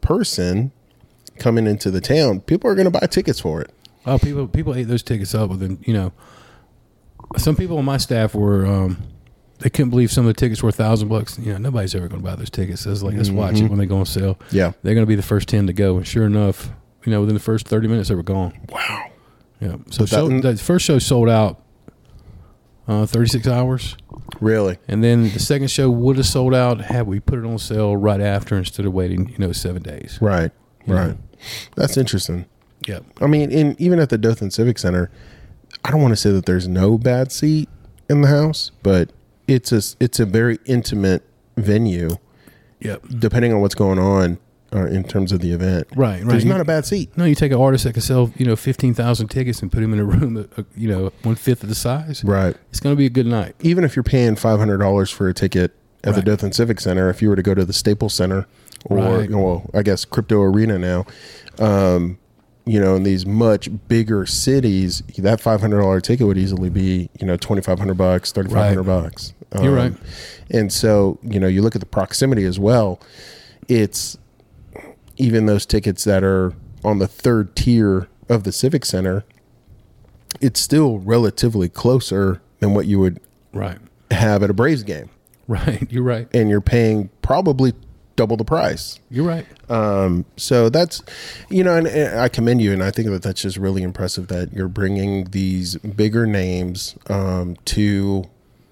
person 0.02 0.72
coming 1.40 1.66
into 1.68 1.90
the 1.90 2.02
town, 2.02 2.42
people 2.42 2.70
are 2.70 2.76
going 2.76 2.92
to 2.92 2.92
buy 2.92 3.08
tickets 3.08 3.40
for 3.40 3.62
it. 3.62 3.72
Oh, 4.06 4.18
people 4.20 4.48
people 4.48 4.76
ate 4.76 4.84
those 4.88 5.04
tickets 5.04 5.34
up, 5.36 5.52
then 5.60 5.80
you 5.86 5.94
know, 5.94 6.12
some 7.38 7.56
people 7.56 7.78
on 7.78 7.86
my 7.86 7.98
staff 7.98 8.34
were 8.36 8.66
um, 8.66 8.98
they 9.60 9.70
couldn't 9.70 9.92
believe 9.92 10.12
some 10.12 10.26
of 10.26 10.34
the 10.34 10.40
tickets 10.40 10.64
were 10.64 10.70
a 10.70 10.74
thousand 10.74 11.08
bucks. 11.08 11.38
You 11.40 11.54
know, 11.54 11.58
nobody's 11.60 11.94
ever 11.96 12.08
going 12.08 12.22
to 12.22 12.28
buy 12.28 12.36
those 12.36 12.50
tickets. 12.50 12.82
So 12.82 12.92
it's 12.92 13.04
like 13.04 13.16
let's 13.16 13.30
watch 13.30 13.56
Mm-hmm. 13.56 13.66
it 13.66 13.70
when 13.70 13.80
they 13.80 13.86
go 13.86 13.98
on 13.98 14.06
sale. 14.06 14.40
Yeah. 14.52 14.72
They're 14.82 14.96
going 14.96 15.06
to 15.06 15.10
be 15.10 15.16
the 15.16 15.22
first 15.22 15.48
ten 15.48 15.68
to 15.68 15.74
go, 15.74 15.98
and 15.98 16.08
sure 16.08 16.26
enough, 16.26 16.72
you 17.06 17.12
know, 17.12 17.22
within 17.22 17.36
the 17.36 17.40
first 17.42 17.68
thirty 17.68 17.88
minutes 17.88 18.10
they 18.10 18.16
were 18.16 18.24
gone. 18.24 18.60
Wow. 18.70 19.12
Yeah. 19.60 19.76
So 19.92 20.04
that- 20.06 20.10
show, 20.10 20.30
the 20.42 20.58
first 20.58 20.84
show 20.86 20.98
sold 20.98 21.30
out 21.30 21.62
uh, 22.88 23.06
36 23.06 23.48
hours. 23.48 23.96
Really? 24.40 24.78
And 24.88 25.04
then 25.04 25.32
the 25.32 25.40
second 25.40 25.70
show 25.70 25.90
would 25.90 26.18
have 26.18 26.26
sold 26.26 26.54
out 26.54 26.82
had 26.82 27.08
we 27.08 27.20
put 27.20 27.40
it 27.40 27.46
on 27.46 27.58
sale 27.58 27.96
right 27.96 28.22
after 28.22 28.58
instead 28.58 28.86
of 28.86 28.94
waiting, 28.94 29.30
you 29.30 29.38
know, 29.38 29.52
seven 29.52 29.82
days. 29.82 30.18
Right. 30.22 30.52
Right. 30.88 31.16
That's 31.76 31.98
interesting. 31.98 32.46
Yeah. 32.88 33.00
I 33.20 33.28
mean, 33.28 33.52
in 33.52 33.76
even 33.80 34.00
at 34.00 34.10
the 34.10 34.18
Dothan 34.18 34.52
Civic 34.52 34.80
Center, 34.80 35.12
I 35.84 35.92
don't 35.92 36.02
want 36.02 36.12
to 36.14 36.18
say 36.18 36.32
that 36.32 36.46
there's 36.46 36.68
no 36.68 36.98
bad 36.98 37.32
seat 37.32 37.70
in 38.10 38.22
the 38.22 38.28
house, 38.28 38.72
but 38.84 39.12
it's 39.48 39.72
a 39.72 39.82
it's 40.00 40.20
a 40.20 40.26
very 40.26 40.60
intimate 40.66 41.24
venue. 41.58 42.18
Yep. 42.80 43.04
Depending 43.20 43.54
on 43.54 43.62
what's 43.62 43.76
going 43.76 44.00
on 44.00 44.40
uh, 44.74 44.86
in 44.86 45.04
terms 45.04 45.32
of 45.32 45.40
the 45.42 45.52
event, 45.52 45.88
Right, 45.96 46.20
right. 46.22 46.28
There's 46.28 46.46
not 46.46 46.62
a 46.62 46.66
bad 46.66 46.86
seat. 46.86 47.16
No, 47.18 47.26
you 47.26 47.36
take 47.36 47.52
an 47.52 47.60
artist 47.60 47.84
that 47.84 47.94
can 47.94 48.02
sell, 48.02 48.32
you 48.38 48.46
know, 48.46 48.56
15,000 48.56 49.28
tickets 49.28 49.62
and 49.62 49.72
put 49.72 49.84
him 49.84 49.92
in 49.94 50.00
a 50.00 50.06
room, 50.06 50.38
uh, 50.38 50.62
uh, 50.62 50.64
you 50.76 50.88
know, 50.88 51.12
one 51.24 51.36
fifth 51.36 51.64
of 51.64 51.70
the 51.70 51.76
size. 51.76 52.24
Right. 52.24 52.56
It's 52.70 52.80
going 52.80 52.96
to 52.96 52.98
be 52.98 53.06
a 53.06 53.10
good 53.10 53.26
night. 53.26 53.56
Even 53.62 53.84
if 53.84 53.96
you're 53.96 54.04
paying 54.04 54.36
five 54.36 54.60
hundred 54.60 54.78
dollars 54.78 55.10
for 55.12 55.28
a 55.28 55.34
ticket 55.34 55.72
at 56.04 56.12
the 56.16 56.22
Right. 56.22 56.26
Dothan 56.26 56.54
Civic 56.54 56.80
Center, 56.80 57.10
if 57.10 57.22
you 57.22 57.30
were 57.30 57.36
to 57.36 57.44
go 57.44 57.54
to 57.54 57.66
the 57.66 57.74
Staples 57.74 58.14
Center 58.14 58.48
or 58.86 58.98
Right. 58.98 59.30
well, 59.30 59.70
I 59.74 59.82
guess 59.84 60.06
Crypto 60.06 60.42
Arena 60.42 60.80
now, 60.80 61.06
um, 61.60 62.18
you 62.66 62.80
know, 62.80 62.96
in 62.96 63.04
these 63.04 63.26
much 63.26 63.70
bigger 63.88 64.26
cities, 64.26 65.04
that 65.18 65.42
five 65.42 65.60
hundred 65.62 65.82
dollar 65.82 66.00
ticket 66.00 66.26
would 66.28 66.38
easily 66.38 66.70
be, 66.70 67.10
you 67.20 67.28
know, 67.28 67.36
twenty 67.36 67.62
five 67.62 67.78
hundred 67.80 67.98
bucks, 67.98 68.32
thirty 68.32 68.50
five 68.50 68.70
hundred 68.70 68.84
bucks. 68.84 69.34
Um, 69.52 69.64
You're 69.66 69.76
right. 69.76 69.94
And 70.50 70.72
so, 70.72 71.20
you 71.24 71.40
know, 71.40 71.48
you 71.48 71.62
look 71.62 71.76
at 71.76 71.82
the 71.82 71.88
proximity 71.88 72.46
as 72.46 72.58
well. 72.60 73.02
It's 73.68 74.18
even 75.22 75.46
those 75.46 75.66
tickets 75.66 76.04
that 76.06 76.24
are 76.24 76.54
on 76.84 77.00
the 77.00 77.08
third 77.08 77.56
tier 77.56 78.08
of 78.28 78.44
the 78.44 78.52
Civic 78.52 78.86
Center, 78.86 79.24
it's 80.40 80.60
still 80.60 80.98
relatively 81.00 81.70
closer 81.70 82.42
than 82.60 82.74
what 82.74 82.88
you 82.88 83.00
would 83.00 83.20
Right. 83.54 83.78
have 84.10 84.42
at 84.44 84.50
a 84.50 84.54
Braves 84.54 84.84
game. 84.84 85.10
Right. 85.48 85.86
You're 85.92 86.04
right. 86.04 86.28
And 86.34 86.50
you're 86.50 86.62
paying 86.62 87.10
probably 87.22 87.74
double 88.16 88.38
the 88.38 88.46
price. 88.46 89.00
You're 89.10 89.26
right. 89.28 89.46
Um, 89.70 90.26
so 90.38 90.70
that's, 90.70 91.02
you 91.50 91.64
know, 91.64 91.76
and, 91.76 91.88
and 91.88 92.20
I 92.20 92.30
commend 92.30 92.62
you, 92.62 92.72
and 92.74 92.84
I 92.84 92.92
think 92.92 93.10
that 93.10 93.22
that's 93.24 93.42
just 93.42 93.58
really 93.58 93.84
impressive 93.84 94.28
that 94.28 94.54
you're 94.54 94.68
bringing 94.68 95.26
these 95.26 95.76
bigger 95.78 96.26
names 96.26 96.96
um, 97.08 97.56
to 97.66 98.24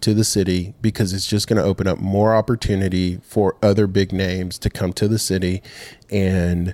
to 0.02 0.14
the 0.14 0.24
city 0.24 0.74
because 0.82 1.14
it's 1.14 1.28
just 1.28 1.48
going 1.48 1.58
to 1.62 1.64
open 1.64 1.88
up 1.88 2.00
more 2.00 2.36
opportunity 2.36 3.20
for 3.24 3.56
other 3.62 3.88
big 3.88 4.12
names 4.12 4.58
to 4.60 4.70
come 4.70 4.94
to 4.94 5.08
the 5.08 5.20
city 5.20 5.62
and 6.10 6.74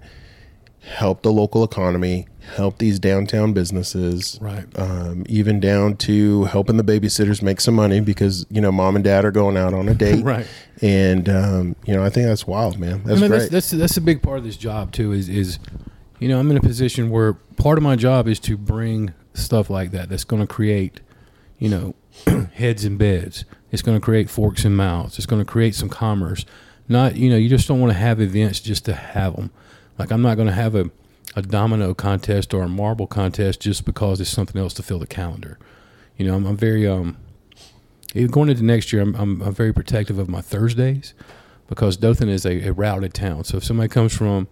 help 0.81 1.23
the 1.23 1.31
local 1.31 1.63
economy, 1.63 2.27
help 2.55 2.77
these 2.77 2.99
downtown 2.99 3.53
businesses, 3.53 4.37
Right. 4.39 4.65
um, 4.77 5.23
even 5.27 5.59
down 5.59 5.97
to 5.97 6.43
helping 6.43 6.77
the 6.77 6.83
babysitters 6.83 7.41
make 7.41 7.59
some 7.59 7.73
money 7.73 7.99
because 8.01 8.45
you 8.51 8.61
know 8.61 8.71
mom 8.71 8.95
and 8.95 9.03
dad 9.03 9.25
are 9.25 9.31
going 9.31 9.57
out 9.57 9.73
on 9.73 9.89
a 9.89 9.95
date, 9.95 10.23
Right. 10.23 10.45
And 10.81 11.27
um, 11.27 11.75
you 11.87 11.93
know, 11.95 12.03
I 12.03 12.09
think 12.11 12.27
that's 12.27 12.45
wild, 12.45 12.77
man. 12.77 13.01
That's 13.03 13.17
I 13.17 13.21
mean, 13.21 13.29
great. 13.31 13.39
that's, 13.39 13.51
that's 13.51 13.71
that's 13.71 13.97
a 13.97 14.01
big 14.01 14.21
part 14.21 14.37
of 14.37 14.43
this 14.43 14.57
job 14.57 14.91
too. 14.91 15.11
Is 15.11 15.27
is 15.27 15.57
you 16.19 16.27
know 16.27 16.39
I'm 16.39 16.51
in 16.51 16.57
a 16.57 16.61
position 16.61 17.09
where 17.09 17.33
part 17.33 17.79
of 17.79 17.83
my 17.83 17.95
job 17.95 18.27
is 18.27 18.39
to 18.41 18.55
bring 18.55 19.13
stuff 19.33 19.71
like 19.71 19.89
that. 19.91 20.09
That's 20.09 20.23
going 20.23 20.41
to 20.41 20.47
create 20.47 21.01
you 21.59 21.69
know 21.69 21.95
heads 22.53 22.85
and 22.85 22.97
beds. 22.97 23.45
It's 23.71 23.81
going 23.81 23.97
to 23.97 24.03
create 24.03 24.29
forks 24.29 24.63
and 24.63 24.77
mouths. 24.77 25.17
It's 25.17 25.25
going 25.25 25.43
to 25.43 25.51
create 25.51 25.75
some 25.75 25.89
commerce. 25.89 26.45
Not 26.87 27.15
you 27.15 27.29
know 27.29 27.37
you 27.37 27.49
just 27.49 27.67
don't 27.67 27.79
want 27.79 27.93
to 27.93 27.99
have 27.99 28.21
events 28.21 28.59
just 28.59 28.85
to 28.85 28.93
have 28.93 29.35
them. 29.35 29.51
Like 29.97 30.11
I'm 30.11 30.21
not 30.21 30.35
going 30.35 30.47
to 30.47 30.53
have 30.53 30.75
a 30.75 30.89
a 31.35 31.41
domino 31.41 31.93
contest 31.93 32.53
or 32.53 32.63
a 32.63 32.69
marble 32.69 33.07
contest 33.07 33.59
just 33.59 33.83
because 33.83 34.21
it's 34.21 34.29
something 34.29 34.61
else 34.61 34.73
to 34.75 34.83
fill 34.83 34.99
the 34.99 35.07
calendar. 35.07 35.59
You 36.17 36.25
know 36.27 36.35
I'm, 36.35 36.45
I'm 36.45 36.57
very 36.57 36.87
um 36.87 37.17
going 38.31 38.49
into 38.49 38.63
next 38.63 38.93
year, 38.93 39.01
I'm, 39.01 39.15
I'm, 39.15 39.41
I'm 39.41 39.53
very 39.53 39.73
protective 39.73 40.17
of 40.17 40.29
my 40.29 40.41
Thursdays 40.41 41.13
because 41.67 41.97
Dothan 41.97 42.29
is 42.29 42.45
a, 42.45 42.67
a 42.67 42.71
routed 42.71 43.13
town. 43.13 43.43
So 43.43 43.57
if 43.57 43.63
somebody 43.63 43.89
comes 43.89 44.15
from 44.15 44.47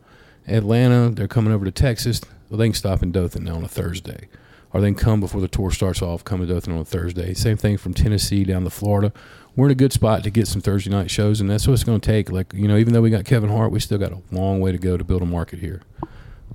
Atlanta, 0.47 1.09
they're 1.09 1.27
coming 1.27 1.53
over 1.53 1.63
to 1.63 1.71
Texas, 1.71 2.21
well, 2.49 2.57
they 2.57 2.67
can 2.67 2.73
stop 2.73 3.01
in 3.01 3.11
Dothan 3.11 3.47
on 3.47 3.63
a 3.63 3.67
Thursday. 3.67 4.27
Or 4.73 4.81
then 4.81 4.95
come 4.95 5.19
before 5.19 5.39
the 5.39 5.47
tour 5.47 5.69
starts 5.69 6.01
off, 6.01 6.23
come 6.23 6.41
to 6.41 6.47
Dothan 6.47 6.73
on 6.73 6.79
a 6.79 6.85
Thursday. 6.85 7.35
Same 7.35 7.57
thing 7.57 7.77
from 7.77 7.93
Tennessee 7.93 8.43
down 8.43 8.63
to 8.63 8.71
Florida. 8.71 9.13
We're 9.55 9.67
in 9.67 9.71
a 9.71 9.75
good 9.75 9.93
spot 9.93 10.23
to 10.23 10.31
get 10.31 10.47
some 10.47 10.61
Thursday 10.61 10.89
night 10.89 11.11
shows, 11.11 11.39
and 11.39 11.47
that's 11.47 11.67
what 11.67 11.73
it's 11.73 11.83
going 11.83 11.99
to 11.99 12.05
take. 12.05 12.31
Like, 12.31 12.51
you 12.53 12.67
know, 12.67 12.77
even 12.77 12.91
though 12.91 13.01
we 13.01 13.11
got 13.11 13.23
Kevin 13.23 13.51
Hart, 13.51 13.71
we 13.71 13.79
still 13.79 13.99
got 13.99 14.11
a 14.11 14.21
long 14.31 14.61
way 14.61 14.71
to 14.71 14.79
go 14.79 14.97
to 14.97 15.03
build 15.03 15.21
a 15.21 15.27
market 15.27 15.59
here. 15.59 15.83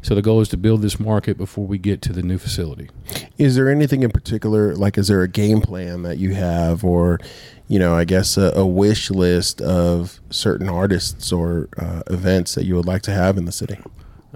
So 0.02 0.16
the 0.16 0.22
goal 0.22 0.40
is 0.40 0.48
to 0.48 0.56
build 0.56 0.82
this 0.82 0.98
market 0.98 1.38
before 1.38 1.66
we 1.66 1.78
get 1.78 2.02
to 2.02 2.12
the 2.12 2.22
new 2.22 2.38
facility. 2.38 2.88
Is 3.36 3.54
there 3.54 3.68
anything 3.68 4.02
in 4.02 4.10
particular, 4.10 4.74
like, 4.74 4.98
is 4.98 5.08
there 5.08 5.22
a 5.22 5.28
game 5.28 5.60
plan 5.60 6.02
that 6.02 6.18
you 6.18 6.34
have, 6.34 6.84
or, 6.84 7.20
you 7.68 7.78
know, 7.78 7.94
I 7.94 8.04
guess 8.04 8.36
a, 8.36 8.52
a 8.54 8.66
wish 8.66 9.10
list 9.10 9.60
of 9.60 10.20
certain 10.30 10.68
artists 10.68 11.32
or 11.32 11.68
uh, 11.78 12.02
events 12.08 12.56
that 12.56 12.64
you 12.64 12.74
would 12.74 12.86
like 12.86 13.02
to 13.02 13.12
have 13.12 13.36
in 13.38 13.44
the 13.44 13.52
city? 13.52 13.78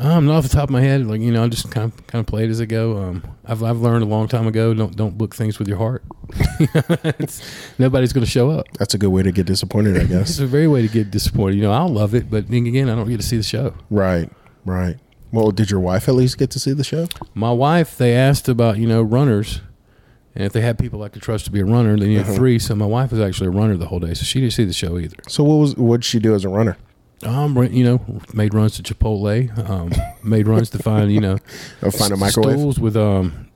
Um, 0.04 0.26
not 0.26 0.34
off 0.36 0.42
the 0.42 0.48
top 0.48 0.64
of 0.64 0.70
my 0.70 0.80
head, 0.80 1.06
like 1.06 1.20
you 1.20 1.30
know, 1.30 1.44
I 1.44 1.48
just 1.48 1.70
kind 1.70 1.92
of 1.92 2.06
kind 2.08 2.20
of 2.20 2.26
play 2.26 2.44
it 2.44 2.50
as 2.50 2.60
I 2.60 2.64
go. 2.64 2.98
Um, 2.98 3.22
I've 3.44 3.62
I've 3.62 3.78
learned 3.78 4.02
a 4.02 4.06
long 4.06 4.26
time 4.26 4.46
ago 4.48 4.74
don't 4.74 4.96
don't 4.96 5.16
book 5.16 5.34
things 5.34 5.58
with 5.58 5.68
your 5.68 5.78
heart. 5.78 6.02
Nobody's 7.78 8.12
going 8.12 8.24
to 8.24 8.30
show 8.30 8.50
up. 8.50 8.66
That's 8.78 8.94
a 8.94 8.98
good 8.98 9.10
way 9.10 9.22
to 9.22 9.32
get 9.32 9.46
disappointed, 9.46 9.96
I 9.98 10.04
guess. 10.04 10.30
It's 10.30 10.38
a 10.40 10.46
very 10.46 10.68
way 10.68 10.82
to 10.82 10.88
get 10.88 11.10
disappointed. 11.10 11.56
You 11.56 11.62
know, 11.62 11.72
I'll 11.72 11.88
love 11.88 12.14
it, 12.14 12.30
but 12.30 12.48
then 12.48 12.66
again, 12.66 12.88
I 12.88 12.94
don't 12.94 13.08
get 13.08 13.20
to 13.20 13.26
see 13.26 13.36
the 13.36 13.42
show. 13.42 13.74
right, 13.90 14.30
right. 14.64 14.96
Well, 15.30 15.50
did 15.50 15.70
your 15.70 15.80
wife 15.80 16.08
at 16.08 16.14
least 16.14 16.36
get 16.36 16.50
to 16.50 16.58
see 16.60 16.72
the 16.74 16.84
show? 16.84 17.06
My 17.34 17.52
wife, 17.52 17.96
they 17.96 18.14
asked 18.14 18.48
about 18.48 18.78
you 18.78 18.86
know 18.86 19.00
runners, 19.02 19.60
and 20.34 20.44
if 20.44 20.52
they 20.52 20.60
had 20.60 20.78
people 20.78 21.02
I 21.02 21.08
could 21.08 21.22
trust 21.22 21.44
to 21.46 21.50
be 21.50 21.60
a 21.60 21.64
runner, 21.64 21.96
they 21.96 22.06
needed 22.08 22.24
Uh-huh. 22.24 22.34
three. 22.34 22.58
So 22.58 22.74
my 22.74 22.86
wife 22.86 23.12
was 23.12 23.20
actually 23.20 23.46
a 23.48 23.50
runner 23.50 23.76
the 23.76 23.86
whole 23.86 24.00
day, 24.00 24.14
so 24.14 24.24
she 24.24 24.40
didn't 24.40 24.52
see 24.52 24.64
the 24.64 24.72
show 24.72 24.98
either. 24.98 25.16
So 25.28 25.42
what 25.44 25.54
was 25.56 25.76
what 25.76 25.98
did 25.98 26.04
she 26.04 26.18
do 26.18 26.34
as 26.34 26.44
a 26.44 26.48
runner? 26.48 26.76
Um, 27.24 27.56
you 27.72 27.84
know, 27.84 28.00
made 28.34 28.52
runs 28.54 28.76
to 28.80 28.82
Chipotle, 28.82 29.68
um, 29.70 29.92
made 30.24 30.48
runs 30.48 30.70
to 30.70 30.78
find 30.78 31.12
you 31.12 31.20
know 31.20 31.38
find 31.92 32.12
a 32.12 32.16
microwave. 32.16 32.58
Stools 32.58 32.78
with 32.80 32.96
um 32.96 33.48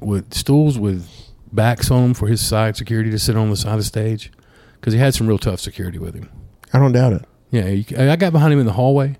with 0.00 0.32
stools 0.34 0.78
with 0.78 1.08
backs 1.52 1.90
on 1.90 2.02
them 2.02 2.14
for 2.14 2.26
his 2.28 2.40
side 2.44 2.76
security 2.76 3.10
to 3.10 3.18
sit 3.18 3.36
on 3.36 3.50
the 3.50 3.56
side 3.56 3.72
of 3.72 3.78
the 3.80 3.84
stage 3.84 4.32
because 4.74 4.92
he 4.94 4.98
had 4.98 5.14
some 5.14 5.26
real 5.26 5.38
tough 5.38 5.60
security 5.60 5.98
with 5.98 6.14
him. 6.14 6.30
I 6.72 6.78
don't 6.78 6.92
doubt 6.92 7.12
it. 7.12 7.24
Yeah, 7.50 7.66
you, 7.66 7.84
I 7.98 8.16
got 8.16 8.32
behind 8.32 8.52
him 8.52 8.60
in 8.60 8.66
the 8.66 8.72
hallway. 8.72 9.18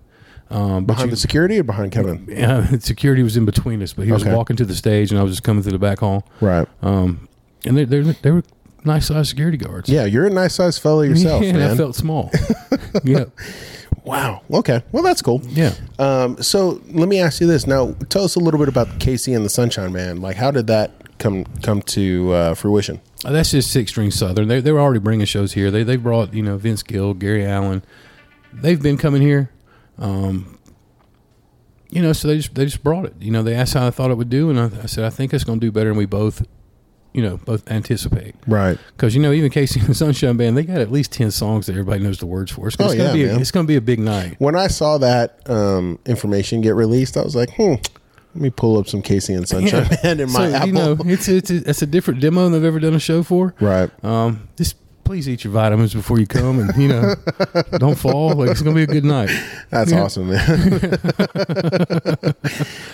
Um, 0.50 0.84
Behind 0.84 1.06
you- 1.06 1.10
the 1.12 1.16
security 1.16 1.58
or 1.60 1.62
behind 1.62 1.92
Kevin? 1.92 2.26
yeah, 2.30 2.66
security 2.78 3.22
was 3.22 3.36
in 3.36 3.44
between 3.44 3.82
us, 3.82 3.92
but 3.92 4.04
he 4.06 4.12
was 4.12 4.22
Okay. 4.22 4.34
walking 4.34 4.56
to 4.56 4.64
the 4.64 4.74
stage, 4.74 5.10
and 5.12 5.20
I 5.20 5.22
was 5.22 5.32
just 5.32 5.42
coming 5.44 5.62
through 5.62 5.72
the 5.72 5.78
back 5.78 6.00
hall. 6.00 6.26
Right. 6.40 6.66
Um, 6.82 7.28
and 7.64 7.76
they 7.76 7.84
they 7.84 8.00
they 8.00 8.30
were 8.32 8.42
nice 8.84 9.06
sized 9.06 9.28
security 9.28 9.56
guards. 9.58 9.88
Yeah, 9.88 10.06
you're 10.06 10.26
a 10.26 10.30
nice 10.30 10.54
sized 10.54 10.80
fellow 10.80 11.02
yourself, 11.02 11.42
yeah, 11.44 11.50
and 11.50 11.62
I 11.62 11.76
felt 11.76 11.94
small. 11.94 12.30
yeah, 13.04 13.24
wow. 14.05 14.42
Okay. 14.53 14.83
Well, 14.92 15.03
that's 15.03 15.22
cool. 15.22 15.40
yeah. 15.48 15.74
Um, 15.98 16.42
so 16.42 16.81
let 16.90 17.09
me 17.09 17.20
ask 17.20 17.40
you 17.40 17.46
this 17.46 17.66
now. 17.66 17.94
Tell 18.09 18.24
us 18.24 18.37
a 18.37 18.40
little 18.40 18.59
bit 18.59 18.68
about 18.68 18.88
KC 18.98 19.35
and 19.37 19.44
the 19.44 19.50
Sunshine 19.50 19.92
Band. 19.92 20.20
Like, 20.22 20.37
how 20.37 20.50
did 20.50 20.66
that 20.68 20.92
come 21.18 21.44
come 21.62 21.83
to 21.83 22.33
uh, 22.33 22.55
fruition? 22.55 23.00
Uh, 23.24 23.33
That's 23.33 23.50
just 23.50 23.70
Six 23.70 23.90
String 23.90 24.11
Southern. 24.11 24.48
They 24.48 24.61
they 24.61 24.72
were 24.72 24.81
already 24.81 25.00
bringing 25.00 25.26
shows 25.26 25.53
here. 25.53 25.70
They 25.70 25.83
they 25.83 25.96
brought 25.96 26.33
you 26.35 26.42
know 26.42 26.57
Vince 26.57 26.83
Gill, 26.83 27.14
Gary 27.14 27.44
Allan. 27.44 27.83
They've 28.53 28.81
been 28.83 28.96
coming 28.96 29.22
here. 29.22 29.50
Um, 29.98 30.59
you 31.90 32.00
know, 32.03 32.12
so 32.12 32.29
they 32.29 32.37
just 32.37 32.55
they 32.55 32.64
just 32.64 32.83
brought 32.83 33.05
it. 33.05 33.14
You 33.20 33.31
know, 33.31 33.42
they 33.42 33.55
asked 33.55 33.74
how 33.74 33.87
I 33.87 33.90
thought 33.90 34.11
it 34.11 34.14
would 34.16 34.31
do, 34.31 34.48
and 34.50 34.59
I, 34.59 34.70
I 34.83 34.87
said 34.87 35.05
I 35.05 35.11
think 35.11 35.35
it's 35.35 35.44
going 35.44 35.61
to 35.61 35.66
do 35.66 35.72
better, 35.72 35.88
and 35.90 35.98
we 35.98 36.07
both, 36.07 36.46
you 37.12 37.23
know, 37.23 37.38
both 37.38 37.68
anticipate 37.70 38.35
Right. 38.46 38.79
because 38.96 39.14
you 39.16 39.23
know 39.23 39.33
even 39.33 39.51
KC 39.51 39.77
and 39.81 39.88
the 39.88 39.94
Sunshine 39.94 40.37
Band 40.37 40.57
they 40.57 40.62
got 40.62 40.79
at 40.79 40.92
least 40.92 41.12
ten 41.12 41.31
songs 41.31 41.66
that 41.66 41.73
everybody 41.73 42.03
knows 42.03 42.18
the 42.18 42.27
words 42.27 42.53
for. 42.53 42.68
It's, 42.68 42.77
Oh, 42.79 42.85
it's 42.87 42.94
gonna 42.94 43.09
yeah, 43.09 43.12
be 43.12 43.25
a, 43.25 43.33
man. 43.33 43.40
it's 43.40 43.51
going 43.51 43.66
to 43.66 43.68
be 43.68 43.77
a 43.77 43.81
big 43.81 43.99
night. 43.99 44.37
When 44.38 44.55
I 44.57 44.68
saw 44.68 44.99
that 44.99 45.49
um, 45.51 45.99
information 46.07 46.61
get 46.61 46.75
released, 46.75 47.16
I 47.16 47.23
was 47.23 47.35
like, 47.37 47.51
hmm. 47.55 47.75
Let 48.33 48.42
me 48.42 48.51
pull 48.51 48.79
up 48.79 48.87
some 48.87 49.03
KC 49.03 49.37
and 49.37 49.49
Sunshine 49.49 49.88
Yeah. 49.90 49.96
Man 50.05 50.20
in 50.20 50.31
my 50.33 50.51
so 50.51 50.55
Apple. 50.55 50.66
you 50.68 50.73
know 50.73 50.96
it's 51.01 51.29
it's 51.29 51.51
a, 51.51 51.68
it's 51.68 51.83
a 51.83 51.87
different 51.87 52.20
demo 52.20 52.44
than 52.49 52.55
I've 52.61 52.64
ever 52.64 52.79
done 52.79 52.94
a 52.94 53.01
show 53.01 53.25
for. 53.25 53.55
right. 53.61 53.90
Um, 54.05 54.49
just 54.57 54.77
please 55.03 55.29
eat 55.29 55.42
your 55.42 55.53
vitamins 55.53 55.92
before 55.92 56.20
you 56.20 56.27
come, 56.29 56.61
and 56.61 56.77
you 56.81 56.87
know, 56.87 57.16
don't 57.79 57.99
fall. 57.99 58.35
Like 58.35 58.51
it's 58.51 58.62
gonna 58.62 58.77
be 58.77 58.85
a 58.85 58.87
good 58.87 59.05
night. 59.05 59.31
That's 59.70 59.90
Yeah. 59.90 60.03
awesome, 60.05 60.29
man. 60.29 60.38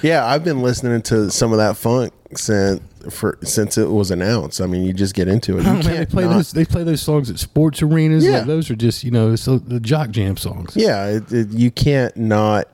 yeah, 0.02 0.26
I've 0.26 0.44
been 0.44 0.62
listening 0.62 1.02
to 1.02 1.30
some 1.30 1.52
of 1.52 1.58
that 1.58 1.76
funk 1.76 2.12
since 2.34 2.80
for 3.10 3.38
since 3.42 3.78
it 3.78 3.90
was 3.90 4.10
announced. 4.10 4.60
I 4.60 4.66
mean, 4.66 4.84
you 4.84 4.92
just 4.92 5.14
get 5.14 5.28
into 5.28 5.58
it. 5.58 5.64
You 5.64 5.70
Oh, 5.70 5.74
man, 5.74 5.84
they 5.84 6.06
play 6.06 6.24
not- 6.24 6.34
those. 6.34 6.52
They 6.52 6.64
play 6.64 6.84
those 6.84 7.02
songs 7.02 7.30
at 7.30 7.38
sports 7.38 7.82
arenas. 7.82 8.24
Yeah. 8.24 8.38
Like, 8.38 8.46
those 8.46 8.70
are 8.70 8.76
just 8.76 9.04
you 9.04 9.10
know 9.10 9.36
so 9.36 9.58
the 9.58 9.80
jock 9.80 10.10
jam 10.10 10.36
songs. 10.36 10.74
Yeah, 10.76 11.06
it, 11.06 11.32
it, 11.32 11.48
you 11.50 11.70
can't 11.70 12.16
not 12.16 12.68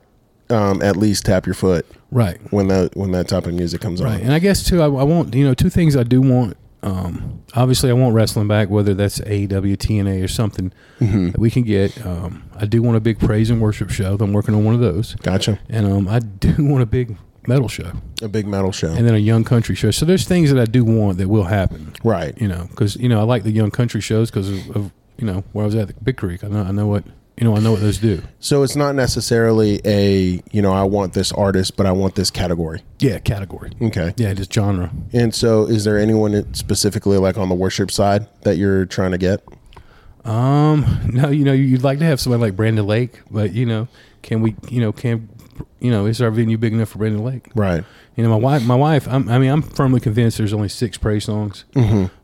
um, 0.49 0.81
at 0.81 0.97
least 0.97 1.25
tap 1.25 1.45
your 1.45 1.55
foot 1.55 1.85
Right, 2.11 2.37
when 2.51 2.67
that 2.67 2.95
when 2.95 3.11
that 3.13 3.27
type 3.27 3.45
of 3.47 3.53
music 3.53 3.81
comes 3.81 4.01
right. 4.01 4.15
on. 4.15 4.21
And 4.21 4.33
I 4.33 4.39
guess 4.39 4.63
too, 4.63 4.81
I, 4.81 4.85
I 4.85 5.03
want 5.03 5.33
you 5.33 5.43
know 5.45 5.53
two 5.53 5.69
things 5.69 5.95
I 5.95 6.03
do 6.03 6.21
want. 6.21 6.57
Um, 6.83 7.41
obviously, 7.55 7.89
I 7.89 7.93
want 7.93 8.13
wrestling 8.13 8.49
back, 8.49 8.69
whether 8.69 8.93
that's 8.93 9.19
AEW, 9.19 9.77
TNA, 9.77 10.21
or 10.23 10.27
something 10.27 10.73
Mm-hmm. 10.99 11.31
that 11.31 11.39
we 11.39 11.49
can 11.49 11.63
get. 11.63 12.05
Um, 12.05 12.43
I 12.57 12.65
do 12.65 12.81
want 12.83 12.97
a 12.97 12.99
big 12.99 13.19
praise 13.19 13.49
and 13.49 13.61
worship 13.61 13.89
show. 13.89 14.15
I'm 14.19 14.31
working 14.33 14.53
on 14.53 14.63
one 14.65 14.73
of 14.75 14.81
those, 14.81 15.15
Gotcha. 15.15 15.59
and 15.69 15.85
um, 15.87 16.07
I 16.09 16.19
do 16.19 16.53
want 16.59 16.83
a 16.83 16.85
big 16.85 17.15
metal 17.47 17.67
show 17.67 17.91
A 18.21 18.27
big 18.27 18.47
metal 18.47 18.71
show. 18.71 18.91
and 18.91 19.07
then 19.07 19.15
a 19.15 19.19
young 19.19 19.43
country 19.43 19.75
show. 19.75 19.91
So 19.91 20.05
there's 20.05 20.27
things 20.27 20.51
that 20.51 20.59
I 20.59 20.65
do 20.65 20.83
want 20.85 21.17
that 21.17 21.27
will 21.27 21.43
happen. 21.45 21.93
right. 22.03 22.39
You 22.39 22.47
know, 22.47 22.67
because 22.69 22.95
you 22.95 23.09
know 23.09 23.19
I 23.19 23.23
like 23.23 23.43
the 23.43 23.51
young 23.51 23.71
country 23.71 24.01
shows 24.01 24.29
because 24.31 24.49
of, 24.49 24.75
of 24.75 24.91
you 25.17 25.25
know 25.27 25.43
where 25.53 25.63
I 25.63 25.65
was 25.67 25.75
at 25.75 25.87
the 25.87 25.93
Big 26.03 26.17
Creek. 26.17 26.43
I 26.43 26.47
know 26.47 26.61
I 26.63 26.71
know 26.71 26.87
what 26.87 27.03
you 27.37 27.43
know 27.45 27.55
I 27.55 27.59
know 27.59 27.71
what 27.71 27.81
those 27.81 27.97
do. 27.97 28.21
So 28.39 28.63
it's 28.63 28.75
not 28.75 28.93
necessarily 28.95 29.81
a, 29.85 30.41
you 30.51 30.61
know, 30.61 30.71
I 30.71 30.83
want 30.83 31.13
this 31.13 31.31
artist, 31.31 31.75
but 31.77 31.85
I 31.85 31.91
want 31.91 32.15
this 32.15 32.29
category. 32.31 32.83
Yeah, 32.99 33.19
category. 33.19 33.71
Okay. 33.81 34.13
Yeah, 34.17 34.33
just 34.33 34.53
genre. 34.53 34.91
And 35.13 35.33
so 35.33 35.65
is 35.65 35.83
there 35.83 35.97
anyone 35.97 36.53
specifically 36.53 37.17
like 37.17 37.37
on 37.37 37.49
the 37.49 37.55
worship 37.55 37.89
side 37.91 38.27
that 38.43 38.57
you're 38.57 38.85
trying 38.85 39.11
to 39.11 39.17
get? 39.17 39.43
Um, 40.25 40.85
no, 41.11 41.29
you 41.29 41.43
know, 41.43 41.51
you'd 41.53 41.83
like 41.83 41.99
to 41.99 42.05
have 42.05 42.19
somebody 42.19 42.41
like 42.41 42.55
Brandon 42.55 42.85
Lake, 42.87 43.19
but 43.29 43.51
you 43.53 43.65
know, 43.65 43.87
can 44.21 44.41
we, 44.41 44.55
you 44.69 44.79
know, 44.79 44.91
can, 44.93 45.27
you 45.79 45.91
know, 45.91 46.05
is 46.05 46.21
our 46.21 46.31
venue 46.31 46.57
big 46.57 46.73
enough 46.73 46.89
for 46.89 46.97
Brandon 46.99 47.23
Lake? 47.23 47.49
Right. 47.55 47.83
You 48.15 48.23
know, 48.23 48.29
my 48.29 48.35
wife, 48.35 48.63
my 48.65 48.75
wife, 48.75 49.07
I'm, 49.07 49.27
I 49.29 49.39
mean, 49.39 49.49
I'm 49.49 49.61
firmly 49.61 49.99
convinced 49.99 50.37
there's 50.37 50.53
only 50.53 50.69
six 50.69 50.97
praise 50.97 51.25
songs 51.25 51.65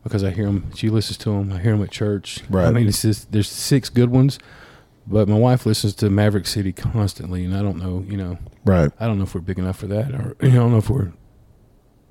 because 0.04 0.24
I 0.24 0.30
hear 0.32 0.46
them. 0.46 0.72
She 0.76 0.90
listens 0.90 1.18
to 1.20 1.30
them. 1.32 1.52
I 1.52 1.60
hear 1.60 1.72
them 1.72 1.84
at 1.84 1.92
church. 1.92 2.42
Right. 2.50 2.66
I 2.68 2.72
mean, 2.72 2.88
it's 2.88 3.02
just 3.02 3.32
there's 3.32 3.50
six 3.50 3.90
good 3.90 4.10
ones, 4.12 4.38
but 5.08 5.28
my 5.28 5.38
wife 5.38 5.66
listens 5.66 5.96
to 5.96 6.10
Maverick 6.10 6.46
City 6.48 6.72
constantly, 6.72 7.44
and 7.44 7.56
I 7.56 7.62
don't 7.62 7.78
know, 7.78 8.06
you 8.08 8.18
know, 8.18 8.38
Right. 8.66 8.92
I 9.00 9.08
don't 9.08 9.18
know 9.18 9.24
if 9.24 9.34
we're 9.34 9.42
big 9.42 9.58
enough 9.58 9.78
for 9.78 9.88
that, 9.88 10.12
or 10.14 10.36
you 10.42 10.50
know, 10.52 10.56
I 10.58 10.60
don't 10.64 10.72
know 10.72 10.78
if 10.78 10.90
we're 10.90 11.12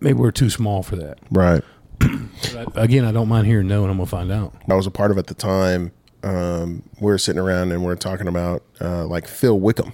maybe 0.01 0.19
we're 0.19 0.33
too 0.33 0.51
small 0.51 0.83
for 0.83 0.97
that. 0.97 1.19
Right. 1.31 1.63
But 2.01 2.77
I, 2.77 2.83
again, 2.85 3.05
I 3.05 3.13
don't 3.13 3.29
mind 3.29 3.47
hearing 3.47 3.67
no, 3.69 3.83
and 3.83 3.91
I'm 3.91 3.97
gonna 3.99 4.07
find 4.07 4.33
out. 4.33 4.55
I 4.71 4.75
was 4.75 4.87
a 4.87 4.91
part 4.91 5.11
of 5.11 5.19
at 5.19 5.27
the 5.27 5.35
time. 5.35 5.93
Um, 6.23 6.83
We're 7.01 7.17
sitting 7.19 7.41
around 7.41 7.71
and 7.71 7.85
we 7.85 7.93
are 7.93 7.97
talking 7.97 8.27
about 8.27 8.65
uh, 8.81 9.07
like 9.07 9.29
Phil 9.29 9.59
Wickham. 9.59 9.93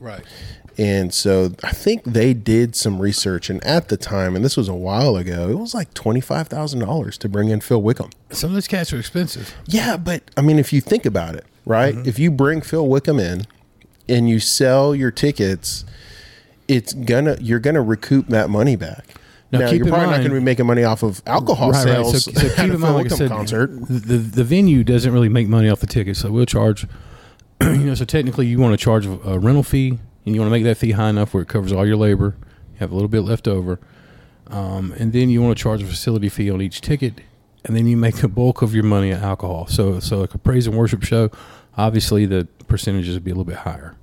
Right. 0.00 0.22
And 0.78 1.14
so 1.14 1.52
I 1.62 1.70
think 1.70 2.04
they 2.04 2.34
did 2.34 2.76
some 2.76 3.00
research, 3.00 3.48
and 3.48 3.64
at 3.64 3.88
the 3.88 3.96
time, 3.96 4.36
and 4.36 4.44
this 4.44 4.58
was 4.58 4.68
a 4.68 4.74
while 4.74 5.16
ago, 5.16 5.48
it 5.48 5.58
was 5.58 5.74
like 5.74 5.94
twenty 5.94 6.20
five 6.20 6.48
thousand 6.48 6.80
dollars 6.80 7.16
to 7.18 7.28
bring 7.30 7.48
in 7.48 7.60
Phil 7.60 7.80
Wickham. 7.80 8.10
Some 8.30 8.50
of 8.50 8.54
those 8.54 8.68
cats 8.68 8.92
are 8.92 8.98
expensive. 8.98 9.54
Yeah, 9.66 9.96
but 9.96 10.22
I 10.36 10.42
mean, 10.42 10.58
if 10.58 10.74
you 10.74 10.82
think 10.82 11.06
about 11.06 11.34
it, 11.34 11.46
right? 11.64 11.94
Mm-hmm. 11.94 12.08
If 12.08 12.18
you 12.18 12.30
bring 12.30 12.60
Phil 12.60 12.86
Wickham 12.86 13.18
in 13.18 13.46
and 14.06 14.28
you 14.28 14.38
sell 14.38 14.94
your 14.94 15.10
tickets, 15.10 15.86
it's 16.68 16.92
gonna 16.92 17.38
you're 17.40 17.58
gonna 17.60 17.82
recoup 17.82 18.26
that 18.28 18.50
money 18.50 18.76
back. 18.76 19.16
Now, 19.52 19.60
Now, 19.60 19.70
you're 19.70 19.86
probably 19.86 20.06
not 20.06 20.16
going 20.16 20.30
to 20.30 20.34
be 20.34 20.40
making 20.40 20.66
money 20.66 20.82
off 20.82 21.04
of 21.04 21.22
alcohol 21.24 21.72
sales 21.72 22.24
So, 22.24 22.32
so 22.32 22.48
keep 22.56 22.58
in 22.58 22.80
mind, 22.80 22.94
like 22.96 23.12
I 23.12 23.14
said, 23.14 23.30
concert. 23.30 23.68
The, 23.88 24.18
the 24.18 24.42
venue 24.42 24.82
doesn't 24.82 25.12
really 25.12 25.28
make 25.28 25.46
money 25.46 25.68
off 25.68 25.78
the 25.78 25.86
tickets, 25.86 26.18
so 26.18 26.32
we'll 26.32 26.46
charge. 26.46 26.84
you 27.60 27.76
know, 27.76 27.94
so 27.94 28.04
technically, 28.04 28.46
you 28.48 28.58
want 28.58 28.78
to 28.78 28.84
charge 28.84 29.06
a 29.06 29.38
rental 29.38 29.62
fee, 29.62 30.00
and 30.26 30.34
you 30.34 30.40
want 30.40 30.48
to 30.48 30.52
make 30.52 30.64
that 30.64 30.76
fee 30.76 30.90
high 30.90 31.08
enough 31.08 31.32
where 31.32 31.42
it 31.42 31.48
covers 31.48 31.72
all 31.72 31.86
your 31.86 31.96
labor. 31.96 32.36
You 32.74 32.80
have 32.80 32.90
a 32.90 32.94
little 32.94 33.08
bit 33.08 33.20
left 33.20 33.48
over, 33.48 33.78
um, 34.48 34.92
and 34.98 35.12
then 35.12 35.30
you 35.30 35.40
want 35.40 35.56
to 35.56 35.62
charge 35.62 35.82
a 35.82 35.86
facility 35.86 36.28
fee 36.28 36.50
on 36.50 36.60
each 36.60 36.80
ticket, 36.82 37.20
and 37.64 37.74
then 37.74 37.86
you 37.86 37.96
make 37.96 38.22
a 38.22 38.28
bulk 38.28 38.60
of 38.60 38.74
your 38.74 38.84
money 38.84 39.12
at 39.12 39.22
alcohol. 39.22 39.66
So, 39.66 39.98
so 40.00 40.18
like 40.20 40.34
a 40.34 40.38
praise 40.38 40.66
and 40.66 40.76
worship 40.76 41.02
show, 41.02 41.30
obviously 41.76 42.26
the 42.26 42.46
percentages 42.68 43.14
would 43.14 43.24
be 43.24 43.30
a 43.30 43.34
little 43.34 43.44
bit 43.44 43.58
higher. 43.58 43.94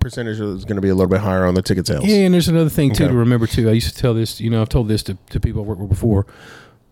Percentage 0.00 0.38
is 0.40 0.64
going 0.64 0.76
to 0.76 0.82
be 0.82 0.88
a 0.88 0.94
little 0.94 1.08
bit 1.10 1.20
higher 1.20 1.46
on 1.46 1.54
the 1.54 1.62
ticket 1.62 1.86
sales. 1.86 2.04
Yeah, 2.04 2.18
and 2.18 2.34
there's 2.34 2.48
another 2.48 2.68
thing 2.70 2.92
too 2.92 3.04
Okay. 3.04 3.12
to 3.12 3.18
remember 3.18 3.46
too. 3.46 3.68
I 3.68 3.72
used 3.72 3.92
to 3.94 4.00
tell 4.00 4.14
this, 4.14 4.40
you 4.40 4.50
know, 4.50 4.60
I've 4.60 4.68
told 4.68 4.88
this 4.88 5.02
to, 5.04 5.16
to 5.30 5.40
people 5.40 5.62
I 5.62 5.64
worked 5.64 5.80
with 5.80 5.90
before. 5.90 6.26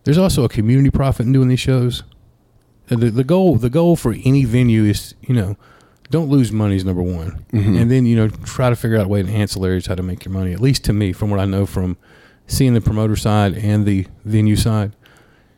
There's 0.03 0.17
also 0.17 0.43
a 0.43 0.49
community 0.49 0.89
profit 0.89 1.25
in 1.25 1.31
doing 1.31 1.47
these 1.47 1.59
shows. 1.59 2.03
The, 2.87 2.95
the 3.09 3.23
goal 3.23 3.55
the 3.55 3.69
goal 3.69 3.95
for 3.95 4.13
any 4.25 4.43
venue 4.45 4.83
is, 4.83 5.15
you 5.21 5.33
know, 5.33 5.55
don't 6.09 6.29
lose 6.29 6.51
money 6.51 6.75
is 6.75 6.85
number 6.85 7.01
one, 7.01 7.45
mm-hmm. 7.51 7.77
and 7.77 7.89
then 7.89 8.05
you 8.05 8.15
know 8.15 8.29
try 8.29 8.69
to 8.69 8.75
figure 8.75 8.97
out 8.97 9.05
a 9.05 9.09
way 9.09 9.23
to 9.23 9.29
ancillaries 9.29 9.87
how 9.87 9.95
to 9.95 10.03
make 10.03 10.25
your 10.25 10.33
money. 10.33 10.53
At 10.53 10.61
least 10.61 10.83
to 10.85 10.93
me, 10.93 11.13
from 11.13 11.29
what 11.29 11.39
I 11.39 11.45
know 11.45 11.65
from 11.65 11.97
seeing 12.47 12.73
the 12.73 12.81
promoter 12.81 13.15
side 13.15 13.55
and 13.55 13.85
the 13.85 14.07
venue 14.23 14.55
side, 14.55 14.91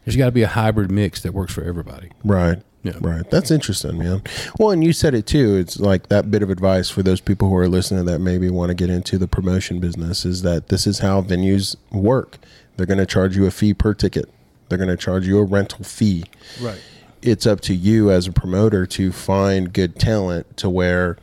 there's 0.05 0.15
got 0.15 0.27
to 0.27 0.31
be 0.31 0.43
a 0.43 0.47
hybrid 0.47 0.89
mix 0.89 1.21
that 1.21 1.33
works 1.33 1.53
for 1.53 1.63
everybody. 1.63 2.11
Right. 2.23 2.61
Yeah. 2.83 2.93
Right. 3.01 3.29
That's 3.29 3.51
interesting, 3.51 3.97
man. 3.97 4.21
Well, 4.57 4.69
and 4.69 4.83
you 4.83 4.93
said 4.93 5.13
it 5.13 5.25
too. 5.25 5.57
It's 5.57 5.79
like 5.79 6.07
that 6.07 6.31
bit 6.31 6.41
of 6.41 6.49
advice 6.49 6.89
for 6.89 7.03
those 7.03 7.19
people 7.19 7.49
who 7.49 7.55
are 7.57 7.67
listening 7.67 8.05
that 8.05 8.19
maybe 8.19 8.49
want 8.49 8.69
to 8.69 8.75
get 8.75 8.89
into 8.89 9.17
the 9.17 9.27
promotion 9.27 9.79
business 9.79 10.25
is 10.25 10.43
that 10.43 10.69
this 10.69 10.87
is 10.87 10.99
how 10.99 11.21
venues 11.21 11.75
work. 11.91 12.37
They're 12.77 12.85
going 12.85 12.99
to 12.99 13.05
charge 13.05 13.35
you 13.35 13.45
a 13.45 13.51
fee 13.51 13.73
per 13.73 13.93
ticket. 13.93 14.29
They're 14.69 14.77
going 14.77 14.89
to 14.89 14.97
charge 14.97 15.27
you 15.27 15.39
a 15.39 15.43
rental 15.43 15.83
fee. 15.83 16.25
Right. 16.61 16.79
It's 17.21 17.45
up 17.45 17.61
to 17.61 17.73
you 17.73 18.11
as 18.11 18.27
a 18.27 18.31
promoter 18.31 18.85
to 18.87 19.11
find 19.11 19.73
good 19.73 19.99
talent 19.99 20.57
to 20.57 20.69
where 20.69 21.17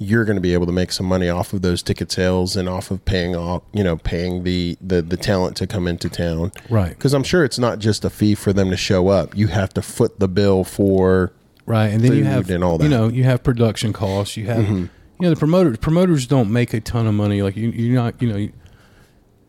you're 0.00 0.24
going 0.24 0.36
to 0.36 0.40
be 0.40 0.52
able 0.52 0.66
to 0.66 0.72
make 0.72 0.92
some 0.92 1.06
money 1.06 1.28
off 1.28 1.52
of 1.52 1.62
those 1.62 1.82
ticket 1.82 2.12
sales 2.12 2.56
and 2.56 2.68
off 2.68 2.90
of 2.90 3.04
paying 3.04 3.34
off, 3.34 3.62
you 3.72 3.82
know, 3.82 3.96
paying 3.96 4.44
the 4.44 4.76
the, 4.80 5.02
the 5.02 5.16
talent 5.16 5.56
to 5.56 5.66
come 5.66 5.88
into 5.88 6.08
town. 6.08 6.52
Right. 6.70 6.90
Because 6.90 7.14
I'm 7.14 7.24
sure 7.24 7.44
it's 7.44 7.58
not 7.58 7.80
just 7.80 8.04
a 8.04 8.10
fee 8.10 8.34
for 8.34 8.52
them 8.52 8.70
to 8.70 8.76
show 8.76 9.08
up. 9.08 9.36
You 9.36 9.48
have 9.48 9.74
to 9.74 9.82
foot 9.82 10.20
the 10.20 10.28
bill 10.28 10.64
for 10.64 11.32
Right, 11.68 11.88
and 11.88 12.00
then 12.00 12.14
you 12.14 12.24
have 12.24 12.48
and 12.48 12.64
all 12.64 12.72
you 12.72 12.78
that. 12.78 12.84
Mm-hmm. 12.84 12.90
know 12.92 13.08
you 13.08 13.24
have 13.24 13.42
production 13.42 13.92
costs. 13.92 14.38
You 14.38 14.46
have 14.46 14.66
you 14.66 14.88
know 15.20 15.28
the 15.28 15.36
promoters 15.36 15.76
promoters 15.76 16.26
don't 16.26 16.50
make 16.50 16.72
a 16.72 16.80
ton 16.80 17.06
of 17.06 17.12
money. 17.12 17.42
Like 17.42 17.56
you 17.56 17.68
you're 17.70 17.94
not 17.94 18.22
you 18.22 18.28
know 18.30 18.36
you, 18.38 18.52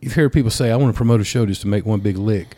you've 0.01 0.15
heard 0.15 0.33
people 0.33 0.51
say 0.51 0.69
I 0.69 0.75
want 0.75 0.93
to 0.93 0.97
promote 0.97 1.21
a 1.21 1.23
show 1.23 1.45
just 1.45 1.61
to 1.61 1.67
make 1.67 1.85
one 1.85 2.01
big 2.01 2.17
lick. 2.17 2.57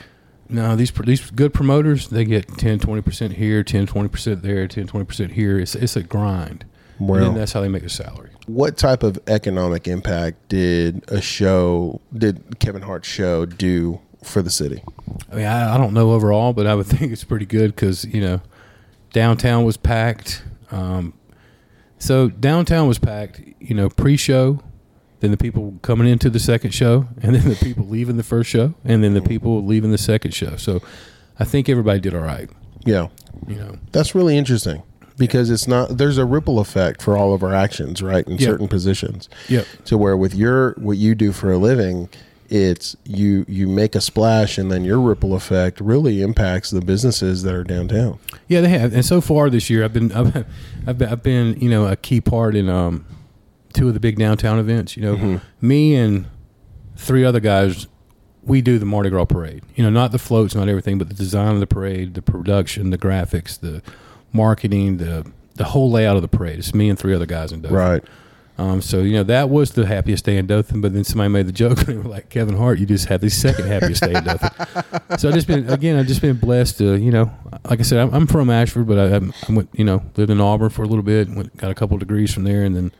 No, 0.51 0.75
these 0.75 0.91
these 0.91 1.31
good 1.31 1.53
promoters 1.53 2.09
they 2.09 2.25
get 2.25 2.47
10 2.57 2.79
20 2.79 3.01
percent 3.01 3.33
here, 3.33 3.63
10 3.63 3.87
20 3.87 4.09
percent 4.09 4.41
there, 4.43 4.67
10 4.67 4.87
20 4.87 5.05
percent 5.05 5.31
here. 5.33 5.59
It's 5.59 5.75
it's 5.75 5.95
a 5.95 6.03
grind. 6.03 6.65
and 6.99 7.09
Well- 7.09 7.23
then 7.25 7.33
that's 7.35 7.53
how 7.53 7.61
they 7.61 7.67
make 7.69 7.81
their 7.81 7.89
salary. 7.89 8.29
what 8.47 8.77
type 8.77 9.03
of 9.03 9.17
economic 9.27 9.87
impact 9.87 10.49
did 10.49 11.03
a 11.07 11.21
show 11.21 12.01
did 12.13 12.59
Kevin 12.59 12.81
Hart's 12.81 13.07
show 13.07 13.45
do 13.45 13.99
for 14.23 14.41
the 14.41 14.49
city? 14.51 14.83
I 15.31 15.35
mean, 15.35 15.45
I, 15.45 15.75
I 15.75 15.77
don't 15.77 15.93
know 15.93 16.11
overall, 16.11 16.53
but 16.53 16.67
I 16.67 16.75
would 16.75 16.85
think 16.93 17.11
it's 17.11 17.23
pretty 17.23 17.45
good 17.45 17.73
because 17.75 18.05
you 18.05 18.21
know, 18.21 18.41
downtown 19.13 19.63
was 19.63 19.77
packed. 19.77 20.43
Um, 20.71 21.13
so 21.97 22.29
downtown 22.29 22.87
was 22.87 22.99
packed. 22.99 23.41
You 23.59 23.75
know, 23.75 23.89
pre-show, 23.89 24.59
then 25.21 25.31
the 25.31 25.37
people 25.37 25.75
coming 25.81 26.07
into 26.07 26.29
the 26.29 26.39
second 26.39 26.71
show, 26.71 27.07
and 27.21 27.33
then 27.35 27.47
the 27.49 27.55
people 27.55 27.85
leaving 27.87 28.17
the 28.17 28.23
first 28.23 28.49
show, 28.49 28.73
and 28.83 29.03
then 29.03 29.13
the 29.13 29.21
people 29.21 29.63
leaving 29.65 29.91
the 29.91 29.97
second 29.97 30.33
show. 30.33 30.55
So, 30.57 30.81
I 31.39 31.45
think 31.45 31.69
everybody 31.69 31.99
did 31.99 32.13
all 32.13 32.21
right. 32.21 32.49
Yeah. 32.85 33.07
You 33.47 33.55
know, 33.55 33.77
That's 33.91 34.13
really 34.13 34.37
interesting 34.37 34.83
because 35.17 35.49
it's 35.49 35.67
not 35.67 35.97
there's 35.97 36.17
a 36.17 36.25
ripple 36.25 36.59
effect 36.59 37.01
for 37.01 37.17
all 37.17 37.33
of 37.33 37.41
our 37.43 37.53
actions, 37.55 38.01
right? 38.03 38.27
In 38.27 38.37
Yeah. 38.37 38.47
certain 38.47 38.67
positions. 38.67 39.29
Yeah. 39.47 39.63
To 39.85 39.97
where 39.97 40.15
with 40.17 40.35
your 40.35 40.73
what 40.77 40.97
you 40.97 41.15
do 41.15 41.31
for 41.31 41.51
a 41.51 41.57
living, 41.57 42.09
it's 42.49 42.95
you 43.05 43.45
you 43.47 43.67
make 43.67 43.95
a 43.95 44.01
splash 44.01 44.57
and 44.57 44.71
then 44.71 44.83
your 44.83 44.99
ripple 44.99 45.33
effect 45.35 45.79
really 45.79 46.21
impacts 46.21 46.69
the 46.69 46.81
businesses 46.81 47.43
that 47.43 47.53
are 47.55 47.63
downtown. 47.63 48.19
Yeah, 48.47 48.61
they 48.61 48.69
have. 48.69 48.93
And 48.93 49.05
so 49.05 49.21
far 49.21 49.49
this 49.49 49.69
year, 49.69 49.83
I've 49.83 49.93
been, 49.93 50.11
I've, 50.11 50.35
I've 50.87 50.97
been, 50.97 51.09
I've 51.09 51.23
been, 51.23 51.59
you 51.59 51.69
know, 51.69 51.87
a 51.87 51.95
key 51.95 52.19
part 52.21 52.55
in 52.55 52.67
um, 52.69 53.05
two 53.71 53.87
of 53.87 53.93
the 53.93 53.99
big 53.99 54.17
downtown 54.17 54.59
events. 54.59 54.95
You 54.95 55.03
know, 55.03 55.41
me 55.61 55.95
and 55.95 56.27
three 56.95 57.23
other 57.25 57.39
guys, 57.39 57.87
we 58.43 58.61
do 58.61 58.79
the 58.79 58.85
Mardi 58.85 59.09
Gras 59.09 59.25
parade. 59.25 59.63
You 59.75 59.83
know, 59.83 59.89
not 59.89 60.11
the 60.11 60.19
floats, 60.19 60.55
not 60.55 60.69
everything, 60.69 60.97
but 60.97 61.09
the 61.09 61.15
design 61.15 61.53
of 61.53 61.59
the 61.59 61.67
parade, 61.67 62.13
the 62.13 62.21
production, 62.21 62.89
the 62.89 62.97
graphics, 62.97 63.59
the 63.59 63.81
marketing, 64.33 64.97
the 64.97 65.31
the 65.55 65.65
whole 65.65 65.91
layout 65.91 66.15
of 66.15 66.21
the 66.21 66.27
parade. 66.27 66.59
It's 66.59 66.73
me 66.73 66.89
and 66.89 66.97
three 66.97 67.13
other 67.13 67.25
guys 67.25 67.51
in 67.51 67.61
Dothan. 67.61 67.77
Right. 67.77 68.03
Um, 68.57 68.81
so 68.81 68.99
you 68.99 69.13
know 69.13 69.23
that 69.23 69.49
was 69.49 69.71
the 69.71 69.85
happiest 69.85 70.25
day 70.25 70.37
in 70.37 70.45
Dothan, 70.45 70.81
but 70.81 70.93
then 70.93 71.03
somebody 71.03 71.29
made 71.29 71.47
the 71.47 71.51
joke 71.51 71.79
they 71.85 71.95
were 71.95 72.03
like 72.03 72.29
Kevin 72.29 72.55
Hart, 72.55 72.79
you 72.79 72.85
just 72.85 73.07
had 73.07 73.21
the 73.21 73.29
second 73.29 73.67
happiest 73.67 74.03
day 74.03 74.13
in 74.13 74.23
Dothan. 74.23 75.17
so 75.17 75.29
I 75.29 75.31
just 75.31 75.47
been 75.47 75.69
again, 75.69 75.97
I've 75.97 76.07
just 76.07 76.21
been 76.21 76.37
blessed 76.37 76.77
to 76.77 76.95
you 76.95 77.11
know, 77.11 77.31
like 77.67 77.79
I 77.79 77.83
said, 77.83 77.99
I'm, 77.99 78.13
I'm 78.13 78.27
from 78.27 78.49
Ashford, 78.49 78.87
but 78.87 78.99
I, 78.99 79.15
I 79.15 79.51
went 79.51 79.69
you 79.73 79.83
know 79.83 80.03
lived 80.15 80.29
in 80.29 80.39
Auburn 80.39 80.69
for 80.69 80.83
a 80.83 80.87
little 80.87 81.03
bit, 81.03 81.29
went 81.29 81.55
got 81.57 81.71
a 81.71 81.75
couple 81.75 81.95
of 81.95 82.01
degrees 82.01 82.33
from 82.33 82.43
there, 82.43 82.63
and 82.63 82.75
then 82.75 82.91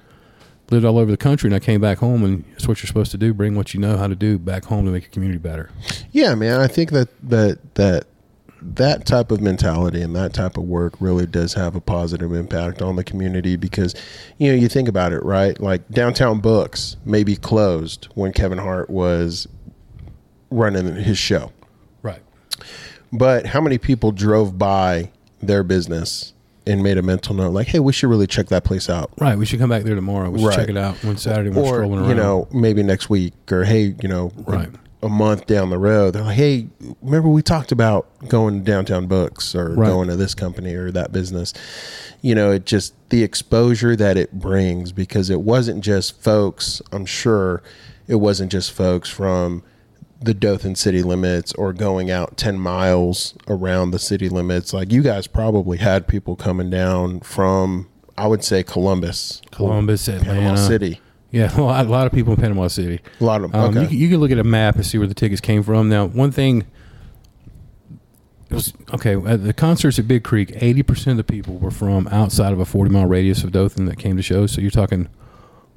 lived 0.72 0.86
all 0.86 0.98
over 0.98 1.12
the 1.12 1.18
country. 1.18 1.48
And 1.48 1.56
I 1.56 1.60
came 1.60 1.82
back 1.82 2.00
home, 2.00 2.24
and 2.24 2.44
it's 2.54 2.68
what 2.68 2.82
you're 2.82 2.88
supposed 2.88 3.12
to 3.12 3.18
do: 3.18 3.34
bring 3.34 3.56
what 3.56 3.74
you 3.74 3.80
know 3.80 3.98
how 3.98 4.08
to 4.08 4.16
do 4.16 4.38
back 4.40 4.66
home 4.66 4.86
to 4.86 4.92
make 4.92 5.04
your 5.04 5.12
community 5.12 5.38
better. 5.40 5.70
Yeah, 6.12 6.34
man. 6.36 6.60
I 6.60 6.68
think 6.68 6.92
that 6.92 7.10
that 7.30 7.76
that 7.76 8.06
that 8.64 9.06
type 9.08 9.32
of 9.32 9.42
mentality 9.42 10.02
and 10.04 10.16
that 10.16 10.34
type 10.34 10.56
of 10.56 10.64
work 10.66 10.94
really 11.00 11.26
does 11.26 11.56
have 11.56 11.76
a 11.76 11.82
positive 11.82 12.32
impact 12.32 12.80
on 12.82 12.96
the 12.96 13.04
community 13.04 13.56
because 13.56 13.96
you 14.38 14.52
know 14.52 14.56
you 14.56 14.68
think 14.70 14.88
about 14.88 15.12
it 15.14 15.24
right 15.26 15.60
like 15.60 15.88
downtown 15.90 16.40
books 16.40 16.96
may 17.04 17.24
be 17.24 17.36
closed 17.36 18.08
when 18.14 18.32
kevin 18.32 18.60
hart 18.60 18.88
was 18.88 19.48
running 20.52 20.96
his 20.96 21.18
show 21.18 21.52
Right. 22.04 22.22
but 23.12 23.48
how 23.48 23.62
many 23.62 23.80
people 23.80 24.12
drove 24.12 24.60
by 24.60 25.10
their 25.42 25.64
business 25.64 26.34
and 26.72 26.82
made 26.84 26.98
a 26.98 27.02
mental 27.02 27.36
note 27.36 27.52
like 27.52 27.68
hey 27.68 27.80
we 27.80 27.94
should 27.94 28.10
really 28.10 28.28
check 28.28 28.48
that 28.48 28.64
place 28.64 28.90
out 28.90 29.12
Right. 29.20 29.38
We 29.38 29.46
should 29.46 29.60
come 29.60 29.70
back 29.70 29.84
there 29.84 29.96
tomorrow. 29.96 30.30
We 30.30 30.40
should 30.40 30.48
Right. 30.48 30.56
check 30.58 30.70
it 30.70 30.78
out 30.78 31.04
one 31.04 31.18
Saturday. 31.18 31.50
We're 31.50 31.62
or 31.62 31.68
strolling 31.76 32.00
around. 32.00 32.10
you 32.10 32.16
know 32.16 32.48
maybe 32.52 32.82
next 32.84 33.10
week 33.10 33.34
or 33.52 33.64
hey 33.66 33.94
you 34.02 34.08
know 34.10 34.32
a- 34.48 34.52
Right. 34.52 34.70
a, 35.04 35.10
month 35.10 35.48
down 35.48 35.70
the 35.72 35.78
road 35.80 36.12
they're 36.14 36.24
like 36.24 36.36
hey 36.38 36.68
remember 37.02 37.28
we 37.30 37.42
talked 37.42 37.72
about 37.72 38.08
going 38.28 38.60
to 38.60 38.72
downtown 38.72 39.08
books 39.08 39.54
or 39.56 39.70
Right. 39.74 39.88
going 39.88 40.08
to 40.10 40.16
this 40.16 40.34
company 40.36 40.74
or 40.76 40.92
that 40.92 41.12
business 41.12 41.54
you 42.22 42.36
know 42.36 42.52
it 42.52 42.66
just 42.66 42.94
the 43.10 43.24
exposure 43.24 43.96
that 43.96 44.16
it 44.18 44.32
brings 44.34 44.92
because 44.92 45.30
it 45.30 45.42
wasn't 45.42 45.84
just 45.84 46.22
folks 46.22 46.82
i'm 46.92 47.06
sure 47.06 47.62
it 48.08 48.16
wasn't 48.16 48.52
just 48.52 48.72
folks 48.72 49.10
from 49.10 49.64
the 50.24 50.34
Dothan 50.34 50.76
city 50.76 51.02
limits 51.02 51.52
or 51.54 51.74
going 51.74 52.12
out 52.12 52.38
10 52.38 52.60
miles 52.60 53.34
around 53.48 53.92
the 53.92 54.00
city 54.00 54.30
limits. 54.30 54.72
Like 54.74 54.92
you 54.92 55.02
guys 55.02 55.26
probably 55.28 55.78
had 55.80 56.08
people 56.08 56.36
coming 56.36 56.70
down 56.70 57.22
from, 57.22 57.90
I 58.18 58.28
would 58.28 58.44
say, 58.44 58.62
Columbus, 58.64 59.42
Columbus, 59.52 60.08
Atlanta, 60.08 60.26
Panama 60.32 60.56
City. 60.56 61.02
Yeah, 61.32 61.50
a 61.58 61.62
lot, 61.62 61.86
a 61.86 61.90
lot 61.90 62.06
of 62.08 62.14
people 62.14 62.34
in 62.34 62.40
Panama 62.42 62.68
City. 62.68 63.00
A 63.20 63.24
lot 63.24 63.42
of, 63.44 63.56
Um, 63.56 63.70
okay. 63.72 63.82
you, 63.82 63.88
can, 63.88 63.98
you 63.98 64.10
can 64.10 64.18
look 64.20 64.32
at 64.32 64.38
a 64.38 64.44
map 64.44 64.76
and 64.76 64.86
see 64.86 64.98
where 65.00 65.08
the 65.08 65.14
tickets 65.16 65.42
came 65.42 65.64
from. 65.64 65.90
Now, 65.90 66.06
one 66.06 66.32
thing 66.32 66.66
it 68.50 68.54
was 68.56 68.74
okay 68.94 69.16
at 69.16 69.44
the 69.46 69.54
concerts 69.54 69.98
at 69.98 70.08
Big 70.10 70.24
Creek. 70.26 70.52
Eighty 70.56 70.84
percent 70.84 71.18
of 71.18 71.26
the 71.26 71.32
people 71.34 71.58
were 71.58 71.72
from 71.72 72.08
outside 72.10 72.52
of 72.52 72.60
a 72.60 72.66
forty 72.66 72.92
mile 72.92 73.06
radius 73.08 73.44
of 73.46 73.54
Dothan 73.54 73.86
that 73.86 73.98
came 73.98 74.18
to 74.18 74.22
shows. 74.22 74.52
So 74.52 74.60
you're 74.60 74.70
talking 74.72 75.08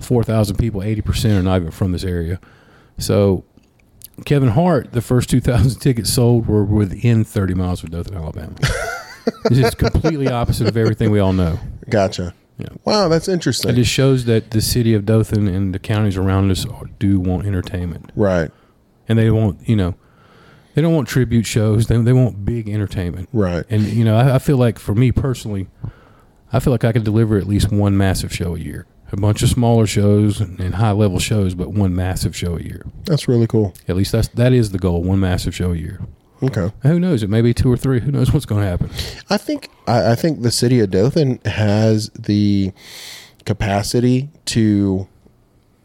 four 0.01 0.25
thousand 0.25 0.57
people. 0.57 0.83
Eighty 0.83 1.01
percent 1.01 1.35
are 1.39 1.43
not 1.45 1.61
even 1.61 1.71
from 1.71 1.93
this 1.93 2.03
area. 2.03 2.41
So 2.99 3.45
Kevin 4.25 4.51
Hart, 4.51 4.93
the 4.93 5.01
first 5.01 5.29
two 5.29 5.41
thousand 5.41 5.81
tickets 5.81 6.13
sold 6.13 6.47
were 6.47 6.65
within 6.65 7.25
thirty 7.25 7.55
miles 7.55 7.83
of 7.83 7.91
Dothan, 7.91 8.15
Alabama. 8.15 8.55
this 9.45 9.59
is 9.59 9.75
completely 9.75 10.29
opposite 10.29 10.69
of 10.69 10.77
everything 10.77 11.11
we 11.11 11.19
all 11.19 11.33
know. 11.33 11.59
gotcha. 11.89 12.35
Yeah. 12.59 12.69
Wow, 12.85 13.09
that's 13.09 13.27
interesting. 13.27 13.73
It 13.73 13.75
just 13.75 13.91
shows 13.91 14.27
that 14.27 14.53
the 14.53 14.61
city 14.61 14.95
of 14.95 15.05
Dothan 15.05 15.49
and 15.49 15.75
the 15.75 15.81
counties 15.81 16.17
around 16.17 16.53
us 16.53 16.65
do 17.01 17.19
want 17.19 17.47
entertainment 17.47 18.13
right, 18.15 18.51
and 19.09 19.19
they 19.19 19.31
want 19.31 19.69
you 19.69 19.77
know 19.77 19.95
they 20.75 20.83
don't 20.83 20.95
want 20.95 21.09
tribute 21.09 21.47
shows 21.47 21.87
they, 21.87 21.97
they 21.99 22.13
want 22.13 22.45
big 22.45 22.69
entertainment 22.69 23.29
right. 23.33 23.65
and 23.71 23.83
you 23.85 24.05
know 24.05 24.17
I, 24.17 24.37
I 24.37 24.39
feel 24.39 24.57
like 24.57 24.79
for 24.79 24.95
me 24.95 25.13
personally 25.13 25.69
i 26.53 26.61
feel 26.61 26.73
like 26.73 26.85
i 26.85 26.93
could 26.93 27.05
deliver 27.05 27.39
at 27.39 27.47
least 27.47 27.73
one 27.73 27.97
massive 27.97 28.33
show 28.35 28.55
a 28.55 28.59
year 28.59 28.87
a 29.15 29.21
bunch 29.21 29.43
of 29.43 29.49
smaller 29.49 29.87
shows 29.87 30.41
and 30.41 30.75
high 30.75 30.91
level 30.91 31.19
shows 31.19 31.55
but 31.55 31.71
one 31.71 31.95
massive 31.95 32.35
show 32.37 32.57
a 32.57 32.61
year 32.63 32.85
That's 33.05 33.27
really 33.29 33.47
cool. 33.47 33.73
at 33.89 33.97
least 33.97 34.13
that's 34.13 34.29
that 34.29 34.53
is 34.53 34.71
the 34.73 34.79
goal 34.79 35.03
one 35.03 35.21
massive 35.21 35.55
show 35.55 35.73
a 35.73 35.77
year 35.77 36.01
Okay. 36.43 36.73
and 36.83 36.93
who 36.93 36.99
knows 37.01 37.23
it 37.23 37.31
may 37.31 37.41
be 37.41 37.55
two 37.55 37.71
or 37.73 37.77
three 37.77 38.01
who 38.01 38.11
knows 38.13 38.33
what's 38.33 38.45
going 38.45 38.61
to 38.63 38.67
happen 38.69 38.91
I 39.31 39.37
think 39.39 39.71
I, 39.87 40.13
I 40.13 40.15
think 40.15 40.43
the 40.43 40.51
city 40.51 40.81
of 40.81 40.91
Dothan 40.91 41.39
has 41.47 42.11
the 42.11 42.73
capacity 43.45 44.31
to 44.47 45.07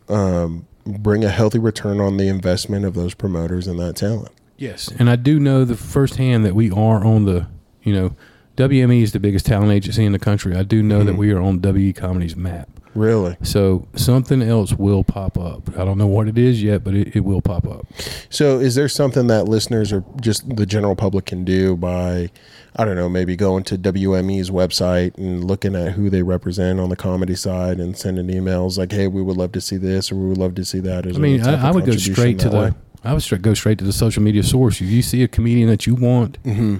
um, 0.09 0.65
bring 0.86 1.23
a 1.23 1.30
healthy 1.30 1.59
return 1.59 1.99
on 1.99 2.17
the 2.17 2.27
investment 2.27 2.86
of 2.86 2.93
those 2.95 3.13
promoters 3.13 3.67
and 3.67 3.80
that 3.80 3.95
talent. 3.95 4.32
yes 4.57 4.89
and 4.97 5.09
i 5.09 5.15
do 5.15 5.39
know 5.39 5.63
the 5.65 5.75
firsthand 5.75 6.43
that 6.45 6.55
we 6.55 6.71
are 6.71 7.05
on 7.05 7.25
the 7.25 7.47
you 7.84 7.93
know 7.93 8.15
wme 8.60 9.01
is 9.01 9.12
the 9.12 9.20
biggest 9.20 9.45
talent 9.45 9.72
agency 9.72 10.05
in 10.05 10.12
the 10.12 10.20
country 10.20 10.55
i 10.55 10.64
do 10.64 10.84
know 10.84 11.03
that 11.03 11.16
we 11.16 11.32
are 11.32 11.41
on 11.41 11.60
we 11.62 11.93
comedy's 11.93 12.36
map 12.36 12.70
Really. 12.95 13.38
So 13.43 13.88
something 13.95 14.41
else 14.41 14.74
will 14.74 15.03
pop 15.03 15.38
up. 15.38 15.70
I 15.78 15.86
don't 15.86 15.97
know 15.97 16.07
what 16.07 16.28
it 16.28 16.38
is 16.38 16.62
yet, 16.64 16.84
but 16.84 16.95
it, 16.95 17.16
it 17.16 17.20
will 17.22 17.41
pop 17.41 17.68
up. 17.68 17.86
So, 18.30 18.60
is 18.60 18.76
there 18.76 18.89
something 18.89 19.28
that 19.28 19.45
listeners 19.45 19.93
or 19.93 20.03
just 20.20 20.55
the 20.55 20.66
general 20.66 20.95
public 20.95 21.26
can 21.26 21.45
do 21.45 21.78
by, 21.78 22.32
I 22.76 22.86
don't 22.86 22.95
know, 22.95 23.07
maybe 23.07 23.36
going 23.36 23.64
to 23.66 23.78
WME's 23.78 24.49
website 24.49 25.18
and 25.18 25.43
looking 25.43 25.76
at 25.76 25.93
who 25.93 26.10
they 26.10 26.24
represent 26.24 26.80
on 26.80 26.89
the 26.89 26.95
comedy 26.95 27.36
side 27.36 27.80
and 27.80 27.95
sending 27.95 28.28
emails 28.28 28.78
like, 28.78 28.91
"Hey, 28.91 29.07
we 29.07 29.22
would 29.22 29.38
love 29.38 29.51
to 29.53 29.62
see 29.62 29.78
this" 29.78 30.12
or 30.12 30.16
"We 30.16 30.28
would 30.28 30.38
love 30.38 30.55
to 30.55 30.66
see 30.66 30.80
that." 30.80 31.05
I 31.05 31.12
mean, 31.12 31.41
I, 31.41 31.70
I 31.70 31.72
would 31.72 31.86
go 31.86 31.95
straight 31.95 32.39
to 32.39 32.49
way? 32.49 32.70
the. 32.70 32.76
I 33.01 33.14
would 33.14 33.22
straight, 33.22 33.41
go 33.43 33.53
straight 33.53 33.78
to 33.78 33.86
the 33.86 33.93
social 33.93 34.22
media 34.24 34.43
source. 34.43 34.82
If 34.82 34.88
you 34.89 35.01
see 35.01 35.24
a 35.24 35.28
comedian 35.28 35.70
that 35.70 35.88
you 35.88 35.95
want, 35.95 36.41
Mm-hmm. 36.43 36.78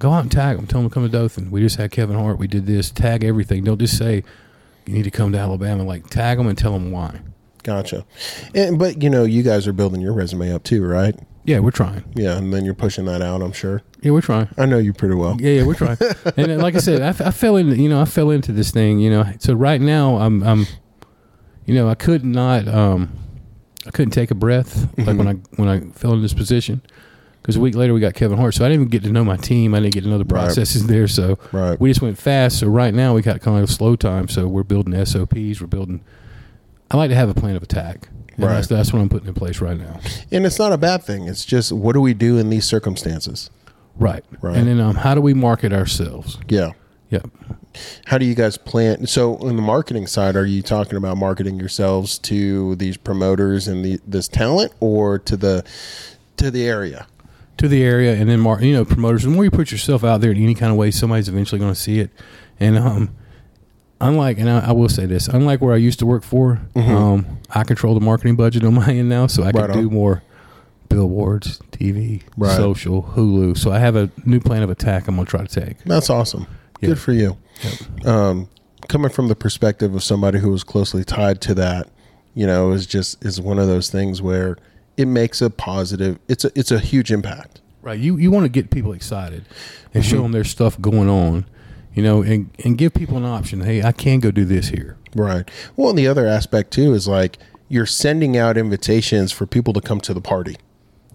Go 0.00 0.12
out 0.12 0.22
and 0.22 0.32
tag 0.32 0.56
them. 0.56 0.66
Tell 0.66 0.80
them 0.80 0.90
to 0.90 0.94
come 0.94 1.04
to 1.04 1.08
Dothan. 1.08 1.52
We 1.52 1.60
just 1.60 1.76
had 1.76 1.92
Kevin 1.92 2.16
Hart. 2.16 2.38
We 2.38 2.48
did 2.48 2.66
this. 2.66 2.90
Tag 2.90 3.22
everything. 3.22 3.62
Don't 3.62 3.78
just 3.78 3.96
say 3.96 4.24
you 4.86 4.94
need 4.94 5.04
to 5.04 5.10
come 5.10 5.30
to 5.32 5.38
Alabama. 5.38 5.84
Like 5.84 6.08
tag 6.08 6.38
them 6.38 6.48
and 6.48 6.58
tell 6.58 6.72
them 6.72 6.90
why. 6.90 7.20
Gotcha. 7.62 8.06
And, 8.54 8.78
but 8.78 9.02
you 9.02 9.10
know, 9.10 9.24
you 9.24 9.42
guys 9.42 9.68
are 9.68 9.72
building 9.72 10.00
your 10.00 10.14
resume 10.14 10.52
up 10.52 10.64
too, 10.64 10.84
right? 10.84 11.14
Yeah, 11.44 11.60
we're 11.60 11.70
trying. 11.70 12.04
Yeah, 12.14 12.36
and 12.36 12.52
then 12.52 12.64
you're 12.64 12.74
pushing 12.74 13.04
that 13.06 13.22
out. 13.22 13.42
I'm 13.42 13.52
sure. 13.52 13.82
Yeah, 14.02 14.12
we're 14.12 14.20
trying. 14.20 14.48
I 14.56 14.66
know 14.66 14.78
you 14.78 14.92
pretty 14.92 15.14
well. 15.14 15.36
Yeah, 15.40 15.52
yeah, 15.52 15.66
we're 15.66 15.74
trying. 15.74 15.98
and 16.36 16.52
uh, 16.52 16.56
like 16.56 16.74
I 16.74 16.78
said, 16.78 17.02
I, 17.02 17.28
I 17.28 17.30
fell 17.30 17.56
into 17.56 17.76
you 17.76 17.88
know 17.88 18.00
I 18.00 18.04
fell 18.04 18.30
into 18.30 18.52
this 18.52 18.70
thing. 18.70 18.98
You 19.00 19.10
know, 19.10 19.32
so 19.38 19.54
right 19.54 19.80
now 19.80 20.16
I'm 20.16 20.42
I'm, 20.42 20.66
you 21.66 21.74
know, 21.74 21.88
I 21.88 21.94
could 21.94 22.24
not 22.24 22.68
um, 22.68 23.10
I 23.86 23.90
couldn't 23.90 24.12
take 24.12 24.30
a 24.30 24.34
breath 24.34 24.88
like 24.98 25.16
when 25.16 25.28
I 25.28 25.32
when 25.56 25.68
I 25.68 25.80
fell 25.92 26.12
in 26.12 26.22
this 26.22 26.34
position. 26.34 26.82
Because 27.42 27.56
a 27.56 27.60
week 27.60 27.74
later 27.74 27.94
we 27.94 28.00
got 28.00 28.14
Kevin 28.14 28.36
Hart, 28.38 28.54
so 28.54 28.64
I 28.64 28.68
didn't 28.68 28.82
even 28.82 28.90
get 28.90 29.02
to 29.04 29.10
know 29.12 29.24
my 29.24 29.36
team. 29.36 29.74
I 29.74 29.80
didn't 29.80 29.94
get 29.94 30.04
to 30.04 30.10
know 30.10 30.18
the 30.18 30.24
Right. 30.24 30.44
processes 30.44 30.86
there. 30.86 31.08
So 31.08 31.38
Right. 31.52 31.80
we 31.80 31.88
just 31.90 32.02
went 32.02 32.18
fast. 32.18 32.58
So 32.58 32.66
right 32.68 32.92
now 32.92 33.14
we 33.14 33.22
got 33.22 33.40
kind 33.40 33.62
of 33.62 33.70
slow 33.70 33.96
time. 33.96 34.28
So 34.28 34.46
we're 34.46 34.62
building 34.62 34.94
SOPs. 34.94 35.60
We're 35.60 35.66
building. 35.66 36.00
I 36.90 36.96
like 36.96 37.08
to 37.10 37.16
have 37.16 37.28
a 37.30 37.34
plan 37.34 37.56
of 37.56 37.62
attack. 37.62 38.08
And 38.36 38.44
Right. 38.44 38.54
That's, 38.56 38.66
that's 38.66 38.92
what 38.92 39.00
I'm 39.00 39.08
putting 39.08 39.28
in 39.28 39.34
place 39.34 39.60
right 39.60 39.78
now. 39.78 40.00
And 40.30 40.44
it's 40.44 40.58
not 40.58 40.72
a 40.72 40.78
bad 40.78 41.02
thing. 41.02 41.26
It's 41.28 41.44
just 41.44 41.72
what 41.72 41.94
do 41.94 42.00
we 42.00 42.12
do 42.14 42.36
in 42.38 42.50
these 42.50 42.64
circumstances? 42.66 43.48
Right. 43.98 44.24
Right. 44.42 44.56
And 44.56 44.68
then 44.68 44.80
um, 44.80 44.96
how 44.96 45.14
do 45.14 45.20
we 45.20 45.32
market 45.34 45.72
ourselves? 45.72 46.38
Yeah. 46.48 46.72
Yeah. 47.10 47.20
How 48.06 48.18
do 48.18 48.24
you 48.24 48.34
guys 48.34 48.56
plan? 48.56 49.06
So, 49.06 49.36
on 49.38 49.56
the 49.56 49.62
marketing 49.62 50.06
side, 50.06 50.36
are 50.36 50.46
you 50.46 50.62
talking 50.62 50.96
about 50.96 51.16
marketing 51.16 51.58
yourselves 51.58 52.18
to 52.20 52.76
these 52.76 52.96
promoters 52.96 53.66
and 53.68 53.84
the, 53.84 54.00
this 54.06 54.26
talent, 54.28 54.72
or 54.80 55.18
to 55.20 55.36
the 55.36 55.64
to 56.36 56.50
the 56.50 56.66
area? 56.68 57.06
To 57.60 57.68
the 57.68 57.82
area 57.82 58.14
and 58.14 58.28
then 58.28 58.40
mar- 58.40 58.62
you 58.62 58.72
know 58.74 58.84
promoters 58.84 59.22
the 59.22 59.28
more 59.30 59.44
you 59.44 59.50
put 59.50 59.70
yourself 59.72 60.02
out 60.04 60.20
there 60.20 60.30
in 60.32 60.36
any 60.42 60.54
kind 60.54 60.70
of 60.72 60.76
way 60.78 60.90
somebody's 60.90 61.28
eventually 61.28 61.58
going 61.58 61.72
to 61.72 61.78
see 61.78 62.00
it 62.00 62.10
and 62.58 62.76
um 62.78 63.10
unlike 64.00 64.38
and 64.38 64.48
I, 64.48 64.68
I 64.68 64.72
will 64.72 64.88
say 64.88 65.06
this 65.06 65.28
unlike 65.28 65.60
where 65.60 65.74
i 65.74 65.76
used 65.76 65.98
to 66.00 66.06
work 66.06 66.22
for 66.24 66.60
um 66.74 67.26
i 67.50 67.62
control 67.64 67.94
the 67.94 68.00
marketing 68.00 68.36
budget 68.36 68.64
on 68.64 68.74
my 68.82 68.88
end 68.92 69.08
now 69.08 69.26
so 69.26 69.42
i 69.44 69.52
can 69.52 69.60
Mm-hmm. 69.60 69.72
Right 69.72 69.80
do 69.82 69.90
more 69.90 70.22
billboards 70.88 71.60
tv 71.70 72.22
Right. 72.36 72.56
social 72.56 73.02
hulu 73.14 73.56
so 73.56 73.70
i 73.70 73.78
have 73.78 73.94
a 73.96 74.10
new 74.24 74.40
plan 74.40 74.62
of 74.62 74.70
attack 74.70 75.06
i'm 75.06 75.14
going 75.16 75.26
to 75.26 75.30
try 75.30 75.44
to 75.44 75.60
take 75.66 75.78
That's 75.84 76.10
awesome. 76.10 76.46
Yeah. 76.80 76.88
Good 76.90 76.98
for 76.98 77.12
you. 77.12 77.36
Um, 78.06 78.48
coming 78.88 79.10
from 79.10 79.28
the 79.28 79.34
perspective 79.36 79.94
of 79.94 80.02
somebody 80.02 80.38
who 80.38 80.50
was 80.50 80.64
closely 80.64 81.04
tied 81.04 81.42
to 81.42 81.52
that, 81.56 81.90
you 82.34 82.46
know, 82.46 82.72
is 82.72 82.86
just 82.86 83.22
is 83.22 83.38
one 83.38 83.58
of 83.58 83.66
those 83.66 83.90
things 83.90 84.22
where 84.22 84.56
it 85.00 85.06
makes 85.06 85.40
a 85.42 85.50
positive. 85.50 86.18
It's 86.28 86.44
a 86.44 86.50
it's 86.54 86.70
a 86.70 86.78
huge 86.78 87.10
impact. 87.12 87.60
right 87.82 87.98
you 87.98 88.16
you 88.18 88.30
want 88.30 88.44
to 88.44 88.48
get 88.50 88.70
people 88.70 88.92
excited 88.92 89.44
and 89.94 90.02
Mm-hmm. 90.04 90.10
show 90.16 90.22
them 90.22 90.32
there's 90.32 90.50
stuff 90.50 90.80
going 90.80 91.08
on 91.08 91.46
you 91.94 92.02
know 92.02 92.22
and 92.22 92.50
and 92.64 92.78
give 92.78 92.92
people 92.94 93.16
an 93.16 93.24
option 93.24 93.60
hey 93.62 93.82
i 93.82 93.90
can 93.92 94.20
go 94.20 94.30
do 94.30 94.44
this 94.44 94.68
here 94.68 94.96
Right. 95.16 95.50
Well, 95.76 95.88
and 95.90 95.98
the 95.98 96.06
other 96.06 96.24
aspect 96.28 96.70
too 96.70 96.94
is 96.94 97.08
like 97.08 97.38
you're 97.68 97.86
sending 98.04 98.36
out 98.36 98.56
invitations 98.56 99.32
for 99.32 99.44
people 99.46 99.72
to 99.72 99.80
come 99.80 100.00
to 100.02 100.14
the 100.14 100.20
party. 100.20 100.56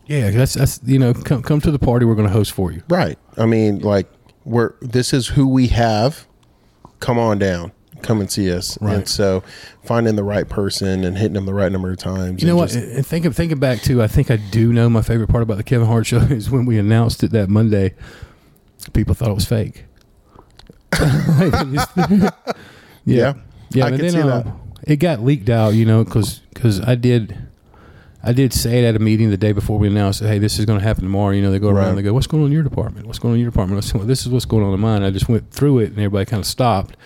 yeah 0.08 0.32
that's 0.32 0.56
that's 0.56 0.82
you 0.84 1.00
know 1.00 1.14
come 1.14 1.42
come 1.44 1.62
to 1.62 1.72
the 1.72 1.80
party 1.80 2.06
we're 2.06 2.16
going 2.22 2.28
to 2.28 2.34
host 2.34 2.52
for 2.52 2.72
you 2.74 2.82
Right. 2.90 3.18
I 3.38 3.46
mean, 3.46 3.80
like 3.80 4.08
we're 4.44 4.74
this 4.82 5.14
is 5.14 5.28
who 5.36 5.48
we 5.48 5.68
have. 5.68 6.28
Come 7.00 7.18
on 7.20 7.40
down. 7.40 7.72
Come 8.06 8.22
and 8.22 8.30
see 8.32 8.52
us. 8.52 8.78
Right. 8.82 8.96
And 8.98 9.08
so 9.10 9.44
finding 9.84 10.16
the 10.16 10.24
right 10.24 10.48
person 10.48 11.04
and 11.04 11.18
hitting 11.18 11.34
them 11.34 11.46
the 11.46 11.54
right 11.54 11.72
number 11.72 11.92
of 11.92 11.98
times. 11.98 12.42
You 12.42 12.48
know 12.48 12.56
what? 12.56 12.70
just- 12.70 12.86
And 12.96 13.06
thinking 13.06 13.32
thinking 13.34 13.58
back 13.60 13.82
to, 13.82 14.02
I 14.04 14.08
think 14.08 14.30
I 14.30 14.36
do 14.38 14.72
know 14.72 14.88
my 14.90 15.02
favorite 15.02 15.28
part 15.30 15.42
about 15.44 15.58
the 15.58 15.64
Kevin 15.64 15.88
Hart 15.88 16.06
show 16.06 16.18
is 16.30 16.50
when 16.52 16.66
we 16.66 16.78
announced 16.78 17.24
it 17.24 17.32
that 17.32 17.50
Monday. 17.50 17.94
People 18.94 19.16
thought 19.16 19.30
it 19.32 19.34
was 19.36 19.46
fake. 19.46 19.86
yeah, 21.00 22.30
Yeah. 23.06 23.34
yeah. 23.72 23.86
I 23.86 23.90
can 23.92 24.00
then 24.02 24.12
see 24.12 24.20
uh, 24.20 24.26
that. 24.42 24.48
it 24.84 24.98
got 24.98 25.22
leaked 25.22 25.50
out, 25.50 25.74
you 25.74 25.86
know, 25.86 26.04
because 26.04 26.42
I 26.86 26.96
did. 26.96 27.38
I 28.28 28.34
did 28.34 28.54
say 28.54 28.80
it 28.84 28.88
at 28.88 28.96
a 28.96 29.00
meeting 29.00 29.30
the 29.30 29.38
day 29.38 29.52
before 29.52 29.78
we 29.78 29.88
announced, 29.88 30.20
hey, 30.24 30.40
this 30.40 30.58
is 30.58 30.66
going 30.66 30.80
to 30.80 30.84
happen 30.84 31.04
tomorrow. 31.04 31.30
You 31.30 31.44
know, 31.44 31.52
they 31.52 31.60
go 31.60 31.68
around 31.68 31.76
Right. 31.78 31.88
and 31.90 31.98
they 32.00 32.02
go, 32.02 32.12
what's 32.12 32.26
going 32.26 32.42
on 32.42 32.48
in 32.48 32.54
your 32.54 32.64
department? 32.64 33.06
What's 33.06 33.20
going 33.20 33.34
on 33.34 33.36
in 33.36 33.42
your 33.42 33.52
department? 33.52 33.84
I 33.84 33.88
said, 33.88 33.98
well, 34.00 34.08
this 34.08 34.22
is 34.26 34.30
what's 34.30 34.46
going 34.46 34.64
on 34.64 34.74
in 34.74 34.80
mine. 34.80 35.04
I 35.04 35.12
just 35.12 35.30
went 35.30 35.52
through 35.52 35.78
it 35.80 35.90
and 35.90 35.98
everybody 36.00 36.26
kind 36.26 36.40
of 36.40 36.48
stopped. 36.48 36.98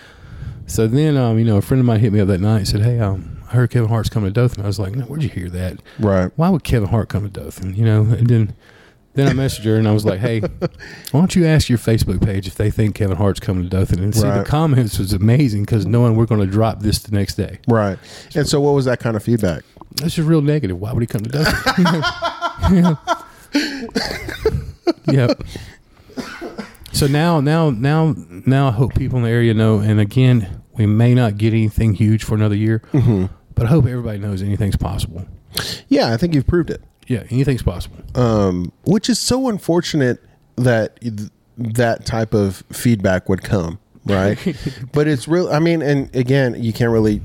So 0.70 0.88
then, 0.88 1.18
um, 1.18 1.40
you 1.40 1.46
know, 1.46 1.58
a 1.58 1.62
friend 1.62 1.80
of 1.80 1.86
mine 1.86 2.00
hit 2.00 2.14
me 2.14 2.20
up 2.20 2.28
that 2.28 2.40
night 2.40 2.58
and 2.60 2.68
said, 2.68 2.82
hey, 2.82 3.00
um, 3.00 3.42
I 3.50 3.54
heard 3.54 3.72
Kevin 3.72 3.90
Hart's 3.90 4.10
coming 4.10 4.30
to 4.30 4.34
Dothan. 4.34 4.64
I 4.64 4.68
was 4.68 4.80
like, 4.80 4.94
no, 4.96 5.04
where'd 5.06 5.24
you 5.24 5.30
hear 5.30 5.50
that? 5.50 5.80
right. 6.00 6.32
why 6.36 6.50
would 6.50 6.64
Kevin 6.64 6.90
Hart 6.90 7.10
come 7.10 7.24
to 7.24 7.30
Dothan? 7.30 7.76
You 7.76 7.84
know, 7.86 8.02
and 8.04 8.28
then 8.28 8.54
then 9.16 9.28
I 9.28 9.32
messaged 9.32 9.64
her 9.66 9.76
and 9.76 9.88
I 9.88 9.92
was 9.92 10.06
like, 10.06 10.20
hey, 10.20 10.40
why 11.12 11.20
don't 11.20 11.36
you 11.36 11.44
ask 11.46 11.68
your 11.68 11.80
Facebook 11.80 12.24
page 12.24 12.46
if 12.48 12.54
they 12.56 12.70
think 12.70 12.94
Kevin 12.96 13.18
Hart's 13.18 13.40
coming 13.40 13.64
to 13.64 13.70
Dothan? 13.70 14.00
And 14.02 14.16
see, 14.16 14.28
Right. 14.28 14.38
the 14.38 14.44
comments 14.46 15.00
was 15.00 15.12
amazing 15.12 15.64
because 15.64 15.88
knowing 15.88 16.16
we're 16.16 16.28
going 16.28 16.42
to 16.42 16.48
drop 16.48 16.82
this 16.82 17.00
the 17.00 17.12
next 17.12 17.34
day. 17.36 17.60
Right. 17.68 17.98
And 18.36 18.48
so 18.48 18.62
what 18.62 18.76
was 18.76 18.86
that 18.86 19.00
kind 19.00 19.18
of 19.18 19.24
feedback? 19.24 19.64
That's 19.96 20.14
just 20.14 20.28
real 20.28 20.42
negative. 20.44 20.80
Why 20.80 20.94
would 20.94 21.02
he 21.02 21.08
come 21.08 21.22
to 21.24 21.30
Dothan? 21.30 22.98
yep. 25.12 25.42
So 26.92 27.08
now, 27.08 27.40
now, 27.42 27.72
now, 27.72 28.14
now, 28.46 28.68
I 28.68 28.72
hope 28.72 28.94
people 28.96 29.18
in 29.18 29.24
the 29.24 29.30
area 29.30 29.54
know. 29.54 29.80
And 29.80 30.00
again, 30.00 30.59
we 30.80 30.88
may 30.88 31.14
not 31.14 31.38
get 31.38 31.54
anything 31.54 31.94
huge 31.94 32.24
for 32.24 32.34
another 32.34 32.56
year, 32.56 32.82
but 33.54 33.66
I 33.66 33.70
hope 33.70 33.86
everybody 33.86 34.18
knows 34.18 34.42
anything's 34.42 34.78
possible. 34.78 35.28
Yeah, 35.90 36.12
I 36.12 36.18
think 36.18 36.34
you've 36.34 36.48
proved 36.48 36.70
it. 36.72 36.82
Yeah, 37.08 37.24
anything's 37.30 37.62
possible. 37.64 37.98
um, 38.16 38.72
which 38.86 39.10
is 39.10 39.20
so 39.20 39.50
unfortunate 39.50 40.24
that 40.56 41.00
th- 41.02 41.30
that 41.58 42.06
type 42.06 42.34
of 42.34 42.64
feedback 42.72 43.28
would 43.30 43.44
come, 43.44 43.80
right? 44.06 44.38
but 44.94 45.08
it's 45.08 45.28
real. 45.28 45.50
I 45.50 45.60
mean, 45.60 45.82
and 45.82 46.16
again, 46.16 46.62
you 46.64 46.72
can't 46.72 46.92
really 46.92 47.22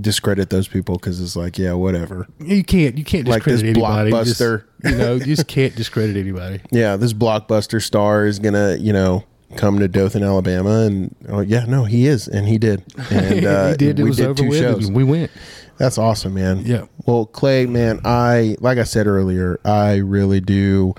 discredit 0.00 0.50
those 0.50 0.68
people 0.68 0.96
because 0.96 1.20
it's 1.20 1.34
like, 1.36 1.58
yeah, 1.58 1.72
whatever. 1.72 2.28
You 2.38 2.62
can't 2.62 2.98
you 2.98 3.04
can't 3.04 3.26
Like 3.26 3.44
discredit 3.44 3.74
this 3.74 3.84
anybody. 3.86 4.10
Just- 4.24 4.40
you 4.84 4.96
know, 4.96 5.14
you 5.14 5.24
just 5.24 5.48
can't 5.48 5.74
discredit 5.74 6.16
anybody. 6.16 6.60
Yeah, 6.70 6.96
this 6.96 7.12
blockbuster 7.14 7.82
star 7.82 8.26
is 8.26 8.38
gonna, 8.38 8.76
you 8.76 8.92
know, 8.92 9.24
come 9.56 9.78
to 9.78 9.88
Dothan, 9.88 10.22
Alabama, 10.22 10.80
and 10.86 11.14
oh 11.28 11.40
yeah, 11.40 11.64
no, 11.64 11.84
he 11.84 12.06
is, 12.06 12.28
and 12.28 12.46
he 12.48 12.58
did, 12.58 12.82
and 13.10 13.46
uh, 13.46 13.70
he 13.70 13.76
did. 13.76 13.98
It 13.98 14.02
we 14.02 14.08
was 14.10 14.18
did 14.18 14.26
over 14.28 14.42
two 14.42 14.48
with. 14.48 14.58
shows. 14.58 14.86
And 14.86 14.96
we 14.96 15.04
went. 15.04 15.30
That's 15.78 15.96
awesome, 15.96 16.34
man. 16.34 16.62
Yeah. 16.66 16.86
Well, 17.06 17.26
Clay, 17.26 17.64
man, 17.66 18.00
I 18.04 18.56
like 18.60 18.78
I 18.78 18.84
said 18.84 19.06
earlier, 19.06 19.60
I 19.64 19.96
really 19.96 20.40
do 20.40 20.94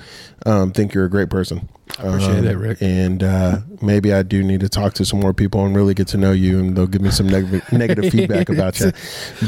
um, 0.46 0.72
think 0.72 0.94
you're 0.94 1.06
a 1.06 1.10
great 1.10 1.30
person. 1.30 1.68
I 1.98 2.04
appreciate 2.08 2.42
that, 2.42 2.58
Rick. 2.58 2.82
And 2.82 3.24
uh, 3.24 3.60
maybe 3.82 4.14
I 4.14 4.24
do 4.24 4.44
need 4.44 4.62
to 4.62 4.70
talk 4.70 4.94
to 4.96 5.06
some 5.06 5.20
more 5.20 5.34
people 5.34 5.66
and 5.66 5.76
really 5.76 5.94
get 5.94 6.08
to 6.10 6.18
know 6.18 6.32
you, 6.32 6.60
and 6.60 6.76
they'll 6.76 6.88
give 6.88 7.02
me 7.02 7.12
some 7.12 7.28
negative 7.28 7.64
negative 7.72 8.12
feedback 8.12 8.50
about 8.50 8.80
you. 8.80 8.92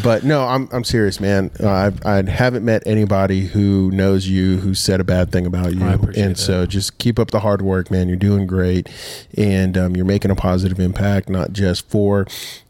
But 0.04 0.24
no, 0.24 0.44
I'm 0.44 0.68
I'm 0.72 0.84
serious, 0.84 1.20
man. 1.20 1.52
Uh, 1.60 1.92
I 2.04 2.18
I 2.18 2.30
haven't 2.30 2.66
met 2.66 2.84
anybody 2.86 3.42
who 3.42 3.92
knows 3.92 4.28
you 4.28 4.58
who 4.58 4.74
said 4.74 5.00
a 5.00 5.04
bad 5.04 5.32
thing 5.32 5.46
about 5.46 5.74
you, 5.74 5.86
I 5.86 5.94
appreciate 5.94 6.24
and 6.24 6.36
that. 6.36 6.40
so 6.40 6.66
just 6.66 6.98
keep 6.98 7.20
up 7.20 7.32
the 7.32 7.40
hard 7.40 7.62
work, 7.62 7.92
man. 7.92 8.08
You're 8.08 8.18
doing 8.18 8.48
great, 8.48 8.90
and 9.38 9.78
um, 9.78 9.96
you're 9.96 10.06
making 10.06 10.32
a 10.32 10.36
positive 10.36 10.80
impact, 10.80 11.30
not 11.30 11.54
just 11.54 11.90
for 11.90 12.28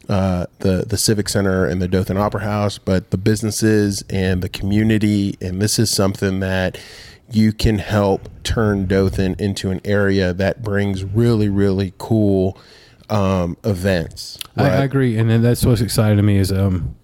uh, 0.08 0.46
the 0.60 0.84
the 0.86 0.96
Civic 0.96 1.28
Center 1.28 1.64
and 1.66 1.80
the 1.80 1.88
Dothan 1.88 2.16
Opera 2.16 2.42
House, 2.42 2.78
but 2.78 3.10
the 3.10 3.18
businesses 3.18 4.04
and 4.10 4.42
the 4.42 4.48
community. 4.48 5.36
And 5.40 5.60
this 5.60 5.78
is 5.78 5.90
something 5.90 6.40
that 6.40 6.78
you 7.34 7.52
can 7.52 7.78
help 7.78 8.28
turn 8.44 8.86
Dothan 8.86 9.36
into 9.38 9.70
an 9.70 9.80
area 9.84 10.32
that 10.32 10.62
brings 10.62 11.04
really, 11.04 11.48
really 11.48 11.92
cool 11.98 12.58
um, 13.08 13.56
events. 13.64 14.38
I, 14.56 14.64
I 14.64 14.84
agree, 14.84 15.16
and 15.18 15.28
then 15.28 15.42
that's 15.42 15.64
what's 15.64 15.80
exciting 15.80 16.16
to 16.16 16.22
me 16.22 16.38
is, 16.38 16.52
um, 16.52 16.94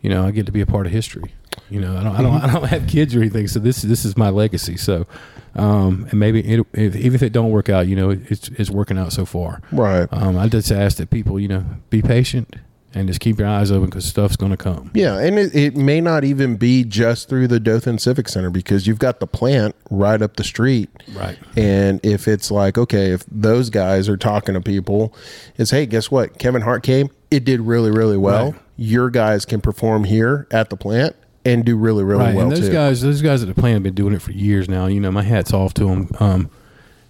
you 0.00 0.10
know, 0.10 0.26
I 0.26 0.30
get 0.30 0.46
to 0.46 0.52
be 0.52 0.60
a 0.60 0.66
part 0.66 0.86
of 0.86 0.92
history. 0.92 1.34
You 1.70 1.80
know, 1.80 1.96
I 1.96 2.02
don't, 2.02 2.16
I 2.16 2.22
don't, 2.22 2.44
I 2.44 2.52
don't 2.52 2.64
have 2.68 2.86
kids 2.86 3.14
or 3.14 3.20
anything, 3.20 3.48
so 3.48 3.58
this 3.58 3.82
this 3.82 4.04
is 4.04 4.16
my 4.16 4.30
legacy. 4.30 4.76
So, 4.76 5.06
um, 5.54 6.06
and 6.10 6.20
maybe 6.20 6.40
it, 6.40 6.66
if, 6.72 6.94
even 6.94 7.14
if 7.14 7.22
it 7.22 7.32
don't 7.32 7.50
work 7.50 7.68
out, 7.68 7.88
you 7.88 7.96
know, 7.96 8.10
it's 8.10 8.48
it's 8.50 8.70
working 8.70 8.98
out 8.98 9.12
so 9.12 9.24
far. 9.24 9.62
Right. 9.72 10.08
Um, 10.12 10.38
I 10.38 10.48
just 10.48 10.70
ask 10.70 10.98
that 10.98 11.10
people, 11.10 11.40
you 11.40 11.48
know, 11.48 11.64
be 11.90 12.02
patient 12.02 12.56
and 12.96 13.06
just 13.06 13.20
keep 13.20 13.38
your 13.38 13.46
eyes 13.46 13.70
open 13.70 13.90
because 13.90 14.06
stuff's 14.06 14.36
going 14.36 14.50
to 14.52 14.56
come. 14.56 14.90
Yeah, 14.94 15.18
and 15.18 15.38
it, 15.38 15.54
it 15.54 15.76
may 15.76 16.00
not 16.00 16.24
even 16.24 16.56
be 16.56 16.82
just 16.82 17.28
through 17.28 17.46
the 17.46 17.60
Dothan 17.60 17.98
Civic 17.98 18.26
Center 18.26 18.48
because 18.48 18.86
you've 18.86 18.98
got 18.98 19.20
the 19.20 19.26
plant 19.26 19.76
right 19.90 20.20
up 20.22 20.36
the 20.36 20.44
street. 20.44 20.88
Right. 21.14 21.38
And 21.56 22.00
if 22.02 22.26
it's 22.26 22.50
like, 22.50 22.78
okay, 22.78 23.12
if 23.12 23.22
those 23.30 23.68
guys 23.68 24.08
are 24.08 24.16
talking 24.16 24.54
to 24.54 24.62
people, 24.62 25.14
it's 25.58 25.70
hey, 25.70 25.84
guess 25.84 26.10
what? 26.10 26.38
Kevin 26.38 26.62
Hart 26.62 26.82
came. 26.82 27.10
It 27.30 27.44
did 27.44 27.60
really, 27.60 27.90
really 27.90 28.16
well. 28.16 28.52
Right. 28.52 28.60
Your 28.78 29.10
guys 29.10 29.44
can 29.44 29.60
perform 29.60 30.04
here 30.04 30.46
at 30.50 30.70
the 30.70 30.76
plant 30.76 31.14
and 31.44 31.66
do 31.66 31.76
really, 31.76 32.02
really 32.02 32.24
right. 32.24 32.34
well 32.34 32.44
and 32.44 32.52
those 32.52 32.68
too. 32.68 32.72
guys, 32.72 33.02
those 33.02 33.20
guys 33.20 33.42
at 33.42 33.48
the 33.48 33.54
plant 33.54 33.74
have 33.74 33.82
been 33.82 33.94
doing 33.94 34.14
it 34.14 34.22
for 34.22 34.32
years 34.32 34.70
now. 34.70 34.86
You 34.86 35.00
know, 35.00 35.12
my 35.12 35.22
hat's 35.22 35.52
off 35.52 35.74
to 35.74 35.84
them. 35.84 36.08
Um, 36.18 36.50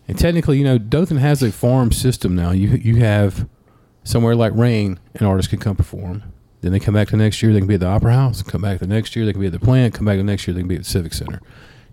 and 0.08 0.18
technically, 0.18 0.58
you 0.58 0.64
know, 0.64 0.78
Dothan 0.78 1.18
has 1.18 1.44
a 1.44 1.52
farm 1.52 1.92
system 1.92 2.34
now. 2.34 2.50
You 2.50 2.70
you 2.70 2.96
have 2.96 3.48
somewhere 4.06 4.34
like 4.34 4.52
Rain, 4.54 4.98
an 5.14 5.26
artist 5.26 5.50
can 5.50 5.58
come 5.58 5.76
perform. 5.76 6.22
Then 6.62 6.72
they 6.72 6.80
come 6.80 6.94
back 6.94 7.08
the 7.08 7.16
next 7.16 7.42
year. 7.42 7.52
They 7.52 7.58
can 7.60 7.68
be 7.68 7.74
at 7.74 7.80
the 7.80 7.86
Opera 7.86 8.14
House. 8.14 8.42
Come 8.42 8.62
back 8.62 8.78
the 8.78 8.86
next 8.86 9.14
year. 9.14 9.26
They 9.26 9.32
can 9.32 9.40
be 9.40 9.46
at 9.48 9.52
the 9.52 9.60
plant. 9.60 9.94
Come 9.94 10.06
back 10.06 10.16
the 10.16 10.24
next 10.24 10.46
year. 10.48 10.54
They 10.54 10.60
can 10.60 10.68
be 10.68 10.76
at 10.76 10.82
the 10.84 10.88
Civic 10.88 11.12
Center. 11.12 11.40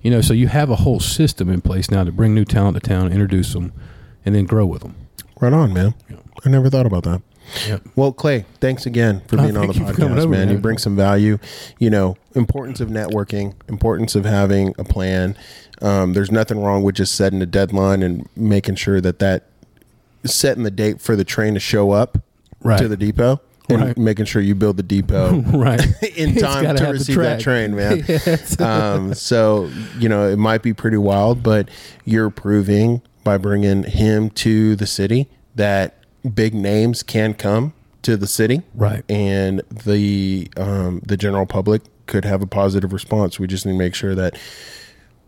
You 0.01 0.09
know, 0.11 0.21
so 0.21 0.33
you 0.33 0.47
have 0.47 0.69
a 0.69 0.77
whole 0.77 0.99
system 0.99 1.49
in 1.49 1.61
place 1.61 1.91
now 1.91 2.03
to 2.03 2.11
bring 2.11 2.33
new 2.33 2.45
talent 2.45 2.75
to 2.81 2.87
town, 2.87 3.11
introduce 3.11 3.53
them, 3.53 3.71
and 4.25 4.33
then 4.35 4.45
grow 4.45 4.65
with 4.65 4.81
them. 4.81 4.95
right 5.41 5.53
on, 5.53 5.73
man. 5.73 5.93
Yeah. 6.09 6.17
I 6.45 6.49
never 6.49 6.69
thought 6.69 6.85
about 6.85 7.03
that. 7.03 7.21
Yep. 7.67 7.81
Well, 7.95 8.13
Clay, 8.13 8.45
thanks 8.61 8.85
again 8.85 9.21
for 9.27 9.35
Oh, 9.39 9.43
being 9.43 9.57
on 9.57 9.67
the 9.67 9.73
thank 9.73 9.87
you 9.87 9.93
for 9.93 9.99
coming 9.99 10.17
podcast, 10.17 10.21
over, 10.23 10.29
man. 10.31 10.49
You 10.49 10.57
bring 10.57 10.77
some 10.77 10.95
value. 10.95 11.39
You 11.77 11.89
know, 11.89 12.15
importance 12.35 12.79
of 12.81 12.89
networking, 12.89 13.53
importance 13.69 14.15
of 14.15 14.23
having 14.25 14.73
a 14.77 14.83
plan. 14.85 15.37
Um, 15.81 16.13
there's 16.13 16.31
nothing 16.31 16.59
wrong 16.61 16.83
with 16.83 16.95
just 16.95 17.15
setting 17.15 17.41
a 17.41 17.45
deadline 17.45 18.01
and 18.01 18.27
making 18.35 18.75
sure 18.75 19.01
that 19.01 19.19
that 19.19 19.43
setting 20.25 20.63
the 20.63 20.71
date 20.71 21.01
for 21.01 21.15
the 21.15 21.23
train 21.23 21.53
to 21.53 21.59
show 21.59 21.91
up 21.91 22.17
Right. 22.61 22.79
to 22.79 22.87
the 22.87 22.95
depot 22.97 23.41
and 23.69 23.81
Right. 23.81 23.97
making 23.97 24.25
sure 24.25 24.41
you 24.41 24.55
build 24.55 24.77
the 24.77 24.83
depot 24.83 25.39
right. 25.53 25.85
in 26.17 26.35
time 26.35 26.75
to 26.75 26.83
receive 26.85 27.17
that 27.17 27.39
train, 27.39 27.75
man. 27.75 28.03
Yes. 28.07 28.59
um, 28.61 29.13
so 29.13 29.69
you 29.99 30.07
know 30.09 30.27
it 30.29 30.37
might 30.37 30.61
be 30.61 30.73
pretty 30.73 30.97
wild, 30.97 31.43
but 31.43 31.69
you're 32.05 32.29
proving 32.29 33.01
by 33.23 33.37
bringing 33.37 33.83
him 33.83 34.29
to 34.31 34.75
the 34.75 34.85
city 34.87 35.29
that 35.55 35.97
big 36.33 36.53
names 36.53 37.03
can 37.03 37.33
come 37.33 37.73
to 38.01 38.17
the 38.17 38.27
city, 38.27 38.61
Right. 38.75 39.03
And 39.09 39.61
the 39.85 40.49
um, 40.57 41.01
the 41.05 41.15
general 41.17 41.45
public 41.45 41.81
could 42.05 42.25
have 42.25 42.41
a 42.41 42.45
positive 42.47 42.91
response. 42.91 43.39
We 43.39 43.47
just 43.47 43.65
need 43.65 43.71
to 43.73 43.77
make 43.77 43.95
sure 43.95 44.13
that 44.15 44.37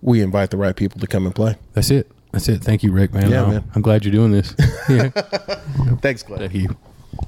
we 0.02 0.22
invite 0.22 0.52
the 0.52 0.58
right 0.58 0.76
people 0.76 1.00
to 1.00 1.08
come 1.08 1.26
and 1.26 1.34
play. 1.34 1.56
That's 1.74 1.90
it. 1.90 2.12
That's 2.36 2.50
it. 2.50 2.62
Thank 2.62 2.84
you, 2.84 2.92
Rick, 2.92 3.14
man. 3.14 3.32
Yeah, 3.32 3.44
Um, 3.44 3.50
man. 3.50 3.64
I'm 3.76 3.82
glad 3.82 4.04
you're 4.04 4.12
doing 4.12 4.32
this. 4.34 4.54
yeah. 4.90 5.08
Thanks, 6.02 6.22
Clay. 6.22 6.38
Thank 6.40 6.54
you. 6.54 6.76